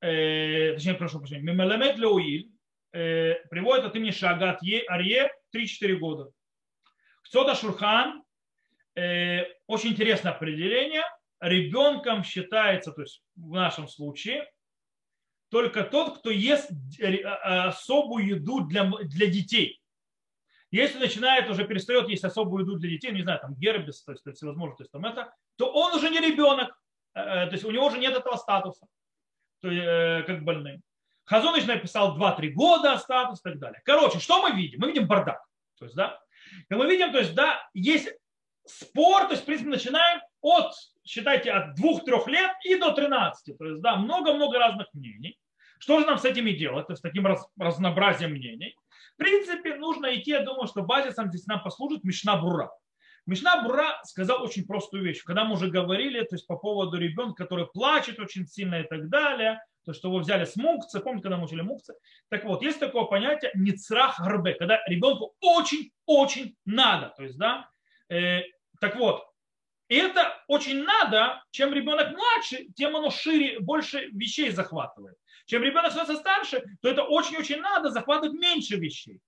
э, 0.00 0.74
точнее, 0.74 0.94
прошу 0.94 1.18
прощения, 1.18 1.42
Мимелемет 1.42 1.98
Леуиль, 1.98 2.52
э, 2.92 3.34
приводит 3.50 3.84
от 3.86 3.96
имени 3.96 4.12
Шагат 4.12 4.62
Е, 4.62 4.84
Арье 4.86 5.28
3-4 5.52 5.96
года. 5.96 6.30
Кто-то 7.24 7.56
Шурхан, 7.56 8.22
э, 8.94 9.42
очень 9.66 9.90
интересное 9.90 10.30
определение, 10.30 11.02
ребенком 11.40 12.22
считается, 12.22 12.92
то 12.92 13.00
есть 13.00 13.24
в 13.34 13.50
нашем 13.54 13.88
случае, 13.88 14.48
только 15.48 15.82
тот, 15.82 16.20
кто 16.20 16.30
ест 16.30 16.70
э, 17.00 17.16
особую 17.24 18.36
еду 18.36 18.60
для, 18.68 18.84
для 18.84 19.26
детей. 19.26 19.81
Если 20.72 20.98
начинает 20.98 21.50
уже 21.50 21.66
перестает 21.66 22.08
есть 22.08 22.24
особую 22.24 22.64
еду 22.64 22.78
для 22.78 22.88
детей, 22.88 23.12
не 23.12 23.22
знаю, 23.22 23.38
там 23.40 23.54
гербис, 23.54 24.02
то 24.04 24.12
есть 24.12 24.24
всевозможные, 24.24 24.76
то 24.78 24.82
есть 24.82 24.90
там 24.90 25.04
это, 25.04 25.30
то 25.56 25.70
он 25.70 25.94
уже 25.94 26.08
не 26.08 26.18
ребенок, 26.18 26.70
э, 27.14 27.20
э, 27.20 27.46
то 27.46 27.52
есть 27.52 27.64
у 27.64 27.70
него 27.70 27.86
уже 27.86 27.98
нет 27.98 28.16
этого 28.16 28.36
статуса, 28.36 28.86
то 29.60 29.70
есть, 29.70 29.86
э, 29.86 30.22
как 30.26 30.44
больным. 30.44 30.80
Хазоныч 31.24 31.66
написал 31.66 32.16
2-3 32.16 32.48
года 32.52 32.96
статус 32.96 33.40
и 33.40 33.42
так 33.42 33.58
далее. 33.58 33.82
Короче, 33.84 34.18
что 34.18 34.40
мы 34.40 34.56
видим? 34.56 34.80
Мы 34.80 34.88
видим 34.88 35.06
бардак. 35.06 35.44
То 35.78 35.84
есть, 35.84 35.94
да, 35.94 36.18
как 36.70 36.78
мы 36.78 36.86
видим, 36.86 37.12
то 37.12 37.18
есть, 37.18 37.34
да, 37.34 37.68
есть 37.74 38.08
спор, 38.66 39.24
то 39.24 39.32
есть, 39.32 39.42
в 39.42 39.46
принципе, 39.46 39.68
начинаем 39.68 40.22
от, 40.40 40.72
считайте, 41.04 41.52
от 41.52 41.78
2-3 41.78 42.28
лет 42.28 42.50
и 42.64 42.76
до 42.76 42.92
13. 42.92 43.58
То 43.58 43.66
есть, 43.66 43.82
да, 43.82 43.96
много-много 43.96 44.58
разных 44.58 44.86
мнений. 44.94 45.38
Что 45.78 46.00
же 46.00 46.06
нам 46.06 46.16
с 46.16 46.24
этими 46.24 46.52
делать, 46.52 46.86
то 46.86 46.94
есть, 46.94 47.00
с 47.00 47.02
таким 47.02 47.26
раз, 47.26 47.46
разнообразием 47.58 48.30
мнений? 48.30 48.74
В 49.14 49.16
принципе, 49.16 49.76
нужно 49.76 50.14
идти, 50.16 50.30
я 50.30 50.40
думаю, 50.40 50.66
что 50.66 50.82
базисом 50.82 51.28
здесь 51.28 51.46
нам 51.46 51.62
послужит 51.62 52.04
Мишна 52.04 52.36
Бура. 52.36 52.70
Мишна 53.26 53.62
Бура 53.62 54.00
сказал 54.04 54.42
очень 54.42 54.66
простую 54.66 55.04
вещь. 55.04 55.22
Когда 55.22 55.44
мы 55.44 55.54
уже 55.54 55.70
говорили, 55.70 56.20
то 56.22 56.34
есть 56.34 56.46
по 56.46 56.56
поводу 56.56 56.98
ребенка, 56.98 57.44
который 57.44 57.66
плачет 57.66 58.18
очень 58.18 58.46
сильно 58.46 58.80
и 58.80 58.84
так 58.84 59.08
далее, 59.08 59.60
то, 59.84 59.92
что 59.92 60.08
его 60.08 60.18
взяли 60.18 60.44
с 60.44 60.56
мукцы, 60.56 61.00
помните, 61.00 61.24
когда 61.24 61.36
мы 61.36 61.44
учили 61.44 61.60
мукцы? 61.60 61.94
Так 62.28 62.44
вот, 62.44 62.62
есть 62.62 62.80
такое 62.80 63.04
понятие 63.04 63.52
ницрах 63.54 64.18
гарбе, 64.20 64.54
когда 64.54 64.80
ребенку 64.86 65.34
очень-очень 65.40 66.56
надо. 66.64 67.12
То 67.16 67.22
есть, 67.24 67.38
да, 67.38 67.68
э, 68.08 68.42
так 68.80 68.96
вот, 68.96 69.24
и 69.88 69.96
это 69.96 70.42
очень 70.48 70.84
надо, 70.84 71.42
чем 71.50 71.72
ребенок 71.72 72.16
младше, 72.16 72.66
тем 72.74 72.96
оно 72.96 73.10
шире, 73.10 73.60
больше 73.60 74.06
вещей 74.12 74.50
захватывает. 74.50 75.16
Чем 75.46 75.62
ребенок 75.62 75.92
становится 75.92 76.20
старше, 76.20 76.64
то 76.80 76.88
это 76.88 77.02
очень-очень 77.02 77.60
надо 77.60 77.90
захватывать 77.90 78.38
меньше 78.38 78.76
вещей. 78.76 79.20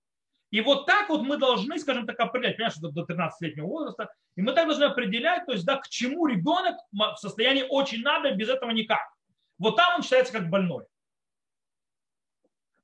И 0.51 0.61
вот 0.61 0.85
так 0.85 1.09
вот 1.09 1.23
мы 1.23 1.37
должны, 1.37 1.77
скажем 1.79 2.05
так, 2.05 2.19
определять, 2.19 2.55
понимаешь, 2.55 2.77
до 2.77 3.03
13-летнего 3.03 3.65
возраста, 3.65 4.09
и 4.35 4.41
мы 4.41 4.53
так 4.53 4.67
должны 4.67 4.85
определять, 4.85 5.45
то 5.45 5.51
есть, 5.51 5.65
да, 5.65 5.77
к 5.77 5.89
чему 5.89 6.27
ребенок 6.27 6.77
в 6.91 7.15
состоянии 7.17 7.65
очень 7.67 8.01
надо, 8.01 8.31
без 8.31 8.49
этого 8.49 8.71
никак. 8.71 9.01
Вот 9.57 9.75
там 9.75 9.95
он 9.95 10.03
считается 10.03 10.33
как 10.33 10.49
больной. 10.49 10.85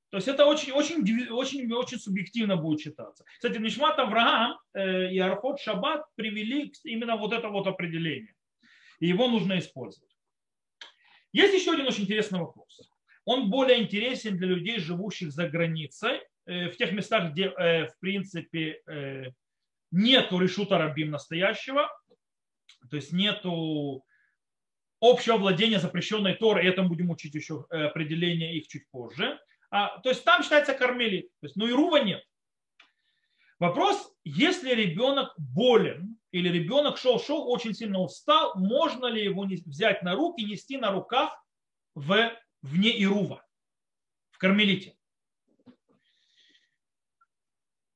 То 0.09 0.17
есть 0.17 0.27
это 0.27 0.45
очень, 0.45 0.73
очень, 0.73 1.29
очень, 1.29 1.71
очень 1.71 1.97
субъективно 1.97 2.57
будет 2.57 2.82
считаться. 2.82 3.23
Кстати, 3.36 3.57
Нишмат 3.57 3.97
Авраам 3.97 4.59
э, 4.73 5.09
и 5.13 5.19
Архот 5.19 5.61
Шаббат 5.61 6.03
привели 6.15 6.73
именно 6.84 7.15
вот 7.15 7.32
это 7.32 7.47
вот 7.47 7.67
определение. 7.67 8.36
И 8.99 9.07
его 9.07 9.29
нужно 9.29 9.57
использовать. 9.57 10.11
Есть 11.32 11.53
еще 11.53 11.71
один 11.71 11.88
очень 11.88 12.03
интересный 12.03 12.39
вопрос 12.39 12.90
он 13.26 13.49
более 13.49 13.82
интересен 13.82 14.38
для 14.38 14.47
людей, 14.47 14.80
живущих 14.80 15.32
за 15.32 15.47
границей, 15.47 16.22
э, 16.45 16.69
в 16.69 16.78
тех 16.78 16.91
местах, 16.91 17.32
где, 17.32 17.45
э, 17.45 17.88
в 17.88 17.99
принципе, 17.99 18.82
э, 18.88 19.26
нету 19.91 20.39
решута 20.39 20.78
рабим 20.78 21.11
настоящего, 21.11 21.89
то 22.89 22.95
есть 22.95 23.11
нету 23.11 24.03
общего 24.99 25.38
владения 25.38 25.80
запрещенной 25.80 26.36
Торой, 26.36 26.63
и 26.63 26.67
это 26.67 26.84
будем 26.84 27.09
учить 27.09 27.36
еще 27.36 27.65
определение 27.69 28.57
их 28.57 28.67
чуть 28.67 28.89
позже. 28.91 29.39
А, 29.69 29.99
то 29.99 30.09
есть 30.09 30.24
там 30.24 30.43
считается 30.43 30.74
кармелит. 30.74 31.30
То 31.39 31.47
есть, 31.47 31.55
ну 31.55 31.67
и 31.67 31.72
рува 31.72 32.01
нет. 32.01 32.24
Вопрос, 33.59 34.11
если 34.24 34.74
ребенок 34.74 35.34
болен 35.38 36.17
или 36.32 36.49
ребенок 36.49 36.97
шел-шел, 36.97 37.47
очень 37.49 37.74
сильно 37.74 37.99
устал, 37.99 38.53
можно 38.55 39.05
ли 39.05 39.24
его 39.24 39.45
взять 39.65 40.01
на 40.01 40.15
руки, 40.15 40.43
нести 40.43 40.78
на 40.78 40.91
руках 40.91 41.38
в, 41.93 42.32
вне 42.62 42.89
Ирува, 43.01 43.45
в 44.32 44.38
кармелите? 44.38 44.95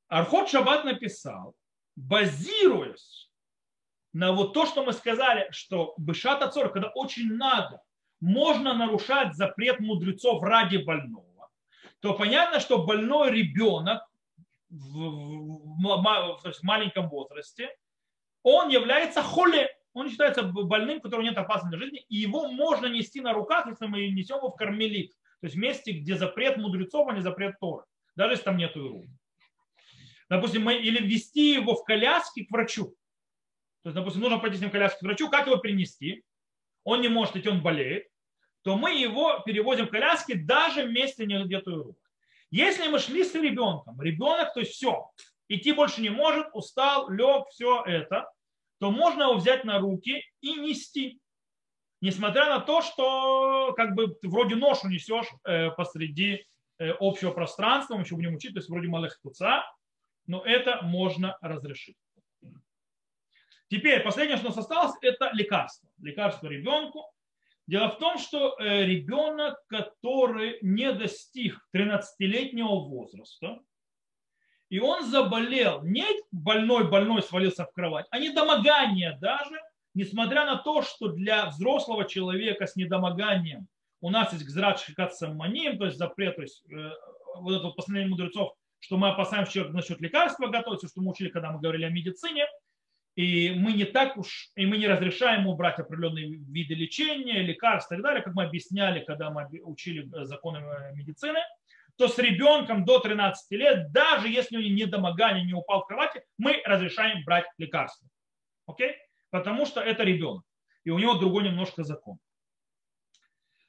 Архот 0.07 0.49
Шаббат 0.49 0.85
написал, 0.85 1.55
базируясь 1.95 3.31
на 4.13 4.31
вот 4.31 4.53
то, 4.53 4.65
что 4.65 4.85
мы 4.85 4.93
сказали, 4.93 5.47
что 5.51 5.93
Бышат 5.97 6.41
Ацор, 6.41 6.71
когда 6.71 6.89
очень 6.89 7.33
надо, 7.33 7.81
можно 8.21 8.73
нарушать 8.73 9.35
запрет 9.35 9.79
мудрецов 9.79 10.41
ради 10.41 10.77
больного, 10.77 11.49
то 11.99 12.13
понятно, 12.13 12.59
что 12.59 12.85
больной 12.85 13.31
ребенок 13.31 14.03
в, 14.69 14.99
в, 14.99 16.39
в, 16.43 16.53
в 16.53 16.63
маленьком 16.63 17.09
возрасте, 17.09 17.75
он 18.43 18.69
является 18.69 19.21
холе, 19.21 19.74
он 19.95 20.09
считается 20.09 20.43
больным, 20.43 20.97
у 20.97 21.01
которого 21.01 21.23
нет 21.23 21.37
опасности 21.37 21.77
для 21.77 21.85
жизни, 21.85 22.05
и 22.09 22.17
его 22.17 22.49
можно 22.51 22.87
нести 22.87 23.21
на 23.21 23.33
руках, 23.33 23.65
если 23.67 23.87
мы 23.87 24.09
несем 24.09 24.37
его 24.37 24.49
в 24.49 24.55
кармелит, 24.55 25.11
то 25.39 25.47
есть 25.47 25.55
месте, 25.55 25.93
где 25.93 26.15
запрет 26.17 26.57
мудрецов, 26.57 27.07
а 27.07 27.13
не 27.13 27.21
запрет 27.21 27.57
Тора, 27.59 27.85
даже 28.15 28.33
если 28.33 28.43
там 28.43 28.57
нету 28.57 28.85
ирума. 28.85 29.07
Допустим, 30.29 30.63
мы, 30.63 30.75
или 30.75 31.01
ввести 31.01 31.53
его 31.53 31.75
в 31.75 31.85
коляске 31.85 32.45
к 32.45 32.51
врачу. 32.51 32.87
То 33.83 33.89
есть, 33.89 33.95
допустим, 33.95 34.21
нужно 34.21 34.37
пойти 34.39 34.57
с 34.57 34.61
ним 34.61 34.69
в 34.69 34.73
коляске 34.73 34.99
к 34.99 35.03
врачу, 35.03 35.29
как 35.29 35.47
его 35.47 35.57
принести? 35.57 36.25
Он 36.83 36.99
не 36.99 37.07
может 37.07 37.37
идти, 37.37 37.47
он 37.47 37.61
болеет. 37.61 38.07
То 38.63 38.75
мы 38.75 38.99
его 38.99 39.39
перевозим 39.45 39.85
в 39.85 39.91
коляске 39.91 40.35
даже 40.35 40.85
в 40.85 40.91
месте, 40.91 41.23
где 41.25 41.61
то 41.61 41.93
Если 42.51 42.87
мы 42.89 42.99
шли 42.99 43.23
с 43.23 43.33
ребенком, 43.33 44.01
ребенок, 44.01 44.53
то 44.53 44.59
есть 44.59 44.73
все, 44.73 45.09
идти 45.47 45.71
больше 45.71 46.01
не 46.01 46.09
может, 46.09 46.47
устал, 46.53 47.09
лег, 47.09 47.47
все 47.49 47.83
это, 47.85 48.29
то 48.85 48.91
можно 48.91 49.23
его 49.23 49.33
взять 49.33 49.63
на 49.63 49.79
руки 49.79 50.23
и 50.41 50.53
нести. 50.57 51.19
Несмотря 52.01 52.45
на 52.49 52.59
то, 52.59 52.83
что 52.83 53.73
как 53.75 53.95
бы 53.95 54.15
вроде 54.21 54.53
ношу 54.55 54.89
несешь 54.89 55.25
э, 55.43 55.71
посреди 55.71 56.45
э, 56.77 56.91
общего 56.99 57.31
пространства, 57.31 57.95
мы 57.95 58.01
еще 58.03 58.13
будем 58.13 58.35
учить, 58.35 58.53
то 58.53 58.59
есть 58.59 58.69
вроде 58.69 58.87
малых 58.87 59.19
туца, 59.23 59.65
но 60.27 60.45
это 60.45 60.83
можно 60.83 61.35
разрешить. 61.41 61.97
Теперь 63.69 64.03
последнее, 64.03 64.37
что 64.37 64.45
у 64.45 64.49
нас 64.49 64.59
осталось, 64.59 64.93
это 65.01 65.31
лекарство. 65.33 65.89
Лекарство 65.97 66.45
ребенку. 66.45 67.11
Дело 67.65 67.89
в 67.89 67.97
том, 67.97 68.19
что 68.19 68.55
э, 68.59 68.85
ребенок, 68.85 69.57
который 69.65 70.59
не 70.61 70.93
достиг 70.93 71.57
13-летнего 71.75 72.87
возраста, 72.87 73.61
и 74.69 74.79
он 74.79 75.05
заболел, 75.05 75.81
не 75.83 76.05
больной-больной 76.31 77.21
свалился 77.23 77.65
в 77.65 77.71
кровать, 77.71 78.05
а 78.09 78.19
недомогание 78.19 79.17
даже, 79.21 79.59
несмотря 79.93 80.45
на 80.45 80.57
то, 80.57 80.81
что 80.81 81.09
для 81.09 81.47
взрослого 81.47 82.05
человека 82.05 82.67
с 82.67 82.75
недомоганием 82.75 83.67
у 84.01 84.09
нас 84.09 84.33
есть 84.33 84.45
гзрат 84.45 84.79
шикат 84.79 85.15
самманим, 85.15 85.77
то 85.77 85.85
есть 85.85 85.97
запрет, 85.97 86.35
то 86.35 86.41
есть 86.41 86.63
э, 86.71 86.91
вот 87.35 87.53
это 87.53 87.65
вот 87.65 87.75
постановление 87.75 88.09
мудрецов 88.09 88.55
что 88.85 88.97
мы 88.97 89.09
опасаемся 89.09 89.51
человек 89.51 89.73
насчет 89.73 89.99
лекарства 89.99 90.47
готовиться, 90.47 90.87
что 90.87 91.01
мы 91.01 91.11
учили, 91.11 91.29
когда 91.29 91.51
мы 91.51 91.59
говорили 91.59 91.85
о 91.85 91.89
медицине, 91.89 92.45
и 93.15 93.51
мы 93.55 93.73
не 93.73 93.85
так 93.85 94.15
уж, 94.17 94.51
и 94.55 94.65
мы 94.65 94.77
не 94.77 94.87
разрешаем 94.87 95.41
ему 95.41 95.55
брать 95.55 95.79
определенные 95.79 96.27
виды 96.27 96.75
лечения, 96.75 97.41
лекарств 97.41 97.91
и 97.91 97.95
так 97.95 98.03
далее, 98.03 98.21
как 98.21 98.35
мы 98.35 98.43
объясняли, 98.43 99.03
когда 99.03 99.31
мы 99.31 99.47
учили 99.63 100.07
законы 100.25 100.61
медицины, 100.93 101.39
то 101.97 102.07
с 102.07 102.17
ребенком 102.17 102.85
до 102.85 102.99
13 102.99 103.51
лет, 103.51 103.91
даже 103.91 104.27
если 104.27 104.57
у 104.57 104.61
него 104.61 104.75
недомогание, 104.75 105.45
не 105.45 105.53
упал 105.53 105.83
в 105.83 105.87
кровати, 105.87 106.23
мы 106.37 106.61
разрешаем 106.65 107.23
брать 107.23 107.45
лекарства. 107.57 108.07
Окей? 108.67 108.95
Потому 109.29 109.65
что 109.65 109.81
это 109.81 110.03
ребенок. 110.03 110.43
И 110.83 110.89
у 110.89 110.99
него 110.99 111.15
другой 111.15 111.43
немножко 111.43 111.83
закон. 111.83 112.17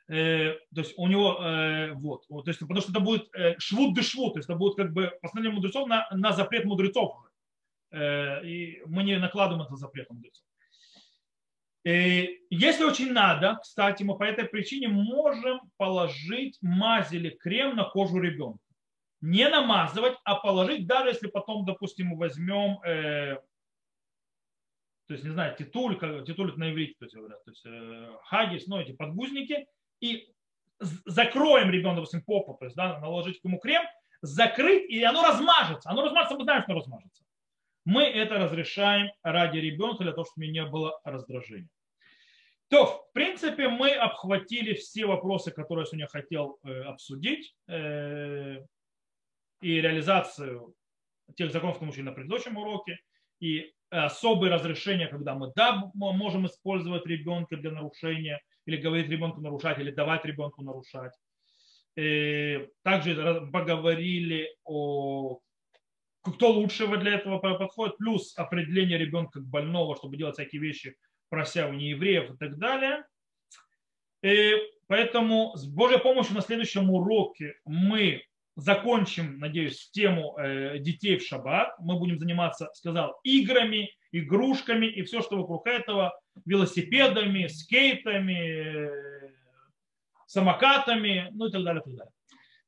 Э, 0.09 0.53
то 0.75 0.81
есть 0.81 0.95
у 0.97 1.09
него 1.09 1.43
э, 1.43 1.93
вот, 1.95 2.27
то 2.29 2.45
есть, 2.47 2.61
потому 2.61 2.81
что 2.81 2.93
это 2.93 3.01
будет 3.01 3.29
э, 3.35 3.57
швуд 3.59 3.95
де 3.95 4.03
швуд, 4.03 4.35
то 4.35 4.39
есть 4.39 4.49
это 4.49 4.57
будет 4.57 4.77
как 4.77 4.93
бы 4.93 5.13
постановление 5.21 5.57
мудрецов 5.57 5.89
на, 5.89 6.07
на 6.13 6.33
запрет 6.33 6.65
мудрецов. 6.65 7.17
И 7.93 8.83
мы 8.87 9.05
не 9.05 9.17
накладываем 9.17 9.65
это 9.65 9.77
запрет 9.77 10.11
мудрецов. 10.11 10.46
И 11.87 12.41
если 12.51 12.83
очень 12.83 13.13
надо, 13.13 13.61
кстати, 13.63 14.03
мы 14.03 14.19
по 14.19 14.25
этой 14.25 14.45
причине 14.47 14.89
можем 14.89 15.61
положить 15.77 16.59
мазь 16.61 17.13
или 17.13 17.31
крем 17.31 17.77
на 17.77 17.85
кожу 17.85 18.19
ребенка. 18.19 18.59
Не 19.21 19.49
намазывать, 19.49 20.17
а 20.25 20.35
положить, 20.35 20.89
даже 20.89 21.11
если 21.11 21.29
потом, 21.29 21.65
допустим, 21.65 22.09
мы 22.09 22.19
возьмем, 22.19 22.81
э, 22.83 23.37
то 25.07 25.15
есть, 25.15 25.23
не 25.23 25.31
знаю, 25.31 25.55
титуль, 25.57 25.97
титуль 26.27 26.53
на 26.57 26.73
иврите, 26.73 26.97
то 26.99 27.05
есть, 27.05 27.15
говорят, 27.15 27.45
то 27.45 27.51
есть 27.53 27.65
э, 27.65 28.17
хагис, 28.25 28.67
ну, 28.67 28.81
эти 28.81 28.91
подгузники, 28.91 29.69
и 30.01 30.29
закроем 30.81 31.71
ребенка, 31.71 31.97
допустим, 31.97 32.23
попу, 32.23 32.55
то 32.55 32.65
есть 32.65 32.75
да, 32.75 32.99
наложить 32.99 33.39
ему 33.45 33.61
крем, 33.61 33.85
закрыть, 34.23 34.91
и 34.91 35.05
оно 35.05 35.23
размажется. 35.23 35.89
Оно 35.89 36.03
размажется, 36.03 36.37
мы 36.37 36.43
знаем, 36.43 36.65
что 36.65 36.75
размажется. 36.75 37.23
Мы 37.85 38.03
это 38.03 38.39
разрешаем 38.39 39.13
ради 39.23 39.59
ребенка, 39.59 40.03
для 40.03 40.13
того, 40.13 40.25
чтобы 40.25 40.49
не 40.49 40.65
было 40.65 41.01
раздражения. 41.05 41.69
То, 42.69 42.87
в 42.87 43.13
принципе, 43.13 43.69
мы 43.69 43.93
обхватили 43.93 44.75
все 44.75 45.07
вопросы, 45.07 45.51
которые 45.51 45.83
я 45.83 45.87
сегодня 45.87 46.07
хотел 46.09 46.59
э, 46.65 46.83
обсудить, 46.83 47.55
э, 47.69 48.57
и 49.63 49.81
реализацию 49.81 50.75
тех 51.37 51.53
законов, 51.53 51.77
которые 51.77 51.89
мы 51.89 51.93
учили 51.93 52.05
на 52.05 52.13
предыдущем 52.13 52.57
уроке, 52.57 52.99
и 53.41 53.73
особые 53.91 54.53
разрешения, 54.53 55.07
когда 55.07 55.35
мы 55.35 55.53
да, 55.55 55.91
можем 55.95 56.47
использовать 56.47 57.07
ребенка 57.07 57.57
для 57.57 57.71
нарушения– 57.71 58.41
или 58.67 58.77
говорить 58.77 59.09
ребенку 59.09 59.41
нарушать, 59.41 59.79
или 59.79 59.91
давать 59.91 60.25
ребенку 60.25 60.63
нарушать. 60.63 61.13
И 61.97 62.69
также 62.83 63.15
поговорили 63.53 64.55
о 64.65 65.39
кто 66.23 66.51
лучше 66.51 66.89
для 66.89 67.15
этого 67.15 67.39
подходит, 67.39 67.97
плюс 67.99 68.37
определение 68.37 68.99
ребенка 68.99 69.39
как 69.39 69.47
больного, 69.47 69.97
чтобы 69.97 70.17
делать 70.17 70.35
всякие 70.35 70.61
вещи, 70.61 70.97
прося 71.29 71.67
у 71.67 71.73
неевреев 71.73 72.31
и 72.31 72.37
так 72.37 72.59
далее. 72.59 73.05
И 74.23 74.55
поэтому 74.87 75.53
с 75.57 75.67
Божьей 75.67 75.99
помощью 75.99 76.35
на 76.35 76.41
следующем 76.41 76.91
уроке 76.91 77.55
мы 77.65 78.23
закончим, 78.57 79.39
надеюсь, 79.39 79.91
тему 79.91 80.37
э, 80.39 80.79
детей 80.79 81.19
в 81.19 81.23
шаббат. 81.23 81.75
Мы 81.79 81.99
будем 81.99 82.19
заниматься, 82.19 82.71
сказал, 82.73 83.21
играми, 83.23 83.91
игрушками 84.13 84.87
и 84.87 85.03
все, 85.03 85.21
что 85.21 85.37
вокруг 85.37 85.67
этого, 85.67 86.19
велосипедами, 86.47 87.47
скейтами, 87.49 88.91
самокатами, 90.27 91.29
ну 91.33 91.47
и 91.47 91.53
так 91.53 91.65
далее, 91.65 91.83
так 91.83 91.95
далее. 91.95 92.13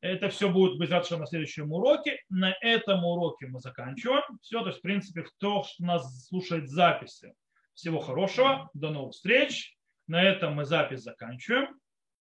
Это 0.00 0.28
все 0.28 0.48
будет 0.48 0.78
быть 0.78 0.90
на 0.90 1.26
следующем 1.26 1.72
уроке. 1.72 2.20
На 2.28 2.54
этом 2.60 3.04
уроке 3.04 3.46
мы 3.48 3.58
заканчиваем. 3.58 4.22
Все, 4.42 4.60
то 4.60 4.68
есть, 4.68 4.78
в 4.78 4.82
принципе, 4.82 5.22
кто 5.22 5.64
нас 5.80 6.28
слушает 6.28 6.68
записи. 6.68 7.34
Всего 7.78 8.00
хорошего, 8.00 8.68
до 8.74 8.90
новых 8.90 9.12
встреч. 9.12 9.78
На 10.08 10.20
этом 10.20 10.54
мы 10.54 10.64
запись 10.64 11.04
заканчиваем. 11.04 11.78